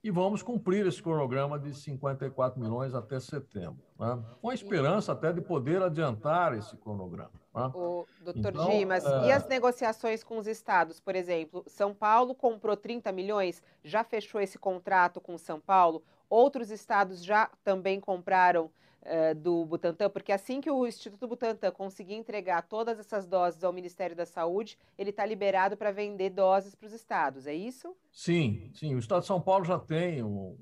e 0.01 0.09
vamos 0.09 0.41
cumprir 0.41 0.85
esse 0.85 1.03
cronograma 1.03 1.59
de 1.59 1.73
54 1.73 2.61
milhões 2.61 2.93
até 2.93 3.19
setembro, 3.19 3.83
né? 3.99 4.23
com 4.39 4.49
a 4.49 4.53
esperança 4.53 5.11
até 5.11 5.33
de 5.33 5.41
poder 5.41 5.81
adiantar 5.81 6.55
esse 6.57 6.77
cronograma. 6.77 7.44
Né? 7.55 7.71
O 7.73 8.05
doutor 8.19 8.51
então, 8.51 8.69
Dimas, 8.69 9.05
é... 9.05 9.27
e 9.27 9.31
as 9.31 9.47
negociações 9.47 10.23
com 10.23 10.37
os 10.37 10.45
estados, 10.45 10.99
por 10.99 11.15
exemplo, 11.15 11.63
São 11.67 11.93
Paulo 11.93 12.35
comprou 12.35 12.75
30 12.75 13.11
milhões, 13.13 13.63
já 13.83 14.03
fechou 14.03 14.41
esse 14.41 14.59
contrato 14.59 15.21
com 15.21 15.37
São 15.37 15.59
Paulo, 15.59 16.03
outros 16.29 16.69
estados 16.69 17.23
já 17.23 17.49
também 17.63 17.99
compraram 17.99 18.65
uh, 18.65 19.35
do 19.35 19.63
Butantan, 19.65 20.09
porque 20.09 20.33
assim 20.33 20.59
que 20.59 20.69
o 20.69 20.85
Instituto 20.85 21.27
Butantan 21.27 21.71
conseguir 21.71 22.15
entregar 22.15 22.63
todas 22.63 22.99
essas 22.99 23.25
doses 23.25 23.63
ao 23.63 23.71
Ministério 23.71 24.15
da 24.15 24.25
Saúde, 24.25 24.77
ele 24.97 25.11
está 25.11 25.25
liberado 25.25 25.77
para 25.77 25.91
vender 25.91 26.31
doses 26.31 26.75
para 26.75 26.87
os 26.87 26.93
estados, 26.93 27.47
é 27.47 27.53
isso? 27.53 27.95
Sim, 28.11 28.69
sim. 28.73 28.95
O 28.95 28.99
Estado 28.99 29.21
de 29.21 29.27
São 29.27 29.39
Paulo 29.39 29.63
já 29.63 29.79
tem 29.79 30.21
um, 30.21 30.57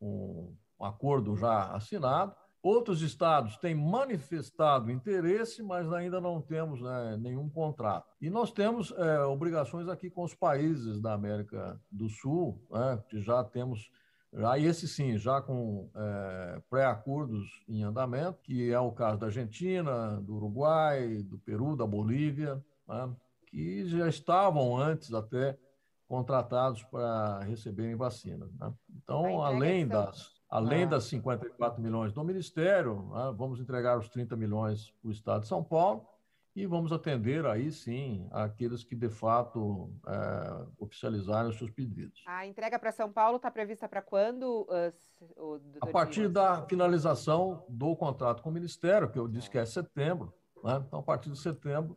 um, 0.00 0.56
um 0.80 0.84
acordo 0.84 1.36
já 1.36 1.70
assinado. 1.72 2.34
Outros 2.62 3.00
estados 3.00 3.56
têm 3.56 3.74
manifestado 3.74 4.90
interesse, 4.90 5.62
mas 5.62 5.90
ainda 5.92 6.20
não 6.20 6.42
temos 6.42 6.82
né, 6.82 7.16
nenhum 7.18 7.48
contrato. 7.48 8.14
E 8.20 8.28
nós 8.28 8.52
temos 8.52 8.92
é, 8.92 9.20
obrigações 9.20 9.88
aqui 9.88 10.10
com 10.10 10.22
os 10.22 10.34
países 10.34 11.00
da 11.00 11.14
América 11.14 11.80
do 11.90 12.08
Sul, 12.08 12.62
né, 12.70 13.02
que 13.08 13.20
já 13.20 13.42
temos 13.42 13.90
Aí 14.32 14.64
esse 14.64 14.86
sim, 14.86 15.18
já 15.18 15.42
com 15.42 15.90
é, 15.92 16.62
pré-acordos 16.70 17.64
em 17.68 17.82
andamento, 17.82 18.38
que 18.42 18.70
é 18.70 18.78
o 18.78 18.92
caso 18.92 19.18
da 19.18 19.26
Argentina, 19.26 20.20
do 20.20 20.36
Uruguai, 20.36 21.20
do 21.24 21.36
Peru, 21.38 21.74
da 21.74 21.84
Bolívia, 21.84 22.64
né, 22.86 23.12
que 23.48 23.84
já 23.86 24.08
estavam 24.08 24.76
antes 24.76 25.12
até 25.12 25.58
contratados 26.06 26.84
para 26.84 27.40
receberem 27.40 27.96
vacinas. 27.96 28.52
Né? 28.54 28.72
Então, 29.02 29.42
além 29.42 29.86
das, 29.86 30.39
além 30.50 30.82
ah. 30.84 30.86
das 30.86 31.04
54 31.04 31.80
milhões 31.80 32.12
do 32.12 32.24
Ministério, 32.24 33.08
né, 33.12 33.32
vamos 33.36 33.60
entregar 33.60 33.98
os 33.98 34.08
30 34.08 34.36
milhões 34.36 34.90
para 35.00 35.08
o 35.08 35.12
Estado 35.12 35.42
de 35.42 35.48
São 35.48 35.62
Paulo 35.62 36.06
e 36.54 36.66
vamos 36.66 36.92
atender 36.92 37.46
aí 37.46 37.70
sim 37.70 38.26
aqueles 38.32 38.82
que 38.82 38.96
de 38.96 39.08
fato 39.08 39.88
é, 40.06 40.66
oficializarem 40.78 41.48
os 41.48 41.56
seus 41.56 41.70
pedidos. 41.70 42.22
A 42.26 42.44
entrega 42.44 42.78
para 42.78 42.90
São 42.90 43.10
Paulo 43.10 43.36
está 43.36 43.50
prevista 43.50 43.88
para 43.88 44.02
quando? 44.02 44.66
Uh, 44.68 45.60
a 45.80 45.86
partir 45.86 46.28
Dimas? 46.28 46.32
da 46.32 46.66
finalização 46.66 47.64
do 47.68 47.94
contrato 47.94 48.42
com 48.42 48.50
o 48.50 48.52
Ministério, 48.52 49.08
que 49.08 49.18
eu 49.18 49.28
disse 49.28 49.48
que 49.48 49.58
é 49.58 49.64
setembro. 49.64 50.34
Né? 50.62 50.82
Então, 50.86 50.98
a 50.98 51.02
partir 51.02 51.30
de 51.30 51.38
setembro, 51.38 51.96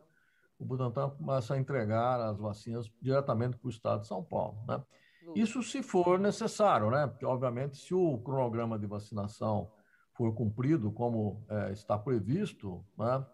o 0.60 0.64
Butantan 0.64 1.10
começa 1.10 1.56
a 1.56 1.58
entregar 1.58 2.22
as 2.22 2.38
vacinas 2.38 2.90
diretamente 3.02 3.58
para 3.58 3.68
o 3.68 3.72
Estado 3.72 4.02
de 4.02 4.08
São 4.08 4.24
Paulo. 4.24 4.64
Né? 4.68 4.82
Isso 5.36 5.62
se 5.64 5.82
for 5.82 6.20
necessário, 6.20 6.90
né? 6.90 7.08
Porque, 7.08 7.26
obviamente, 7.26 7.78
se 7.78 7.94
o 7.94 8.18
cronograma 8.20 8.78
de 8.78 8.88
vacinação 8.88 9.72
for 10.14 10.34
cumprido 10.34 10.92
como 10.92 11.44
é, 11.50 11.72
está 11.72 11.98
previsto, 11.98 12.86
né? 12.98 13.26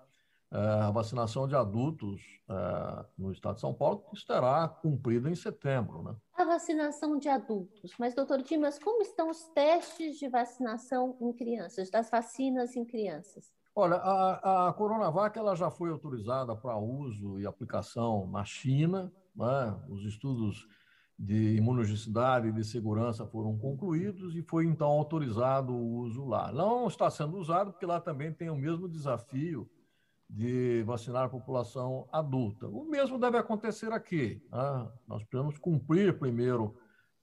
É, 0.51 0.57
a 0.57 0.89
vacinação 0.89 1.47
de 1.47 1.55
adultos 1.55 2.21
é, 2.49 3.05
no 3.15 3.31
estado 3.31 3.55
de 3.55 3.61
São 3.61 3.71
Paulo 3.71 4.03
estará 4.13 4.67
cumprida 4.67 5.29
em 5.29 5.35
setembro. 5.35 6.01
Né? 6.01 6.15
A 6.33 6.43
vacinação 6.43 7.19
de 7.19 7.29
adultos. 7.29 7.93
Mas, 7.99 8.15
doutor 8.15 8.41
Dimas, 8.41 8.79
como 8.79 9.03
estão 9.03 9.29
os 9.29 9.43
testes 9.49 10.17
de 10.17 10.27
vacinação 10.27 11.15
em 11.21 11.31
crianças, 11.33 11.91
das 11.91 12.09
vacinas 12.09 12.75
em 12.75 12.83
crianças? 12.83 13.53
Olha, 13.75 13.97
a, 13.97 14.69
a 14.69 14.73
Coronavac 14.73 15.37
ela 15.37 15.55
já 15.55 15.69
foi 15.69 15.91
autorizada 15.91 16.55
para 16.55 16.75
uso 16.77 17.39
e 17.39 17.45
aplicação 17.45 18.25
na 18.31 18.43
China. 18.43 19.13
Né? 19.35 19.79
Os 19.87 20.03
estudos 20.03 20.67
de 21.19 21.57
imunogenicidade 21.57 22.47
e 22.47 22.51
de 22.53 22.63
segurança 22.63 23.27
foram 23.27 23.57
concluídos 23.57 24.33
e 24.35 24.41
foi 24.41 24.65
então 24.65 24.87
autorizado 24.87 25.73
o 25.73 25.97
uso 25.97 26.23
lá. 26.25 26.49
Não 26.53 26.87
está 26.87 27.09
sendo 27.09 27.37
usado 27.37 27.73
porque 27.73 27.85
lá 27.85 27.99
também 27.99 28.31
tem 28.31 28.49
o 28.49 28.55
mesmo 28.55 28.87
desafio 28.87 29.69
de 30.29 30.81
vacinar 30.83 31.25
a 31.25 31.29
população 31.29 32.07
adulta. 32.09 32.67
O 32.67 32.85
mesmo 32.85 33.19
deve 33.19 33.37
acontecer 33.37 33.91
aqui. 33.91 34.41
Né? 34.49 34.91
Nós 35.05 35.21
precisamos 35.23 35.57
cumprir 35.57 36.17
primeiro 36.17 36.77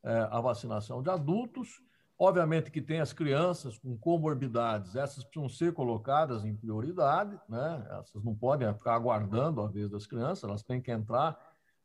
é, 0.04 0.28
a 0.30 0.40
vacinação 0.42 1.02
de 1.02 1.08
adultos. 1.08 1.80
Obviamente 2.18 2.70
que 2.70 2.82
tem 2.82 3.00
as 3.00 3.14
crianças 3.14 3.78
com 3.78 3.96
comorbidades, 3.96 4.94
essas 4.94 5.24
precisam 5.24 5.48
ser 5.48 5.72
colocadas 5.72 6.44
em 6.44 6.54
prioridade, 6.54 7.38
né? 7.48 7.86
essas 8.00 8.22
não 8.24 8.34
podem 8.34 8.72
ficar 8.74 8.94
aguardando 8.94 9.62
a 9.62 9.68
vez 9.68 9.90
das 9.90 10.06
crianças, 10.06 10.44
elas 10.44 10.62
têm 10.62 10.80
que 10.80 10.90
entrar 10.90 11.38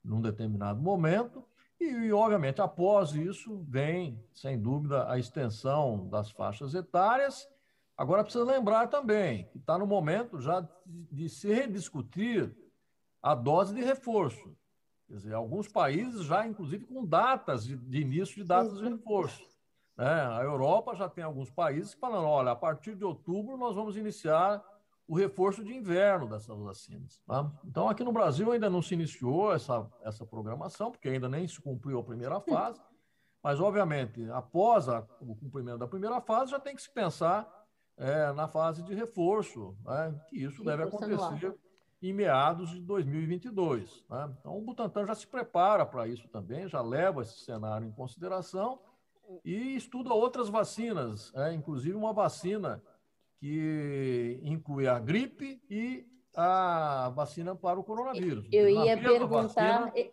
num 0.03 0.21
determinado 0.21 0.81
momento. 0.81 1.45
E, 1.83 2.13
obviamente, 2.13 2.61
após 2.61 3.15
isso, 3.15 3.65
vem, 3.67 4.23
sem 4.35 4.59
dúvida, 4.61 5.09
a 5.09 5.17
extensão 5.17 6.07
das 6.09 6.29
faixas 6.29 6.75
etárias. 6.75 7.49
Agora, 7.97 8.23
precisa 8.23 8.45
lembrar 8.45 8.87
também 8.87 9.45
que 9.45 9.57
está 9.57 9.79
no 9.79 9.87
momento 9.87 10.39
já 10.39 10.63
de, 10.85 11.27
se 11.27 11.51
rediscutir 11.51 12.55
a 13.19 13.33
dose 13.33 13.73
de 13.73 13.81
reforço. 13.81 14.55
Quer 15.07 15.15
dizer, 15.15 15.33
alguns 15.33 15.67
países 15.67 16.23
já, 16.25 16.45
inclusive, 16.45 16.85
com 16.85 17.03
datas 17.03 17.65
de, 17.65 17.75
de 17.75 17.99
início 17.99 18.35
de 18.35 18.43
datas 18.43 18.77
de 18.77 18.87
reforço. 18.87 19.43
Né? 19.97 20.05
A 20.05 20.43
Europa 20.43 20.95
já 20.95 21.09
tem 21.09 21.23
alguns 21.23 21.49
países 21.49 21.93
falam: 21.93 22.23
olha, 22.23 22.51
a 22.51 22.55
partir 22.55 22.95
de 22.95 23.03
outubro 23.03 23.57
nós 23.57 23.75
vamos 23.75 23.97
iniciar 23.97 24.63
o 25.11 25.13
reforço 25.13 25.61
de 25.61 25.75
inverno 25.75 26.25
dessas 26.25 26.57
vacinas. 26.57 27.21
Tá? 27.27 27.51
Então, 27.65 27.89
aqui 27.89 28.01
no 28.01 28.13
Brasil 28.13 28.49
ainda 28.49 28.69
não 28.69 28.81
se 28.81 28.93
iniciou 28.93 29.53
essa, 29.53 29.85
essa 30.05 30.25
programação, 30.25 30.89
porque 30.89 31.09
ainda 31.09 31.27
nem 31.27 31.45
se 31.45 31.59
cumpriu 31.59 31.99
a 31.99 32.03
primeira 32.03 32.39
fase, 32.39 32.79
mas, 33.43 33.59
obviamente, 33.59 34.25
após 34.31 34.87
a, 34.87 35.05
o 35.19 35.35
cumprimento 35.35 35.79
da 35.79 35.85
primeira 35.85 36.21
fase, 36.21 36.51
já 36.51 36.61
tem 36.61 36.73
que 36.73 36.81
se 36.81 36.89
pensar 36.89 37.45
é, 37.97 38.31
na 38.31 38.47
fase 38.47 38.83
de 38.83 38.95
reforço, 38.95 39.75
né? 39.83 40.17
que 40.29 40.41
isso 40.45 40.63
deve 40.63 40.83
acontecer 40.83 41.59
em 42.01 42.13
meados 42.13 42.69
de 42.69 42.79
2022. 42.79 44.05
Né? 44.09 44.33
Então, 44.39 44.57
o 44.57 44.61
Butantan 44.61 45.05
já 45.05 45.13
se 45.13 45.27
prepara 45.27 45.85
para 45.85 46.07
isso 46.07 46.29
também, 46.29 46.69
já 46.69 46.81
leva 46.81 47.21
esse 47.21 47.37
cenário 47.39 47.85
em 47.85 47.91
consideração 47.91 48.79
e 49.43 49.75
estuda 49.75 50.13
outras 50.13 50.47
vacinas, 50.47 51.33
é, 51.35 51.51
inclusive 51.51 51.97
uma 51.97 52.13
vacina 52.13 52.81
que 53.41 54.39
inclui 54.43 54.87
a 54.87 54.99
gripe 54.99 55.59
e 55.67 56.05
a 56.35 57.11
vacina 57.15 57.55
para 57.55 57.79
o 57.79 57.83
coronavírus. 57.83 58.47
Eu 58.51 58.69
ia 58.69 58.95
perguntar. 58.95 59.85
Vacina, 59.85 60.11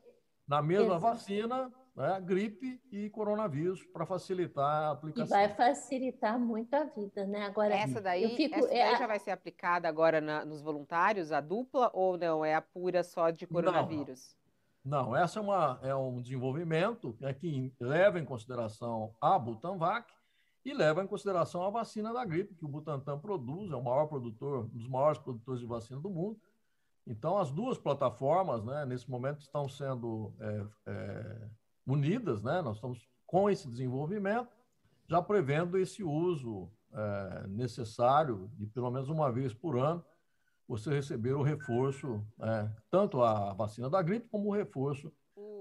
na 0.48 0.62
mesma 0.62 0.96
Exato. 0.96 1.00
vacina, 1.00 1.72
né, 1.94 2.20
gripe 2.22 2.80
e 2.90 3.10
coronavírus, 3.10 3.84
para 3.92 4.06
facilitar 4.06 4.64
a 4.64 4.90
aplicação. 4.92 5.26
E 5.26 5.46
vai 5.46 5.54
facilitar 5.54 6.40
muito 6.40 6.72
a 6.72 6.84
vida, 6.84 7.26
né? 7.26 7.44
Agora, 7.44 7.74
essa 7.74 8.00
daí, 8.00 8.34
fico, 8.34 8.54
essa 8.54 8.68
daí 8.68 8.78
é, 8.78 8.96
já 8.96 9.06
vai 9.06 9.18
ser 9.18 9.30
aplicada 9.30 9.86
agora 9.86 10.22
na, 10.22 10.42
nos 10.42 10.62
voluntários, 10.62 11.30
a 11.30 11.42
dupla, 11.42 11.90
ou 11.92 12.16
não? 12.16 12.42
É 12.42 12.54
a 12.54 12.62
pura 12.62 13.04
só 13.04 13.28
de 13.28 13.46
coronavírus? 13.46 14.34
Não, 14.82 15.08
não 15.08 15.16
essa 15.16 15.38
é, 15.38 15.42
uma, 15.42 15.78
é 15.82 15.94
um 15.94 16.22
desenvolvimento 16.22 17.14
né, 17.20 17.34
que 17.34 17.74
leva 17.78 18.18
em 18.18 18.24
consideração 18.24 19.14
a 19.20 19.38
Butanvac, 19.38 20.10
e 20.68 20.74
leva 20.74 21.02
em 21.02 21.06
consideração 21.06 21.62
a 21.62 21.70
vacina 21.70 22.12
da 22.12 22.24
gripe, 22.24 22.54
que 22.54 22.64
o 22.64 22.68
Butantan 22.68 23.18
produz, 23.18 23.70
é 23.70 23.74
o 23.74 23.82
maior 23.82 24.06
produtor, 24.06 24.64
um 24.64 24.68
dos 24.68 24.86
maiores 24.86 25.18
produtores 25.18 25.60
de 25.60 25.66
vacina 25.66 25.98
do 25.98 26.10
mundo. 26.10 26.38
Então, 27.06 27.38
as 27.38 27.50
duas 27.50 27.78
plataformas, 27.78 28.62
né, 28.62 28.84
nesse 28.84 29.10
momento, 29.10 29.40
estão 29.40 29.66
sendo 29.66 30.34
é, 30.38 30.66
é, 30.86 31.48
unidas, 31.86 32.42
né? 32.42 32.60
nós 32.60 32.76
estamos 32.76 33.08
com 33.26 33.48
esse 33.48 33.66
desenvolvimento, 33.66 34.54
já 35.08 35.22
prevendo 35.22 35.78
esse 35.78 36.04
uso 36.04 36.70
é, 36.92 37.46
necessário 37.48 38.50
de 38.54 38.66
pelo 38.66 38.90
menos 38.90 39.08
uma 39.08 39.32
vez 39.32 39.54
por 39.54 39.78
ano 39.78 40.04
você 40.68 40.90
receber 40.90 41.32
o 41.32 41.42
reforço, 41.42 42.22
é, 42.40 42.70
tanto 42.90 43.22
a 43.22 43.54
vacina 43.54 43.88
da 43.88 44.02
gripe 44.02 44.28
como 44.28 44.50
o 44.50 44.52
reforço 44.52 45.10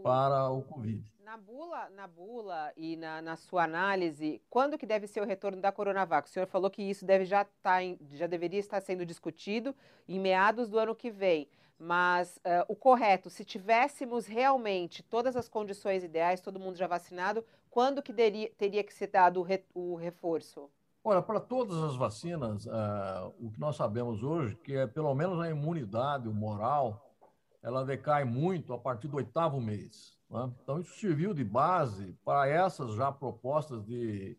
para 0.03 0.49
o 0.49 0.61
Covid. 0.63 1.09
Na 1.27 1.35
bula, 1.35 1.89
na 1.89 2.07
bula 2.07 2.71
e 2.77 2.95
na, 2.95 3.21
na, 3.21 3.35
sua 3.35 3.65
análise, 3.65 4.41
quando 4.49 4.77
que 4.77 4.85
deve 4.85 5.07
ser 5.07 5.19
o 5.19 5.25
retorno 5.25 5.59
da 5.59 5.73
Coronavac? 5.73 6.25
O 6.25 6.31
senhor 6.31 6.47
falou 6.47 6.71
que 6.71 6.81
isso 6.81 7.05
deve 7.05 7.25
já, 7.25 7.43
tá 7.61 7.83
em, 7.83 7.99
já 8.13 8.27
deveria 8.27 8.61
estar 8.61 8.79
sendo 8.79 9.05
discutido 9.05 9.75
em 10.07 10.21
meados 10.21 10.69
do 10.69 10.79
ano 10.79 10.95
que 10.95 11.11
vem. 11.11 11.49
Mas 11.77 12.37
uh, 12.37 12.63
o 12.69 12.77
correto, 12.77 13.29
se 13.29 13.43
tivéssemos 13.43 14.25
realmente 14.25 15.03
todas 15.03 15.35
as 15.35 15.49
condições 15.49 16.01
ideais, 16.01 16.39
todo 16.39 16.61
mundo 16.61 16.77
já 16.77 16.87
vacinado, 16.87 17.43
quando 17.69 18.01
que 18.01 18.13
deria, 18.13 18.49
teria 18.57 18.81
que 18.81 18.93
ser 18.93 19.07
dado 19.07 19.41
o, 19.41 19.43
re, 19.43 19.65
o 19.73 19.95
reforço? 19.95 20.69
Olha, 21.03 21.21
para 21.21 21.41
todas 21.41 21.75
as 21.83 21.97
vacinas, 21.97 22.65
uh, 22.67 23.35
o 23.37 23.51
que 23.51 23.59
nós 23.59 23.75
sabemos 23.75 24.23
hoje 24.23 24.55
que 24.55 24.77
é 24.77 24.87
pelo 24.87 25.13
menos 25.13 25.41
a 25.41 25.49
imunidade, 25.49 26.29
o 26.29 26.33
moral, 26.33 27.13
ela 27.61 27.83
decai 27.83 28.23
muito 28.23 28.71
a 28.71 28.77
partir 28.77 29.09
do 29.09 29.17
oitavo 29.17 29.59
mês. 29.59 30.16
Né? 30.29 30.51
Então, 30.61 30.79
isso 30.79 30.99
serviu 30.99 31.33
de 31.33 31.43
base 31.43 32.17
para 32.23 32.47
essas 32.47 32.93
já 32.93 33.11
propostas 33.11 33.83
de, 33.83 34.37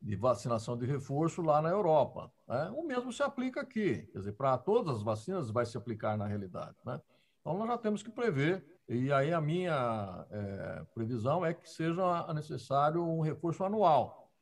de 0.00 0.16
vacinação 0.16 0.76
de 0.76 0.86
reforço 0.86 1.42
lá 1.42 1.60
na 1.60 1.68
Europa. 1.68 2.32
Né? 2.48 2.72
O 2.76 2.86
mesmo 2.86 3.12
se 3.12 3.22
aplica 3.22 3.60
aqui, 3.60 4.08
quer 4.12 4.18
dizer, 4.18 4.32
para 4.32 4.56
todas 4.58 4.96
as 4.96 5.02
vacinas 5.02 5.50
vai 5.50 5.66
se 5.66 5.76
aplicar 5.76 6.16
na 6.16 6.26
realidade. 6.26 6.76
Né? 6.84 7.00
Então, 7.40 7.56
nós 7.56 7.68
já 7.68 7.78
temos 7.78 8.02
que 8.02 8.10
prever, 8.10 8.64
e 8.88 9.12
aí 9.12 9.32
a 9.32 9.40
minha 9.40 10.26
é, 10.30 10.84
previsão 10.94 11.44
é 11.44 11.52
que 11.54 11.68
seja 11.68 12.32
necessário 12.32 13.04
um 13.04 13.20
reforço 13.20 13.62
anual, 13.64 14.32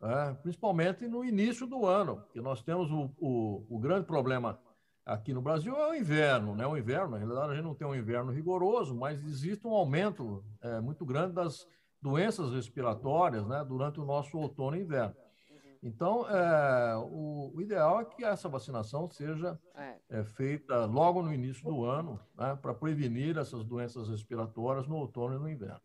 né? 0.00 0.36
principalmente 0.42 1.06
no 1.06 1.24
início 1.24 1.66
do 1.66 1.86
ano, 1.86 2.16
porque 2.22 2.40
nós 2.40 2.62
temos 2.62 2.90
o, 2.90 3.10
o, 3.18 3.66
o 3.68 3.78
grande 3.78 4.06
problema 4.06 4.58
aqui 5.04 5.32
no 5.32 5.42
Brasil 5.42 5.74
é 5.76 5.90
o 5.90 5.94
inverno, 5.94 6.54
né? 6.54 6.66
O 6.66 6.76
inverno, 6.76 7.10
na 7.10 7.18
realidade, 7.18 7.52
a 7.52 7.54
gente 7.54 7.64
não 7.64 7.74
tem 7.74 7.86
um 7.86 7.94
inverno 7.94 8.30
rigoroso, 8.30 8.94
mas 8.94 9.24
existe 9.24 9.66
um 9.66 9.72
aumento 9.72 10.44
é, 10.60 10.80
muito 10.80 11.04
grande 11.04 11.34
das 11.34 11.66
doenças 12.00 12.52
respiratórias, 12.52 13.46
né? 13.46 13.64
Durante 13.66 14.00
o 14.00 14.04
nosso 14.04 14.38
outono 14.38 14.76
e 14.76 14.80
inverno. 14.80 15.14
Uhum. 15.50 15.56
Então, 15.82 16.28
é, 16.28 16.96
o, 16.96 17.52
o, 17.54 17.60
ideal 17.60 18.00
é 18.00 18.04
que 18.04 18.24
essa 18.24 18.48
vacinação 18.48 19.08
seja 19.10 19.58
é. 19.74 19.96
é 20.08 20.24
feita 20.24 20.84
logo 20.86 21.22
no 21.22 21.32
início 21.32 21.64
do 21.64 21.84
ano, 21.84 22.20
né? 22.36 22.58
Para 22.60 22.74
prevenir 22.74 23.36
essas 23.36 23.64
doenças 23.64 24.08
respiratórias 24.08 24.86
no 24.86 24.96
outono 24.96 25.34
e 25.34 25.38
no 25.38 25.50
inverno. 25.50 25.80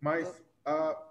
Mas, 0.00 0.42
a... 0.64 1.02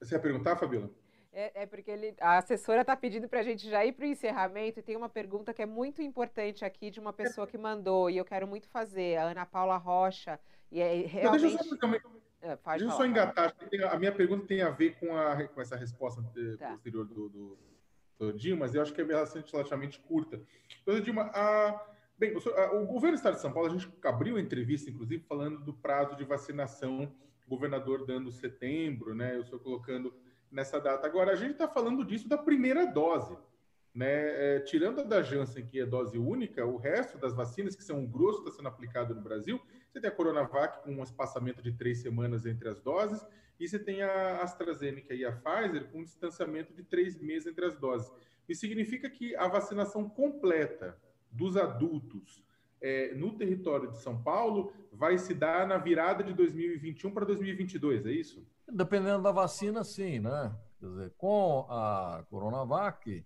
você 0.00 0.14
ia 0.14 0.20
perguntar, 0.20 0.56
Fabíola? 0.56 0.90
É, 1.34 1.62
é, 1.62 1.66
porque 1.66 1.90
ele, 1.90 2.14
a 2.20 2.36
assessora 2.36 2.82
está 2.82 2.94
pedindo 2.94 3.26
para 3.26 3.40
a 3.40 3.42
gente 3.42 3.68
já 3.68 3.84
ir 3.86 3.92
para 3.92 4.04
o 4.04 4.08
encerramento 4.08 4.78
e 4.78 4.82
tem 4.82 4.96
uma 4.96 5.08
pergunta 5.08 5.54
que 5.54 5.62
é 5.62 5.66
muito 5.66 6.02
importante 6.02 6.62
aqui 6.62 6.90
de 6.90 7.00
uma 7.00 7.12
pessoa 7.12 7.46
que 7.46 7.56
mandou 7.56 8.10
e 8.10 8.18
eu 8.18 8.24
quero 8.24 8.46
muito 8.46 8.68
fazer, 8.68 9.16
a 9.16 9.24
Ana 9.24 9.46
Paula 9.46 9.78
Rocha. 9.78 10.38
E 10.70 10.78
é 10.78 11.06
realmente... 11.06 11.56
Deixa 11.56 11.64
eu 11.64 11.78
só, 11.78 11.86
é, 12.42 12.58
deixa 12.66 12.84
eu 12.84 12.90
só 12.90 13.06
engatar, 13.06 13.54
a 13.90 13.98
minha 13.98 14.12
pergunta 14.12 14.46
tem 14.46 14.60
a 14.60 14.68
ver 14.68 14.98
com, 14.98 15.16
a, 15.16 15.48
com 15.48 15.60
essa 15.60 15.74
resposta 15.74 16.22
tá. 16.58 16.72
posterior 16.72 17.06
do, 17.06 17.30
do, 17.30 17.58
do 18.18 18.32
Dimas, 18.34 18.74
eu 18.74 18.82
acho 18.82 18.92
que 18.92 19.00
é 19.00 19.04
bastante 19.04 19.50
relativamente 19.50 20.00
curta. 20.00 20.38
Então, 20.82 21.00
Dilma, 21.00 21.30
a, 21.32 21.82
bem, 22.18 22.36
o, 22.36 22.82
o 22.82 22.86
governo 22.86 23.16
do 23.16 23.20
Estado 23.20 23.36
de 23.36 23.40
São 23.40 23.52
Paulo, 23.52 23.70
a 23.70 23.72
gente 23.72 23.90
abriu 24.04 24.36
a 24.36 24.40
entrevista, 24.40 24.90
inclusive, 24.90 25.24
falando 25.26 25.64
do 25.64 25.72
prazo 25.72 26.14
de 26.14 26.24
vacinação, 26.24 27.10
o 27.46 27.48
governador 27.48 28.04
dando 28.04 28.30
setembro, 28.30 29.14
né, 29.14 29.38
o 29.38 29.44
senhor 29.44 29.60
colocando 29.60 30.12
nessa 30.52 30.78
data. 30.78 31.06
Agora, 31.06 31.32
a 31.32 31.36
gente 31.36 31.52
está 31.52 31.66
falando 31.66 32.04
disso 32.04 32.28
da 32.28 32.36
primeira 32.36 32.86
dose. 32.86 33.36
Né? 33.94 34.06
É, 34.56 34.60
tirando 34.60 35.00
a 35.00 35.04
da 35.04 35.22
Janssen, 35.22 35.66
que 35.66 35.80
é 35.80 35.86
dose 35.86 36.18
única, 36.18 36.64
o 36.64 36.76
resto 36.76 37.18
das 37.18 37.34
vacinas, 37.34 37.74
que 37.74 37.82
são 37.82 38.02
o 38.04 38.06
grosso, 38.06 38.40
está 38.40 38.52
sendo 38.52 38.68
aplicado 38.68 39.14
no 39.14 39.20
Brasil. 39.20 39.60
Você 39.90 40.00
tem 40.00 40.08
a 40.08 40.14
Coronavac 40.14 40.82
com 40.84 40.92
um 40.92 41.02
espaçamento 41.02 41.62
de 41.62 41.72
três 41.72 41.98
semanas 41.98 42.46
entre 42.46 42.68
as 42.68 42.80
doses, 42.80 43.26
e 43.58 43.68
você 43.68 43.78
tem 43.78 44.02
a 44.02 44.42
AstraZeneca 44.42 45.14
e 45.14 45.24
a 45.24 45.32
Pfizer 45.32 45.90
com 45.90 45.98
um 45.98 46.04
distanciamento 46.04 46.72
de 46.72 46.82
três 46.82 47.18
meses 47.18 47.46
entre 47.46 47.66
as 47.66 47.76
doses. 47.76 48.10
Isso 48.48 48.62
significa 48.62 49.08
que 49.10 49.36
a 49.36 49.46
vacinação 49.46 50.08
completa 50.08 50.98
dos 51.30 51.56
adultos 51.56 52.42
é, 52.82 53.14
no 53.14 53.36
território 53.36 53.90
de 53.90 53.98
São 53.98 54.20
Paulo 54.20 54.72
vai 54.92 55.16
se 55.16 55.32
dar 55.32 55.66
na 55.66 55.78
virada 55.78 56.22
de 56.24 56.34
2021 56.34 57.12
para 57.12 57.24
2022, 57.24 58.04
é 58.04 58.10
isso? 58.10 58.46
Dependendo 58.70 59.22
da 59.22 59.30
vacina, 59.30 59.84
sim, 59.84 60.18
né? 60.18 60.54
Quer 60.80 60.86
dizer, 60.86 61.14
com 61.16 61.66
a 61.70 62.24
Coronavac, 62.28 63.24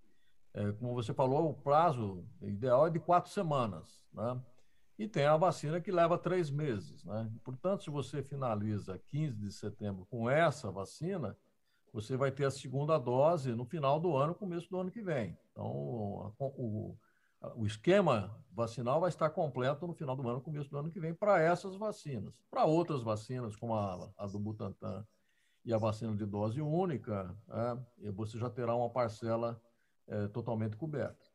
é, 0.55 0.73
como 0.73 0.95
você 0.95 1.15
falou, 1.15 1.51
o 1.51 1.55
prazo 1.55 2.25
ideal 2.43 2.87
é 2.87 2.91
de 2.91 3.01
quatro 3.01 3.31
semanas, 3.31 4.05
né? 4.13 4.41
E 4.99 5.07
tem 5.07 5.27
a 5.27 5.37
vacina 5.37 5.81
que 5.81 5.91
leva 5.91 6.17
três 6.17 6.51
meses, 6.51 7.05
né? 7.05 7.31
Portanto, 7.43 7.85
se 7.85 7.91
você 7.91 8.23
finaliza 8.23 8.99
15 9.09 9.39
de 9.39 9.53
setembro 9.53 10.07
com 10.07 10.29
essa 10.29 10.71
vacina, 10.71 11.37
você 11.93 12.17
vai 12.17 12.31
ter 12.31 12.45
a 12.45 12.51
segunda 12.51 12.99
dose 12.99 13.53
no 13.53 13.65
final 13.65 13.99
do 13.99 14.17
ano, 14.17 14.35
começo 14.35 14.69
do 14.69 14.79
ano 14.79 14.91
que 14.91 15.03
vem. 15.03 15.37
Então, 15.53 15.67
o, 15.67 16.97
o 17.55 17.67
esquema 17.67 18.37
vacinal 18.51 19.01
vai 19.01 19.09
estar 19.09 19.29
completo 19.31 19.87
no 19.87 19.95
final 19.95 20.17
do 20.17 20.29
ano, 20.29 20.41
começo 20.41 20.71
do 20.71 20.79
ano 20.79 20.91
que 20.91 20.99
vem, 20.99 21.15
para 21.15 21.41
essas 21.41 21.77
vacinas. 21.77 22.35
Para 22.51 22.65
outras 22.65 23.03
vacinas, 23.03 23.55
como 23.55 23.75
a, 23.75 24.11
a, 24.17 24.27
do 24.27 24.39
Butantan 24.39 25.07
e 25.65 25.73
a 25.73 25.79
vacina 25.79 26.15
de 26.17 26.25
dose 26.25 26.61
única, 26.61 27.37
é, 28.03 28.11
você 28.13 28.39
já 28.39 28.49
terá 28.49 28.75
uma 28.75 28.89
parcela 28.89 29.61
é, 30.07 30.29
totalmente 30.29 30.77
coberta. 30.77 31.27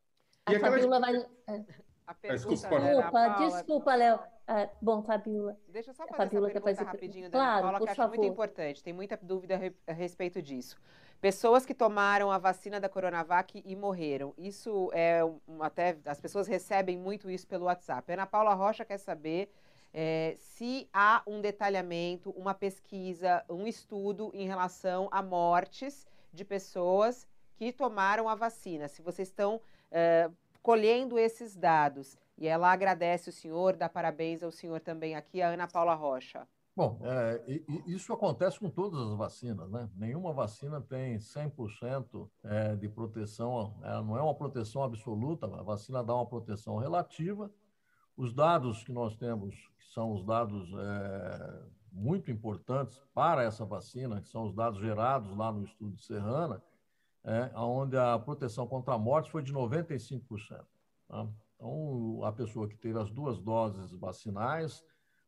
A 0.46 0.60
Fabiola 0.60 1.00
vai. 1.00 1.16
É. 1.48 1.66
A 2.08 2.14
pergunta 2.16 2.50
desculpa, 2.50 2.80
desculpa, 2.80 3.30
desculpa 3.40 3.96
Léo. 3.96 4.20
Ah, 4.48 4.70
bom, 4.82 5.02
Fabiola. 5.04 5.58
Deixa 5.70 5.92
eu 5.92 5.94
só 5.94 6.06
fazer 6.08 6.18
Fabiola 6.18 6.50
essa 6.50 6.60
pergunta 6.60 6.84
rapidinho 6.84 7.30
da 7.30 7.38
claro, 7.38 7.62
Paula, 7.62 7.80
que 7.80 7.90
acho 7.90 8.08
muito 8.08 8.26
importante. 8.26 8.84
Tem 8.84 8.92
muita 8.92 9.18
dúvida 9.18 9.60
a 9.88 9.94
respeito 9.94 10.42
disso. 10.42 10.78
Pessoas 11.22 11.68
que 11.68 11.76
tomaram 11.76 12.32
a 12.32 12.40
vacina 12.40 12.80
da 12.80 12.90
Coronavac 12.90 13.62
e 13.64 13.76
morreram. 13.76 14.34
Isso 14.40 14.90
é 14.92 15.24
um, 15.24 15.62
até 15.62 15.96
as 16.04 16.20
pessoas 16.20 16.48
recebem 16.48 16.98
muito 16.98 17.30
isso 17.30 17.48
pelo 17.48 17.66
WhatsApp. 17.66 18.12
Ana 18.12 18.26
Paula 18.26 18.56
Rocha 18.56 18.84
quer 18.84 18.98
saber 18.98 19.54
é, 19.94 20.34
se 20.40 20.90
há 20.92 21.22
um 21.28 21.40
detalhamento, 21.40 22.32
uma 22.32 22.56
pesquisa, 22.56 23.46
um 23.48 23.68
estudo 23.68 24.32
em 24.34 24.48
relação 24.48 25.10
a 25.12 25.22
mortes 25.22 26.08
de 26.34 26.44
pessoas 26.44 27.28
que 27.56 27.72
tomaram 27.72 28.28
a 28.28 28.34
vacina. 28.34 28.88
Se 28.88 29.04
vocês 29.04 29.28
estão 29.28 29.62
é, 29.92 30.28
colhendo 30.64 31.20
esses 31.20 31.56
dados. 31.56 32.18
E 32.36 32.48
ela 32.48 32.72
agradece 32.72 33.30
o 33.30 33.34
senhor, 33.34 33.76
dá 33.76 33.88
parabéns 33.88 34.42
ao 34.42 34.50
senhor 34.50 34.80
também 34.80 35.14
aqui, 35.16 35.40
a 35.40 35.50
Ana 35.50 35.68
Paula 35.68 35.94
Rocha. 35.94 36.48
Bom, 36.74 37.02
é, 37.04 37.44
isso 37.86 38.14
acontece 38.14 38.58
com 38.58 38.70
todas 38.70 39.00
as 39.02 39.18
vacinas, 39.18 39.70
né? 39.70 39.90
Nenhuma 39.94 40.32
vacina 40.32 40.80
tem 40.80 41.18
100% 41.18 42.30
é, 42.44 42.76
de 42.78 42.88
proteção, 42.88 43.78
ela 43.84 44.02
não 44.02 44.18
é 44.18 44.22
uma 44.22 44.34
proteção 44.34 44.82
absoluta, 44.82 45.48
a 45.48 45.64
vacina 45.64 46.02
dá 46.02 46.16
uma 46.16 46.26
proteção 46.26 46.78
relativa. 46.78 47.52
Os 48.16 48.34
dados 48.34 48.84
que 48.84 48.92
nós 48.94 49.16
temos, 49.18 49.56
que 49.78 49.86
são 49.86 50.14
os 50.14 50.24
dados 50.24 50.72
é, 50.74 51.64
muito 51.92 52.32
importantes 52.32 53.02
para 53.14 53.44
essa 53.44 53.66
vacina, 53.66 54.22
que 54.22 54.30
são 54.30 54.44
os 54.44 54.56
dados 54.56 54.80
gerados 54.80 55.36
lá 55.36 55.52
no 55.52 55.64
estudo 55.64 55.96
de 55.96 56.04
Serrana, 56.04 56.64
é, 57.24 57.52
onde 57.56 57.98
a 57.98 58.18
proteção 58.18 58.66
contra 58.66 58.94
a 58.94 58.98
morte 58.98 59.30
foi 59.30 59.44
de 59.44 59.54
95%. 59.54 60.66
Tá? 61.08 61.28
Então, 61.56 62.24
a 62.24 62.32
pessoa 62.32 62.68
que 62.68 62.78
teve 62.78 62.98
as 62.98 63.12
duas 63.12 63.40
doses 63.40 63.92
vacinais, 63.92 64.84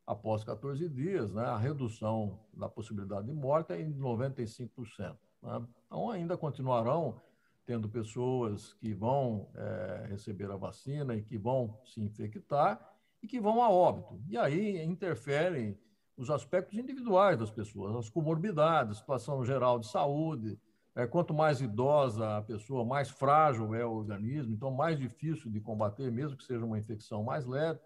após 0.06 0.44
14 0.44 0.88
dias, 0.90 1.34
né, 1.34 1.44
a 1.46 1.58
redução 1.58 2.40
da 2.54 2.68
possibilidade 2.68 3.28
de 3.28 3.34
morte 3.34 3.74
é 3.74 3.82
em 3.82 3.94
95%. 3.94 5.16
Né? 5.42 5.68
Então, 5.88 6.10
ainda 6.10 6.38
continuarão 6.38 7.22
tendo 7.66 7.88
pessoas 7.88 8.74
que 8.74 8.94
vão 8.94 9.48
é, 9.56 10.08
receber 10.10 10.52
a 10.52 10.58
vacina 10.58 11.16
e 11.16 11.22
que 11.22 11.38
vão 11.38 11.78
se 11.86 12.02
infectar 12.02 12.94
e 13.22 13.28
que 13.28 13.40
vão 13.40 13.64
a 13.64 13.70
óbito. 13.70 14.20
E 14.28 14.38
aí 14.38 14.84
interferem 14.84 15.78
os 16.18 16.30
aspectos 16.30 16.78
individuais 16.78 17.40
das 17.40 17.50
pessoas, 17.50 17.96
as 17.96 18.10
comorbidades, 18.10 18.98
situação 18.98 19.44
geral 19.44 19.80
de 19.80 19.88
saúde, 19.88 20.60
é, 20.96 21.08
quanto 21.08 21.34
mais 21.34 21.60
idosa 21.60 22.38
a 22.38 22.42
pessoa, 22.42 22.86
mais 22.86 23.10
frágil 23.10 23.74
é 23.74 23.86
o 23.86 23.94
organismo, 23.94 24.54
então 24.54 24.70
mais 24.70 25.00
difícil 25.00 25.50
de 25.50 25.60
combater, 25.60 26.12
mesmo 26.12 26.38
que 26.38 26.44
seja 26.44 26.64
uma 26.64 26.78
infecção 26.78 27.24
mais 27.24 27.46
leve. 27.46 27.80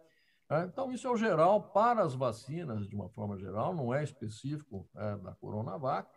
É, 0.50 0.64
então, 0.64 0.92
isso 0.92 1.06
é 1.08 1.12
o 1.12 1.18
geral 1.18 1.62
para 1.62 2.02
as 2.02 2.14
vacinas, 2.14 2.88
de 2.88 2.96
uma 2.96 3.10
forma 3.10 3.38
geral, 3.38 3.76
não 3.76 3.94
é 3.94 4.04
específico 4.04 4.88
é, 4.96 5.18
da 5.18 5.34
Coronavac. 5.34 6.10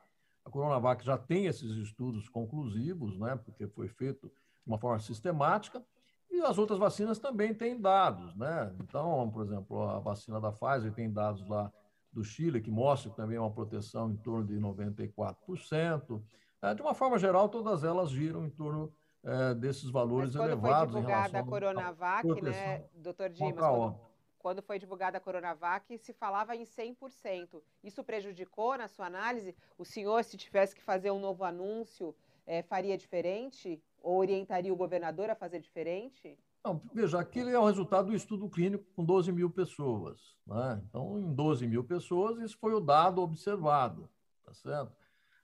A 0.44 0.50
Coronavac 0.50 1.04
já 1.04 1.18
tem 1.18 1.46
esses 1.46 1.72
estudos 1.76 2.28
conclusivos, 2.28 3.18
né, 3.18 3.36
porque 3.44 3.66
foi 3.66 3.88
feito 3.88 4.28
de 4.28 4.66
uma 4.66 4.78
forma 4.78 5.00
sistemática, 5.00 5.84
e 6.30 6.40
as 6.40 6.58
outras 6.58 6.78
vacinas 6.78 7.18
também 7.18 7.52
têm 7.52 7.80
dados. 7.80 8.34
Né? 8.36 8.72
Então, 8.80 9.28
por 9.30 9.42
exemplo, 9.44 9.82
a 9.82 9.98
vacina 9.98 10.40
da 10.40 10.52
Pfizer 10.52 10.92
tem 10.92 11.12
dados 11.12 11.46
lá 11.48 11.72
do 12.12 12.22
Chile 12.22 12.60
que 12.60 12.70
mostram 12.70 13.12
também 13.12 13.36
uma 13.36 13.50
proteção 13.50 14.10
em 14.10 14.16
torno 14.16 14.46
de 14.46 14.58
94%. 14.58 16.22
É, 16.62 16.74
de 16.74 16.82
uma 16.82 16.94
forma 16.94 17.18
geral, 17.18 17.48
todas 17.48 17.82
elas 17.82 18.10
giram 18.10 18.46
em 18.46 18.50
torno 18.50 18.92
é, 19.24 19.54
desses 19.54 19.90
valores 19.90 20.34
Mas 20.34 20.36
quando 20.36 20.50
elevados. 20.52 20.92
Foi 20.92 21.00
divulgada 21.00 21.38
a 21.40 21.44
Coronavac, 21.44 22.42
né, 22.42 22.84
doutor 22.94 23.30
Dimas? 23.30 24.09
Quando, 24.40 24.62
foi 24.62 24.78
divulgada 24.78 25.18
a 25.18 25.20
Coronavac, 25.20 25.98
se 25.98 26.14
falava 26.14 26.56
em 26.56 26.64
100%. 26.64 27.62
Isso 27.84 28.02
prejudicou 28.02 28.76
na 28.76 28.88
sua 28.88 29.04
análise? 29.06 29.54
O 29.76 29.84
senhor, 29.84 30.24
se 30.24 30.38
tivesse 30.38 30.74
que 30.74 30.82
fazer 30.82 31.10
um 31.10 31.20
novo 31.20 31.44
anúncio, 31.44 32.14
é, 32.46 32.62
faria 32.62 32.96
diferente? 32.96 33.82
Ou 34.02 34.18
orientaria 34.18 34.72
o 34.72 34.76
governador 34.76 35.28
a 35.28 35.34
fazer 35.34 35.60
diferente? 35.60 36.38
Não, 36.64 36.80
veja, 36.92 37.20
aquele 37.20 37.50
é 37.50 37.58
o 37.58 37.66
resultado 37.66 38.06
do 38.06 38.14
estudo 38.14 38.48
clínico 38.48 38.84
com 38.96 39.04
12 39.04 39.30
mil 39.30 39.50
pessoas. 39.50 40.38
Né? 40.46 40.82
Então, 40.88 41.18
em 41.18 41.34
12 41.34 41.66
mil 41.66 41.84
pessoas, 41.84 42.38
isso 42.40 42.56
foi 42.58 42.72
o 42.72 42.80
dado 42.80 43.20
observado, 43.20 44.08
tá 44.42 44.54
certo? 44.54 44.92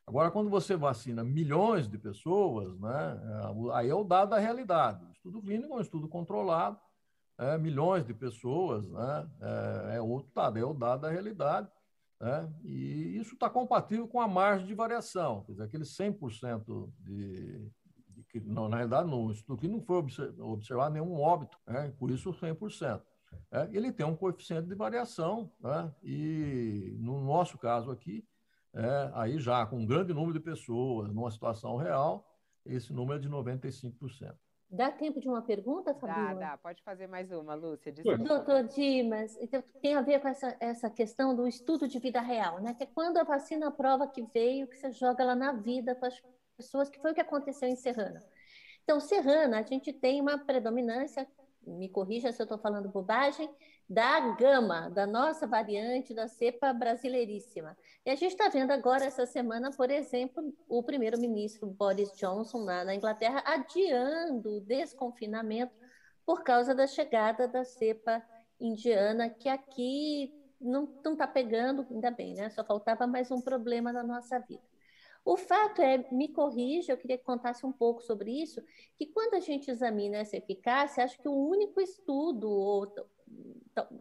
Agora, 0.06 0.30
quando 0.30 0.48
você 0.48 0.74
vacina 0.74 1.22
milhões 1.22 1.86
de 1.86 1.98
pessoas, 1.98 2.78
né, 2.78 3.20
é, 3.70 3.76
aí 3.76 3.90
é 3.90 3.94
o 3.94 4.04
dado 4.04 4.30
da 4.30 4.38
realidade. 4.38 5.04
O 5.04 5.10
estudo 5.10 5.42
clínico 5.42 5.74
é 5.74 5.76
um 5.76 5.80
estudo 5.80 6.08
controlado, 6.08 6.78
é, 7.38 7.58
milhões 7.58 8.04
de 8.06 8.14
pessoas, 8.14 8.88
né, 8.88 9.30
é, 9.40 9.96
é, 9.96 10.00
outro 10.00 10.30
dado, 10.34 10.58
é 10.58 10.64
o 10.64 10.72
dado 10.72 11.02
da 11.02 11.10
realidade. 11.10 11.68
Né, 12.18 12.50
e 12.64 13.18
isso 13.18 13.34
está 13.34 13.50
compatível 13.50 14.08
com 14.08 14.20
a 14.20 14.28
margem 14.28 14.66
de 14.66 14.74
variação, 14.74 15.42
quer 15.44 15.52
dizer, 15.52 15.64
aquele 15.64 15.84
100% 15.84 16.90
de, 17.00 17.70
de 18.08 18.22
que, 18.24 18.40
não, 18.40 18.68
na 18.68 18.76
realidade, 18.76 19.08
no 19.08 19.30
estudo 19.30 19.58
clínico 19.58 19.92
não 19.92 20.02
foi 20.02 20.34
observado 20.40 20.94
nenhum 20.94 21.20
óbito, 21.20 21.58
né, 21.66 21.92
por 21.98 22.10
isso 22.10 22.32
100%. 22.32 23.02
É, 23.50 23.68
ele 23.70 23.92
tem 23.92 24.06
um 24.06 24.16
coeficiente 24.16 24.66
de 24.66 24.74
variação, 24.74 25.52
né, 25.60 25.94
e 26.02 26.96
no 26.98 27.22
nosso 27.22 27.58
caso 27.58 27.90
aqui, 27.90 28.26
é, 28.72 29.10
aí 29.14 29.38
já 29.38 29.64
com 29.66 29.78
um 29.78 29.86
grande 29.86 30.12
número 30.14 30.32
de 30.32 30.40
pessoas, 30.40 31.12
numa 31.12 31.30
situação 31.30 31.76
real, 31.76 32.26
esse 32.64 32.92
número 32.92 33.18
é 33.18 33.22
de 33.22 33.28
95%. 33.28 34.34
Dá 34.68 34.90
tempo 34.90 35.20
de 35.20 35.28
uma 35.28 35.42
pergunta, 35.42 35.94
Fabiola? 35.94 36.34
Dá, 36.34 36.50
dá. 36.50 36.58
Pode 36.58 36.82
fazer 36.82 37.06
mais 37.06 37.30
uma, 37.30 37.54
Lúcia. 37.54 37.92
Doutor 37.92 38.64
Dimas, 38.64 39.36
então, 39.40 39.62
tem 39.80 39.94
a 39.94 40.02
ver 40.02 40.20
com 40.20 40.28
essa, 40.28 40.56
essa 40.58 40.90
questão 40.90 41.34
do 41.34 41.46
estudo 41.46 41.86
de 41.86 41.98
vida 42.00 42.20
real, 42.20 42.60
né? 42.60 42.74
Que 42.74 42.82
é 42.82 42.86
quando 42.86 43.18
a 43.18 43.24
vacina 43.24 43.70
prova 43.70 44.08
que 44.08 44.22
veio, 44.34 44.66
que 44.66 44.76
você 44.76 44.90
joga 44.92 45.22
ela 45.22 45.36
na 45.36 45.52
vida 45.52 45.94
com 45.94 46.06
as 46.06 46.20
pessoas, 46.56 46.90
que 46.90 47.00
foi 47.00 47.12
o 47.12 47.14
que 47.14 47.20
aconteceu 47.20 47.68
em 47.68 47.76
Serrana. 47.76 48.20
Então, 48.82 48.98
Serrana, 48.98 49.58
a 49.58 49.62
gente 49.62 49.92
tem 49.92 50.20
uma 50.20 50.38
predominância, 50.38 51.26
me 51.66 51.88
corrija 51.88 52.32
se 52.32 52.42
eu 52.42 52.44
estou 52.44 52.58
falando 52.58 52.88
bobagem, 52.88 53.48
da 53.88 54.18
gama, 54.34 54.90
da 54.90 55.06
nossa 55.06 55.46
variante 55.46 56.12
da 56.12 56.26
cepa 56.26 56.72
brasileiríssima. 56.72 57.76
E 58.04 58.10
a 58.10 58.14
gente 58.16 58.32
está 58.32 58.48
vendo 58.48 58.72
agora, 58.72 59.04
essa 59.04 59.26
semana, 59.26 59.70
por 59.70 59.90
exemplo, 59.90 60.52
o 60.68 60.82
primeiro-ministro 60.82 61.68
Boris 61.68 62.10
Johnson 62.16 62.64
lá 62.64 62.84
na 62.84 62.94
Inglaterra 62.94 63.42
adiando 63.46 64.56
o 64.56 64.60
desconfinamento 64.60 65.72
por 66.24 66.42
causa 66.42 66.74
da 66.74 66.86
chegada 66.86 67.46
da 67.46 67.64
cepa 67.64 68.20
indiana, 68.60 69.30
que 69.30 69.48
aqui 69.48 70.34
não 70.60 70.88
está 71.12 71.26
pegando, 71.26 71.86
ainda 71.90 72.10
bem, 72.10 72.34
né? 72.34 72.50
Só 72.50 72.64
faltava 72.64 73.06
mais 73.06 73.30
um 73.30 73.40
problema 73.40 73.92
na 73.92 74.02
nossa 74.02 74.38
vida. 74.40 74.62
O 75.24 75.36
fato 75.36 75.82
é, 75.82 75.98
me 76.12 76.28
corrija, 76.28 76.92
eu 76.92 76.96
queria 76.96 77.18
que 77.18 77.24
contasse 77.24 77.66
um 77.66 77.72
pouco 77.72 78.00
sobre 78.00 78.30
isso, 78.30 78.62
que 78.96 79.06
quando 79.06 79.34
a 79.34 79.40
gente 79.40 79.70
examina 79.70 80.18
essa 80.18 80.36
eficácia, 80.36 81.04
acho 81.04 81.20
que 81.20 81.28
o 81.28 81.48
único 81.48 81.80
estudo, 81.80 82.48
ou 82.48 82.86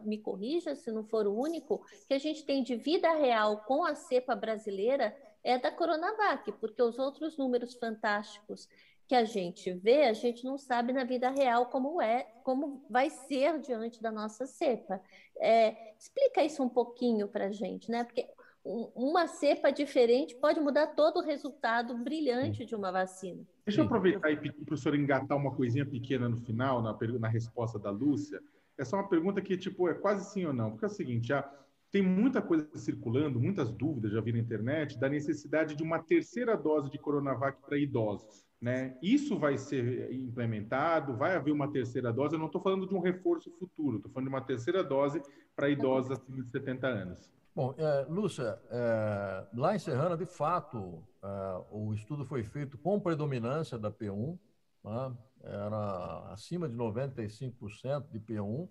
me 0.04 0.18
corrija 0.18 0.74
se 0.76 0.90
não 0.90 1.04
for 1.04 1.26
o 1.26 1.34
único, 1.34 1.84
que 2.06 2.14
a 2.14 2.18
gente 2.18 2.44
tem 2.44 2.62
de 2.62 2.76
vida 2.76 3.12
real 3.12 3.58
com 3.66 3.84
a 3.84 3.94
cepa 3.94 4.34
brasileira 4.34 5.16
é 5.42 5.58
da 5.58 5.70
Coronavac, 5.70 6.50
porque 6.52 6.82
os 6.82 6.98
outros 6.98 7.36
números 7.36 7.74
fantásticos 7.74 8.68
que 9.06 9.14
a 9.14 9.24
gente 9.24 9.72
vê, 9.72 10.04
a 10.04 10.12
gente 10.12 10.44
não 10.44 10.58
sabe 10.58 10.92
na 10.92 11.04
vida 11.04 11.30
real 11.30 11.66
como 11.66 12.02
é, 12.02 12.24
como 12.42 12.84
vai 12.90 13.08
ser 13.08 13.60
diante 13.60 14.02
da 14.02 14.10
nossa 14.10 14.46
cepa. 14.46 15.00
É, 15.38 15.94
explica 15.96 16.42
isso 16.42 16.62
um 16.62 16.68
pouquinho 16.68 17.28
para 17.28 17.46
a 17.46 17.52
gente, 17.52 17.90
né? 17.90 18.02
Porque 18.02 18.28
uma 18.64 19.28
cepa 19.28 19.70
diferente 19.70 20.34
pode 20.34 20.58
mudar 20.58 20.88
todo 20.88 21.18
o 21.18 21.22
resultado 21.22 21.96
brilhante 21.96 22.64
de 22.64 22.74
uma 22.74 22.90
vacina. 22.90 23.46
Deixa 23.64 23.80
eu 23.80 23.84
aproveitar 23.84 24.30
e 24.30 24.36
pedir 24.36 24.64
para 24.64 24.74
o 24.74 24.76
senhor 24.76 24.96
engatar 24.96 25.36
uma 25.36 25.54
coisinha 25.54 25.86
pequena 25.86 26.28
no 26.28 26.36
final, 26.36 26.82
na, 26.82 26.96
na 27.20 27.28
resposta 27.28 27.78
da 27.78 27.90
Lúcia. 27.90 28.40
É 28.78 28.84
só 28.84 28.96
uma 28.96 29.08
pergunta 29.08 29.40
que, 29.40 29.56
tipo, 29.56 29.88
é 29.88 29.94
quase 29.94 30.30
sim 30.30 30.44
ou 30.44 30.52
não. 30.52 30.70
Porque 30.70 30.84
é 30.84 30.88
o 30.88 30.90
seguinte, 30.90 31.28
já 31.28 31.42
tem 31.90 32.02
muita 32.02 32.42
coisa 32.42 32.68
circulando, 32.74 33.40
muitas 33.40 33.70
dúvidas 33.70 34.12
já 34.12 34.20
vi 34.20 34.32
na 34.32 34.38
internet, 34.38 34.98
da 34.98 35.08
necessidade 35.08 35.74
de 35.74 35.82
uma 35.82 35.98
terceira 35.98 36.56
dose 36.56 36.90
de 36.90 36.98
Coronavac 36.98 37.60
para 37.62 37.78
idosos. 37.78 38.44
Né? 38.60 38.96
Isso 39.02 39.38
vai 39.38 39.56
ser 39.58 40.12
implementado, 40.12 41.16
vai 41.16 41.36
haver 41.36 41.52
uma 41.52 41.70
terceira 41.70 42.12
dose. 42.12 42.34
Eu 42.34 42.38
não 42.38 42.46
estou 42.46 42.60
falando 42.60 42.86
de 42.86 42.94
um 42.94 43.00
reforço 43.00 43.50
futuro, 43.58 43.98
estou 43.98 44.10
falando 44.10 44.28
de 44.28 44.34
uma 44.34 44.40
terceira 44.40 44.82
dose 44.82 45.22
para 45.54 45.68
idosos 45.68 46.10
acima 46.10 46.42
de 46.42 46.50
70 46.50 46.86
anos. 46.86 47.30
Bom, 47.54 47.74
é, 47.78 48.06
Lúcia, 48.08 48.58
é, 48.70 49.46
lá 49.54 49.74
em 49.74 49.78
Serrana, 49.78 50.16
de 50.16 50.26
fato, 50.26 51.02
é, 51.22 51.62
o 51.70 51.94
estudo 51.94 52.26
foi 52.26 52.44
feito 52.44 52.76
com 52.76 53.00
predominância 53.00 53.78
da 53.78 53.90
P1, 53.90 54.38
né? 54.84 55.16
Era 55.46 56.32
acima 56.32 56.68
de 56.68 56.76
95% 56.76 58.10
de 58.10 58.20
P1, 58.20 58.68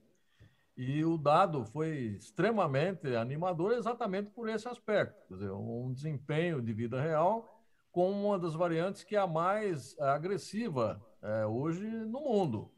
e 0.78 1.06
o 1.06 1.18
dado 1.18 1.64
foi 1.64 2.18
extremamente 2.18 3.16
animador 3.16 3.72
exatamente 3.74 4.30
por 4.32 4.50
esse 4.50 4.68
aspecto, 4.68 5.16
quer 5.28 5.36
dizer, 5.36 5.52
um 5.52 5.94
desempenho 5.94 6.62
de 6.62 6.74
vida 6.74 7.02
real 7.02 7.56
com 7.92 8.12
uma 8.12 8.38
das 8.38 8.54
variantes 8.54 9.04
que 9.04 9.16
é 9.16 9.20
a 9.20 9.28
mais 9.28 9.98
agressiva 10.00 11.02
é, 11.22 11.46
hoje 11.46 11.88
no 11.88 12.20
mundo. 12.20 12.70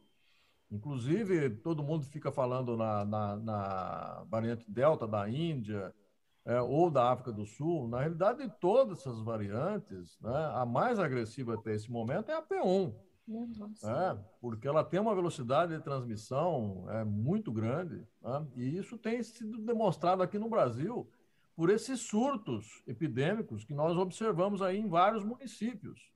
Inclusive, 0.69 1.49
todo 1.49 1.81
mundo 1.81 2.05
fica 2.05 2.31
falando 2.31 2.77
na, 2.77 3.03
na, 3.03 3.35
na 3.37 4.25
variante 4.29 4.69
Delta 4.69 5.07
da 5.07 5.27
Índia 5.27 5.91
é, 6.45 6.61
ou 6.61 6.91
da 6.91 7.11
África 7.11 7.31
do 7.31 7.45
Sul. 7.45 7.87
Na 7.87 8.01
realidade, 8.01 8.43
de 8.43 8.59
todas 8.59 8.99
essas 8.99 9.19
variantes, 9.21 10.19
né, 10.21 10.51
a 10.53 10.65
mais 10.67 10.99
agressiva 10.99 11.55
até 11.55 11.73
esse 11.73 11.89
momento 11.89 12.29
é 12.29 12.35
a 12.35 12.41
P1. 12.41 12.93
É, 13.83 14.17
porque 14.39 14.67
ela 14.67 14.83
tem 14.83 14.99
uma 14.99 15.13
velocidade 15.13 15.75
de 15.75 15.83
transmissão 15.83 16.85
é, 16.89 17.03
muito 17.03 17.51
grande, 17.51 18.07
né, 18.21 18.47
e 18.55 18.77
isso 18.77 18.97
tem 18.97 19.21
sido 19.21 19.57
demonstrado 19.59 20.23
aqui 20.23 20.39
no 20.39 20.49
Brasil 20.49 21.09
por 21.57 21.71
esses 21.71 22.01
surtos 22.01 22.83
epidêmicos 22.85 23.65
que 23.65 23.73
nós 23.73 23.97
observamos 23.97 24.61
aí 24.61 24.77
em 24.77 24.87
vários 24.87 25.23
municípios, 25.23 26.11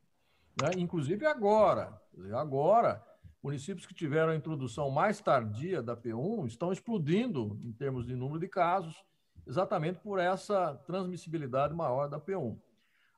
né? 0.61 0.69
inclusive 0.77 1.25
agora. 1.25 1.99
Agora, 2.35 3.03
municípios 3.41 3.87
que 3.87 3.93
tiveram 3.95 4.33
a 4.33 4.35
introdução 4.35 4.91
mais 4.91 5.19
tardia 5.19 5.81
da 5.81 5.97
P1 5.97 6.45
estão 6.45 6.71
explodindo 6.71 7.59
em 7.63 7.71
termos 7.71 8.05
de 8.05 8.15
número 8.15 8.39
de 8.39 8.47
casos, 8.47 9.03
exatamente 9.47 9.99
por 9.99 10.19
essa 10.19 10.75
transmissibilidade 10.85 11.73
maior 11.73 12.07
da 12.07 12.19
P1. 12.19 12.55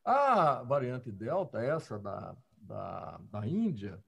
A 0.05 0.63
variante 0.63 1.11
Delta, 1.11 1.59
essa 1.59 1.99
da, 1.99 2.33
da, 2.63 3.19
da 3.31 3.47
Índia, 3.47 4.03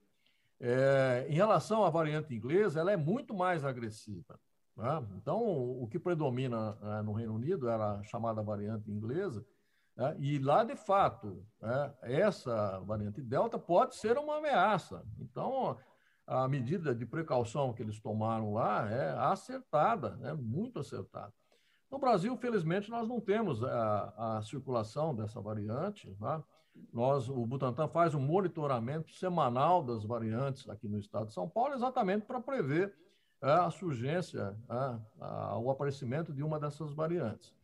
é, 0.60 1.26
em 1.28 1.34
relação 1.34 1.84
à 1.84 1.90
variante 1.90 2.34
inglesa, 2.34 2.80
ela 2.80 2.92
é 2.92 2.96
muito 2.96 3.34
mais 3.34 3.64
agressiva. 3.64 4.38
Né? 4.76 5.06
Então, 5.16 5.40
o 5.40 5.86
que 5.86 5.98
predomina 5.98 6.72
né, 6.80 7.02
no 7.02 7.12
Reino 7.12 7.34
Unido 7.34 7.68
era 7.68 7.96
a 7.96 8.02
chamada 8.02 8.42
variante 8.42 8.90
inglesa, 8.90 9.44
né? 9.96 10.16
e 10.18 10.38
lá, 10.38 10.64
de 10.64 10.76
fato, 10.76 11.44
né, 11.60 11.94
essa 12.02 12.80
variante 12.80 13.22
Delta 13.22 13.58
pode 13.58 13.96
ser 13.96 14.18
uma 14.18 14.38
ameaça. 14.38 15.04
Então, 15.18 15.76
a 16.26 16.48
medida 16.48 16.94
de 16.94 17.06
precaução 17.06 17.72
que 17.72 17.82
eles 17.82 18.00
tomaram 18.00 18.52
lá 18.52 18.90
é 18.90 19.10
acertada, 19.12 20.16
né? 20.16 20.34
muito 20.34 20.80
acertada. 20.80 21.32
No 21.90 21.98
Brasil, 21.98 22.36
felizmente, 22.36 22.90
nós 22.90 23.08
não 23.08 23.20
temos 23.20 23.62
a, 23.62 24.38
a 24.38 24.42
circulação 24.42 25.14
dessa 25.14 25.40
variante. 25.40 26.14
Né? 26.20 26.42
Nós, 26.92 27.28
o 27.28 27.46
Butantan 27.46 27.88
faz 27.88 28.14
um 28.14 28.20
monitoramento 28.20 29.10
semanal 29.12 29.82
das 29.82 30.04
variantes 30.04 30.68
aqui 30.68 30.88
no 30.88 30.98
estado 30.98 31.26
de 31.26 31.34
São 31.34 31.48
Paulo, 31.48 31.74
exatamente 31.74 32.24
para 32.24 32.40
prever 32.40 32.94
é, 33.42 33.50
a 33.50 33.70
surgência, 33.70 34.56
é, 34.70 35.56
o 35.58 35.70
aparecimento 35.70 36.32
de 36.32 36.42
uma 36.42 36.58
dessas 36.58 36.92
variantes. 36.92 37.54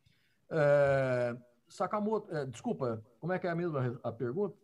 É, 0.50 1.36
Sakamoto, 1.66 2.34
é, 2.34 2.44
desculpa, 2.44 3.02
como 3.18 3.32
é 3.32 3.38
que 3.38 3.46
é 3.46 3.50
a 3.50 3.54
mesma 3.54 3.98
a 4.02 4.12
pergunta? 4.12 4.54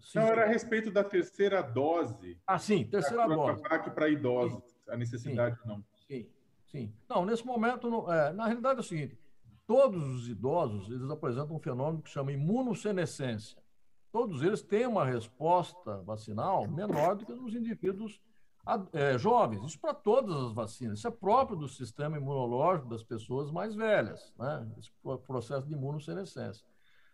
Sim, 0.00 0.18
Não, 0.18 0.26
era 0.26 0.44
a 0.44 0.48
respeito 0.48 0.90
da 0.90 1.04
terceira 1.04 1.62
dose. 1.62 2.38
Ah, 2.46 2.58
sim, 2.58 2.84
terceira 2.84 3.28
dose. 3.28 3.62
Para 3.62 4.08
idosos, 4.08 4.64
sim. 4.64 4.90
a 4.90 4.96
necessidade 4.96 5.54
sim. 5.56 5.62
ou 5.62 5.68
não. 5.68 5.84
Sim, 6.08 6.28
sim. 6.66 6.94
Não, 7.08 7.24
nesse 7.24 7.46
momento, 7.46 8.10
é, 8.10 8.32
na 8.32 8.46
realidade 8.46 8.78
é 8.78 8.80
o 8.80 8.84
seguinte, 8.84 9.16
todos 9.66 10.02
os 10.02 10.28
idosos, 10.28 10.90
eles 10.90 11.08
apresentam 11.10 11.54
um 11.54 11.60
fenômeno 11.60 12.02
que 12.02 12.10
chama 12.10 12.32
imunossenescência. 12.32 13.56
Todos 14.12 14.42
eles 14.42 14.62
têm 14.62 14.86
uma 14.86 15.04
resposta 15.04 15.98
vacinal 16.02 16.66
menor 16.68 17.16
do 17.16 17.24
que 17.24 17.32
nos 17.32 17.54
indivíduos 17.54 18.20
é, 18.92 19.16
jovens, 19.16 19.64
isso 19.64 19.80
para 19.80 19.94
todas 19.94 20.36
as 20.36 20.52
vacinas, 20.52 20.98
isso 20.98 21.08
é 21.08 21.10
próprio 21.10 21.56
do 21.56 21.68
sistema 21.68 22.16
imunológico 22.16 22.88
das 22.88 23.02
pessoas 23.02 23.50
mais 23.50 23.74
velhas, 23.74 24.32
né? 24.38 24.68
esse 24.78 24.90
processo 25.26 25.66
de 25.66 25.72
imunossenescência. 25.72 26.64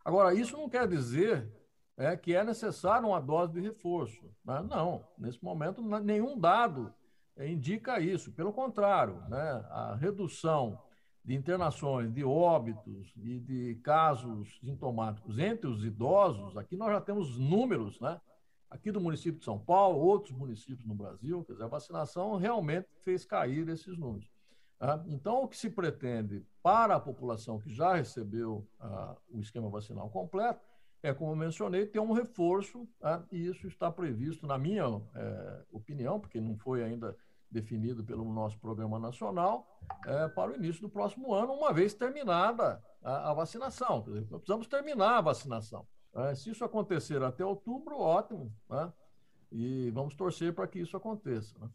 Agora, 0.05 0.35
isso 0.35 0.57
não 0.57 0.69
quer 0.69 0.89
dizer 0.89 1.51
é, 1.97 2.17
que 2.17 2.35
é 2.35 2.45
necessário 2.45 3.09
uma 3.09 3.21
dose 3.21 3.53
de 3.53 3.61
reforço. 3.61 4.23
Né? 4.45 4.63
Não, 4.69 5.07
nesse 5.17 5.43
momento, 5.43 5.83
nenhum 5.83 6.39
dado 6.39 6.93
indica 7.39 8.01
isso. 8.01 8.33
Pelo 8.33 8.53
contrário, 8.53 9.23
né? 9.29 9.65
a 9.71 9.95
redução 9.95 10.81
de 11.27 11.35
internações, 11.35 12.13
de 12.13 12.25
óbitos 12.25 13.13
e 13.17 13.41
de 13.41 13.75
casos 13.83 14.61
sintomáticos 14.61 15.39
entre 15.41 15.69
os 15.69 15.85
idosos, 15.85 16.57
aqui 16.57 16.77
nós 16.77 16.93
já 16.93 17.01
temos 17.01 17.37
números, 17.37 18.01
né? 18.01 18.21
aqui 18.71 18.93
do 18.93 19.01
município 19.01 19.41
de 19.41 19.45
São 19.45 19.59
Paulo, 19.59 19.99
outros 19.99 20.37
municípios 20.37 20.87
no 20.87 20.95
Brasil, 20.95 21.43
quer 21.45 21.55
dizer, 21.55 21.65
a 21.65 21.69
vacinação 21.69 22.37
realmente 22.37 22.87
fez 23.03 23.25
cair 23.25 23.69
esses 23.69 23.99
números. 23.99 24.31
Tá? 24.79 25.05
Então, 25.09 25.43
o 25.43 25.49
que 25.49 25.57
se 25.57 25.69
pretende 25.69 26.47
para 26.63 26.95
a 26.95 27.01
população 27.01 27.59
que 27.59 27.75
já 27.75 27.97
recebeu 27.97 28.65
ah, 28.79 29.17
o 29.29 29.41
esquema 29.41 29.69
vacinal 29.69 30.09
completo 30.09 30.61
é, 31.03 31.15
como 31.15 31.33
eu 31.33 31.37
mencionei, 31.37 31.87
ter 31.87 32.01
um 32.01 32.13
reforço, 32.13 32.89
tá? 32.99 33.25
e 33.31 33.47
isso 33.47 33.67
está 33.69 33.93
previsto, 33.93 34.47
na 34.47 34.59
minha 34.59 35.01
é, 35.15 35.63
opinião, 35.71 36.19
porque 36.19 36.41
não 36.41 36.57
foi 36.57 36.83
ainda 36.83 37.17
definido 37.51 38.05
pelo 38.05 38.25
nosso 38.33 38.59
programa 38.59 38.99
nacional, 38.99 39.67
é, 40.07 40.29
para 40.29 40.53
o 40.53 40.57
início 40.57 40.83
do 40.83 40.89
próximo 40.89 41.33
ano, 41.33 41.53
uma 41.53 41.73
vez 41.73 41.95
terminada 41.95 42.83
a, 43.03 43.31
a 43.31 43.35
vacinação. 43.35 44.03
Precisamos 44.03 44.67
terminar 44.67 45.19
a 45.19 45.21
vacinação. 45.21 45.87
É, 46.15 46.35
se 46.35 46.51
isso 46.51 46.65
acontecer 46.65 47.23
até 47.23 47.45
outubro, 47.45 47.99
ótimo, 47.99 48.53
né? 48.69 48.93
E 49.53 49.91
vamos 49.91 50.15
torcer 50.15 50.53
para 50.55 50.67
que 50.67 50.81
isso 50.81 50.97
aconteça. 50.97 51.57
Né? 51.59 51.69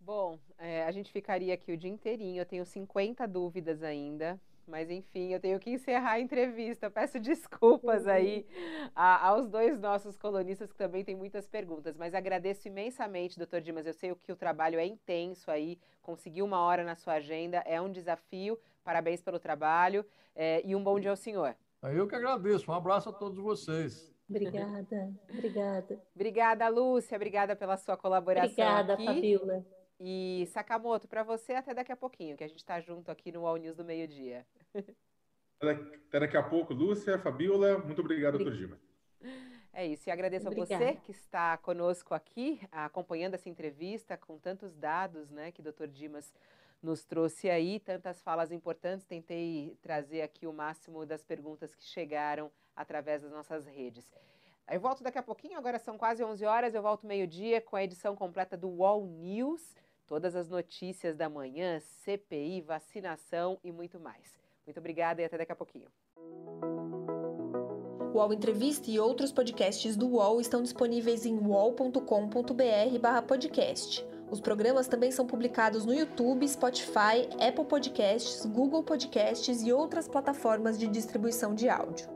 Bom, 0.00 0.38
é, 0.56 0.84
a 0.84 0.92
gente 0.92 1.10
ficaria 1.10 1.52
aqui 1.52 1.72
o 1.72 1.76
dia 1.76 1.90
inteirinho. 1.90 2.40
Eu 2.40 2.46
tenho 2.46 2.64
50 2.64 3.26
dúvidas 3.26 3.82
ainda, 3.82 4.40
mas 4.66 4.90
enfim, 4.90 5.32
eu 5.32 5.40
tenho 5.40 5.58
que 5.58 5.70
encerrar 5.70 6.12
a 6.12 6.20
entrevista. 6.20 6.90
Peço 6.90 7.18
desculpas 7.20 8.06
aí 8.06 8.46
a, 8.94 9.28
aos 9.28 9.48
dois 9.48 9.78
nossos 9.80 10.18
colunistas 10.18 10.72
que 10.72 10.78
também 10.78 11.04
têm 11.04 11.14
muitas 11.14 11.46
perguntas, 11.46 11.96
mas 11.96 12.14
agradeço 12.14 12.68
imensamente, 12.68 13.38
doutor 13.38 13.60
Dimas. 13.60 13.86
Eu 13.86 13.92
sei 13.92 14.14
que 14.14 14.32
o 14.32 14.36
trabalho 14.36 14.78
é 14.78 14.86
intenso 14.86 15.50
aí, 15.50 15.78
conseguir 16.02 16.42
uma 16.42 16.60
hora 16.60 16.84
na 16.84 16.94
sua 16.94 17.14
agenda 17.14 17.58
é 17.66 17.80
um 17.80 17.90
desafio. 17.90 18.58
Parabéns 18.84 19.20
pelo 19.20 19.38
trabalho 19.38 20.04
é, 20.34 20.62
e 20.64 20.76
um 20.76 20.82
bom 20.82 21.00
dia 21.00 21.10
ao 21.10 21.16
senhor. 21.16 21.56
Eu 21.82 22.06
que 22.06 22.14
agradeço. 22.14 22.70
Um 22.70 22.74
abraço 22.74 23.08
a 23.08 23.12
todos 23.12 23.38
vocês. 23.38 24.14
Obrigada, 24.28 25.14
obrigada. 25.30 26.00
Obrigada, 26.14 26.68
Lúcia. 26.68 27.16
Obrigada 27.16 27.54
pela 27.54 27.76
sua 27.76 27.96
colaboração. 27.96 28.48
Obrigada, 28.50 28.94
aqui. 28.94 29.06
Fabiola. 29.06 29.75
E 29.98 30.46
Sakamoto, 30.52 31.08
para 31.08 31.22
você 31.22 31.54
até 31.54 31.72
daqui 31.72 31.90
a 31.90 31.96
pouquinho, 31.96 32.36
que 32.36 32.44
a 32.44 32.48
gente 32.48 32.58
está 32.58 32.80
junto 32.80 33.10
aqui 33.10 33.32
no 33.32 33.46
All 33.46 33.56
News 33.56 33.76
do 33.76 33.84
meio-dia. 33.84 34.46
Até 35.58 36.20
daqui 36.20 36.36
a 36.36 36.42
pouco, 36.42 36.74
Lúcia, 36.74 37.18
Fabiola. 37.18 37.78
Muito 37.78 38.00
obrigado, 38.00 38.36
doutor 38.36 38.52
Gima. 38.52 38.78
É 39.72 39.86
isso, 39.86 40.08
e 40.08 40.10
agradeço 40.10 40.46
Obrigada. 40.46 40.74
a 40.74 40.78
você 40.88 41.00
que 41.00 41.10
está 41.10 41.56
conosco 41.58 42.14
aqui, 42.14 42.60
acompanhando 42.72 43.34
essa 43.34 43.48
entrevista 43.48 44.16
com 44.16 44.38
tantos 44.38 44.74
dados 44.74 45.30
né, 45.30 45.52
que 45.52 45.60
o 45.60 45.62
doutor 45.64 45.88
Dimas 45.88 46.32
nos 46.82 47.04
trouxe 47.04 47.50
aí 47.50 47.78
tantas 47.80 48.22
falas 48.22 48.52
importantes. 48.52 49.04
Tentei 49.04 49.76
trazer 49.82 50.22
aqui 50.22 50.46
o 50.46 50.52
máximo 50.52 51.04
das 51.04 51.24
perguntas 51.24 51.74
que 51.74 51.84
chegaram 51.84 52.50
através 52.74 53.22
das 53.22 53.30
nossas 53.30 53.66
redes. 53.66 54.10
Eu 54.70 54.80
volto 54.80 55.02
daqui 55.02 55.18
a 55.18 55.22
pouquinho, 55.22 55.58
agora 55.58 55.78
são 55.78 55.96
quase 55.96 56.24
11 56.24 56.44
horas. 56.44 56.74
Eu 56.74 56.82
volto 56.82 57.06
meio-dia 57.06 57.60
com 57.60 57.76
a 57.76 57.84
edição 57.84 58.16
completa 58.16 58.56
do 58.56 58.68
Wall 58.68 59.06
News. 59.06 59.74
Todas 60.06 60.36
as 60.36 60.48
notícias 60.48 61.16
da 61.16 61.28
manhã, 61.28 61.80
CPI, 61.80 62.60
vacinação 62.60 63.58
e 63.64 63.72
muito 63.72 63.98
mais. 63.98 64.38
Muito 64.64 64.78
obrigada 64.78 65.20
e 65.20 65.24
até 65.24 65.36
daqui 65.36 65.50
a 65.52 65.56
pouquinho. 65.56 65.88
O 68.12 68.18
UOL 68.18 68.32
Entrevista 68.32 68.88
e 68.90 68.98
outros 68.98 69.30
podcasts 69.32 69.94
do 69.96 70.08
UOL 70.08 70.40
estão 70.40 70.62
disponíveis 70.62 71.26
em 71.26 71.36
uol.com.br/podcast. 71.36 74.06
Os 74.30 74.40
programas 74.40 74.88
também 74.88 75.12
são 75.12 75.26
publicados 75.26 75.84
no 75.84 75.92
YouTube, 75.92 76.48
Spotify, 76.48 77.28
Apple 77.40 77.64
Podcasts, 77.64 78.46
Google 78.46 78.82
Podcasts 78.82 79.62
e 79.62 79.72
outras 79.72 80.08
plataformas 80.08 80.78
de 80.78 80.88
distribuição 80.88 81.54
de 81.54 81.68
áudio. 81.68 82.15